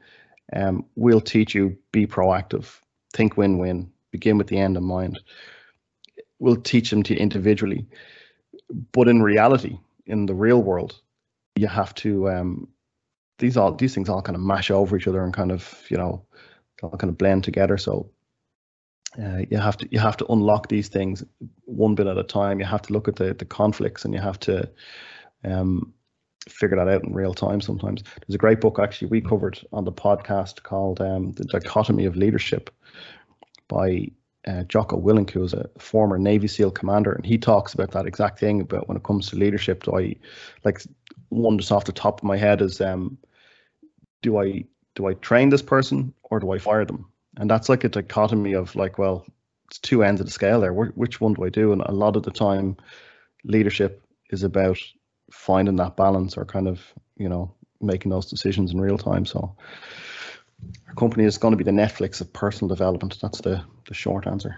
um, 0.54 0.86
we'll 0.96 1.22
teach 1.22 1.54
you 1.56 1.78
be 1.92 2.08
proactive 2.08 2.80
think 3.14 3.38
win-win 3.38 3.92
begin 4.12 4.38
with 4.38 4.48
the 4.48 4.60
end 4.60 4.78
in 4.78 4.84
mind. 4.84 5.20
We'll 6.40 6.58
teach 6.58 6.90
them 6.90 7.04
to 7.04 7.16
individually. 7.16 7.88
But 8.92 9.08
in 9.08 9.22
reality 9.22 9.78
in 10.06 10.26
the 10.26 10.36
real 10.36 10.62
world 10.62 11.00
you 11.56 11.68
have 11.68 11.94
to 11.96 12.30
um, 12.30 12.68
these 13.40 13.58
all 13.58 13.74
these 13.74 13.94
things 13.94 14.10
all 14.10 14.22
kind 14.22 14.36
of 14.36 14.42
mash 14.42 14.72
over 14.72 14.98
each 14.98 15.08
other 15.08 15.24
and 15.24 15.34
kind 15.34 15.52
of 15.52 15.84
you 15.90 15.98
know 15.98 16.26
all 16.82 16.98
kind 16.98 17.10
of 17.10 17.18
blend 17.18 17.44
together. 17.44 17.78
So 17.78 18.10
uh, 19.22 19.42
you 19.50 19.58
have 19.58 19.78
to 19.78 19.88
you 19.92 20.00
have 20.00 20.18
to 20.18 20.26
unlock 20.32 20.70
these 20.70 20.88
things 20.88 21.24
one 21.66 21.96
bit 21.96 22.08
at 22.08 22.18
a 22.18 22.24
time. 22.24 22.60
You 22.60 22.66
have 22.66 22.82
to 22.84 22.94
look 22.94 23.08
at 23.08 23.16
the 23.16 23.34
the 23.34 23.46
conflicts 23.46 24.06
and 24.06 24.14
you 24.14 24.20
have 24.20 24.40
to 24.42 24.70
um, 25.44 25.94
figure 26.48 26.78
that 26.78 26.88
out 26.88 27.04
in 27.04 27.14
real 27.14 27.34
time. 27.34 27.62
Sometimes 27.62 28.04
there's 28.04 28.36
a 28.36 28.40
great 28.40 28.62
book 28.62 28.80
actually 28.80 29.10
we 29.10 29.22
covered 29.22 29.60
on 29.72 29.86
the 29.86 29.92
podcast 29.92 30.64
called 30.64 31.02
um, 31.02 31.32
"The 31.34 31.46
Dichotomy 31.46 32.06
of 32.06 32.16
Leadership" 32.16 32.70
by 33.68 34.10
uh, 34.46 34.64
Jocko 34.64 35.00
Willink, 35.00 35.30
who 35.30 35.40
was 35.40 35.54
a 35.54 35.70
former 35.78 36.18
Navy 36.18 36.48
SEAL 36.48 36.72
commander, 36.72 37.14
and 37.14 37.26
he 37.26 37.38
talks 37.38 37.74
about 37.74 37.92
that 37.92 38.06
exact 38.06 38.40
thing 38.40 38.62
about 38.62 38.88
when 38.88 38.98
it 38.98 39.04
comes 39.04 39.30
to 39.30 39.36
leadership. 39.38 39.84
Do 39.84 39.98
I 39.98 40.16
like 40.64 40.82
one 41.34 41.58
just 41.58 41.72
off 41.72 41.86
the 41.86 41.92
top 41.92 42.20
of 42.20 42.24
my 42.24 42.38
head 42.38 42.62
is 42.62 42.82
um, 42.82 43.18
do 44.22 44.38
I 44.38 44.66
do 44.96 45.08
I 45.08 45.14
train 45.16 45.50
this 45.50 45.62
person 45.62 46.14
or 46.24 46.40
do 46.40 46.52
I 46.52 46.60
fire 46.60 46.86
them? 46.86 47.08
and 47.38 47.50
that's 47.50 47.70
like 47.70 47.84
a 47.84 47.90
dichotomy 47.90 48.54
of 48.54 48.76
like, 48.76 48.98
well, 48.98 49.26
it's 49.70 49.80
two 49.80 50.04
ends 50.04 50.22
of 50.22 50.28
the 50.28 50.32
scale 50.32 50.62
there. 50.62 50.74
Which 50.74 51.20
one 51.20 51.34
do 51.34 51.44
I 51.44 51.50
do? 51.50 51.72
And 51.72 51.82
a 51.82 51.92
lot 51.92 52.16
of 52.16 52.24
the 52.24 52.32
time, 52.32 52.78
leadership 53.44 54.02
is 54.30 54.44
about 54.44 54.78
finding 55.32 55.78
that 55.78 55.98
balance 55.98 56.38
or 56.38 56.46
kind 56.46 56.68
of 56.68 56.82
you 57.18 57.28
know 57.28 57.54
making 57.82 58.12
those 58.12 58.30
decisions 58.30 58.72
in 58.72 58.80
real 58.80 58.98
time. 58.98 59.26
So 59.26 59.56
our 60.88 60.94
company 60.96 61.26
is 61.26 61.38
going 61.38 61.54
to 61.54 61.58
be 61.58 61.64
the 61.64 61.72
Netflix 61.72 62.22
of 62.22 62.32
personal 62.34 62.70
development. 62.70 63.18
That's 63.22 63.42
the 63.42 63.64
the 63.88 63.94
short 63.94 64.28
answer. 64.28 64.58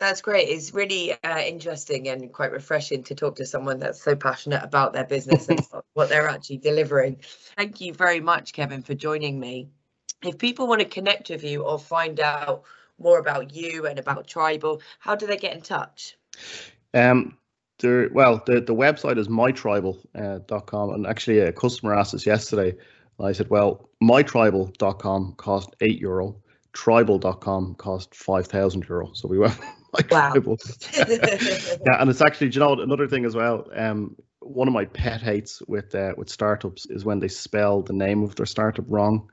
That's 0.00 0.22
great. 0.22 0.48
It's 0.48 0.72
really 0.72 1.12
uh, 1.12 1.38
interesting 1.40 2.08
and 2.08 2.32
quite 2.32 2.52
refreshing 2.52 3.02
to 3.04 3.14
talk 3.14 3.36
to 3.36 3.44
someone 3.44 3.78
that's 3.80 4.02
so 4.02 4.16
passionate 4.16 4.64
about 4.64 4.94
their 4.94 5.04
business 5.04 5.48
and 5.50 5.60
what 5.92 6.08
they're 6.08 6.28
actually 6.28 6.56
delivering. 6.56 7.20
Thank 7.56 7.82
you 7.82 7.92
very 7.92 8.20
much, 8.20 8.54
Kevin, 8.54 8.82
for 8.82 8.94
joining 8.94 9.38
me. 9.38 9.68
If 10.22 10.38
people 10.38 10.66
want 10.66 10.80
to 10.80 10.86
connect 10.86 11.28
with 11.28 11.44
you 11.44 11.64
or 11.64 11.78
find 11.78 12.18
out 12.18 12.62
more 12.98 13.18
about 13.18 13.54
you 13.54 13.86
and 13.86 13.98
about 13.98 14.26
Tribel, 14.26 14.80
how 15.00 15.16
do 15.16 15.26
they 15.26 15.36
get 15.36 15.54
in 15.54 15.60
touch? 15.60 16.16
Um, 16.94 17.36
there, 17.80 18.08
well, 18.10 18.42
the, 18.46 18.62
the 18.62 18.74
website 18.74 19.18
is 19.18 19.28
mytribel.com. 19.28 20.90
Uh, 20.90 20.94
and 20.94 21.06
actually, 21.06 21.40
a 21.40 21.52
customer 21.52 21.94
asked 21.94 22.14
us 22.14 22.24
yesterday. 22.26 22.74
I 23.18 23.32
said, 23.32 23.50
well, 23.50 23.90
mytribel.com 24.02 25.34
cost 25.34 25.76
eight 25.82 25.98
euro, 25.98 26.36
tribal.com 26.72 27.74
cost 27.74 28.14
5,000 28.14 28.86
euro. 28.88 29.12
So 29.14 29.28
we 29.28 29.38
went 29.38 29.58
wow. 30.10 30.32
yeah, 30.96 32.00
and 32.00 32.10
it's 32.10 32.20
actually, 32.20 32.50
you 32.50 32.60
know, 32.60 32.74
another 32.74 33.08
thing 33.08 33.24
as 33.24 33.34
well. 33.34 33.66
Um, 33.74 34.16
one 34.40 34.68
of 34.68 34.74
my 34.74 34.84
pet 34.86 35.20
hates 35.20 35.62
with 35.66 35.94
uh, 35.94 36.14
with 36.16 36.28
startups 36.28 36.86
is 36.86 37.04
when 37.04 37.20
they 37.20 37.28
spell 37.28 37.82
the 37.82 37.92
name 37.92 38.22
of 38.22 38.36
their 38.36 38.46
startup 38.46 38.84
wrong. 38.88 39.30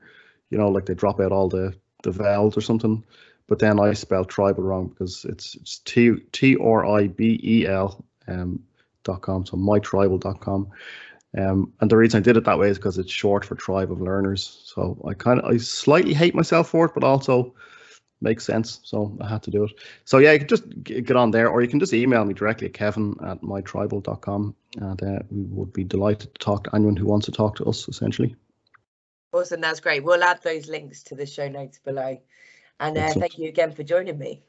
You 0.50 0.58
know, 0.58 0.68
like 0.68 0.86
they 0.86 0.94
drop 0.94 1.20
out 1.20 1.32
all 1.32 1.48
the 1.48 1.74
the 2.02 2.10
vowels 2.10 2.56
or 2.56 2.60
something. 2.60 3.04
But 3.46 3.58
then 3.58 3.80
I 3.80 3.94
spell 3.94 4.24
tribel 4.24 4.58
wrong 4.58 4.88
because 4.88 5.24
it's 5.24 5.54
it's 5.54 5.78
T 5.78 6.16
T 6.32 6.56
R 6.56 6.84
I 6.86 7.06
B 7.08 7.40
E 7.42 7.66
L 7.66 8.04
um, 8.26 8.62
dot 9.04 9.22
com, 9.22 9.46
so 9.46 9.56
mytribel.com. 9.56 10.70
Um, 11.36 11.72
and 11.80 11.90
the 11.90 11.96
reason 11.96 12.18
I 12.18 12.22
did 12.22 12.36
it 12.36 12.44
that 12.44 12.58
way 12.58 12.70
is 12.70 12.78
because 12.78 12.98
it's 12.98 13.12
short 13.12 13.44
for 13.44 13.54
tribe 13.54 13.92
of 13.92 14.00
learners. 14.00 14.62
So 14.64 15.00
I 15.06 15.14
kind 15.14 15.40
of 15.40 15.44
I 15.44 15.58
slightly 15.58 16.14
hate 16.14 16.34
myself 16.34 16.68
for 16.68 16.86
it, 16.86 16.92
but 16.94 17.04
also 17.04 17.54
makes 18.20 18.44
sense. 18.44 18.80
So 18.82 19.16
I 19.20 19.28
had 19.28 19.42
to 19.44 19.50
do 19.50 19.64
it. 19.64 19.72
So 20.04 20.18
yeah, 20.18 20.32
you 20.32 20.38
can 20.38 20.48
just 20.48 20.64
get 20.84 21.16
on 21.16 21.30
there, 21.30 21.48
or 21.48 21.60
you 21.60 21.68
can 21.68 21.80
just 21.80 21.92
email 21.92 22.24
me 22.24 22.34
directly 22.34 22.68
at 22.68 22.72
kevin 22.74 23.14
at 23.24 23.42
mytribel.com, 23.42 24.54
and 24.80 25.02
uh, 25.02 25.18
we 25.30 25.42
would 25.42 25.72
be 25.72 25.84
delighted 25.84 26.34
to 26.34 26.38
talk 26.38 26.64
to 26.64 26.74
anyone 26.74 26.96
who 26.96 27.06
wants 27.06 27.26
to 27.26 27.32
talk 27.32 27.56
to 27.56 27.64
us. 27.66 27.88
Essentially. 27.88 28.34
Awesome, 29.32 29.60
that's 29.60 29.80
great. 29.80 30.02
We'll 30.02 30.24
add 30.24 30.42
those 30.42 30.68
links 30.68 31.02
to 31.04 31.14
the 31.14 31.26
show 31.26 31.48
notes 31.48 31.78
below. 31.78 32.18
And 32.80 32.96
uh, 32.96 33.12
thank 33.12 33.38
you 33.38 33.48
again 33.48 33.72
for 33.72 33.82
joining 33.82 34.18
me. 34.18 34.42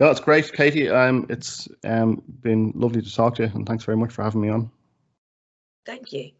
Yeah, 0.00 0.10
it's 0.10 0.20
great, 0.20 0.50
Katie. 0.52 0.88
Um, 0.88 1.26
it's 1.28 1.68
um, 1.84 2.22
been 2.40 2.72
lovely 2.74 3.02
to 3.02 3.14
talk 3.14 3.34
to 3.36 3.44
you, 3.44 3.50
and 3.54 3.66
thanks 3.66 3.84
very 3.84 3.96
much 3.96 4.12
for 4.12 4.22
having 4.22 4.40
me 4.40 4.48
on. 4.48 4.70
Thank 5.84 6.12
you. 6.12 6.32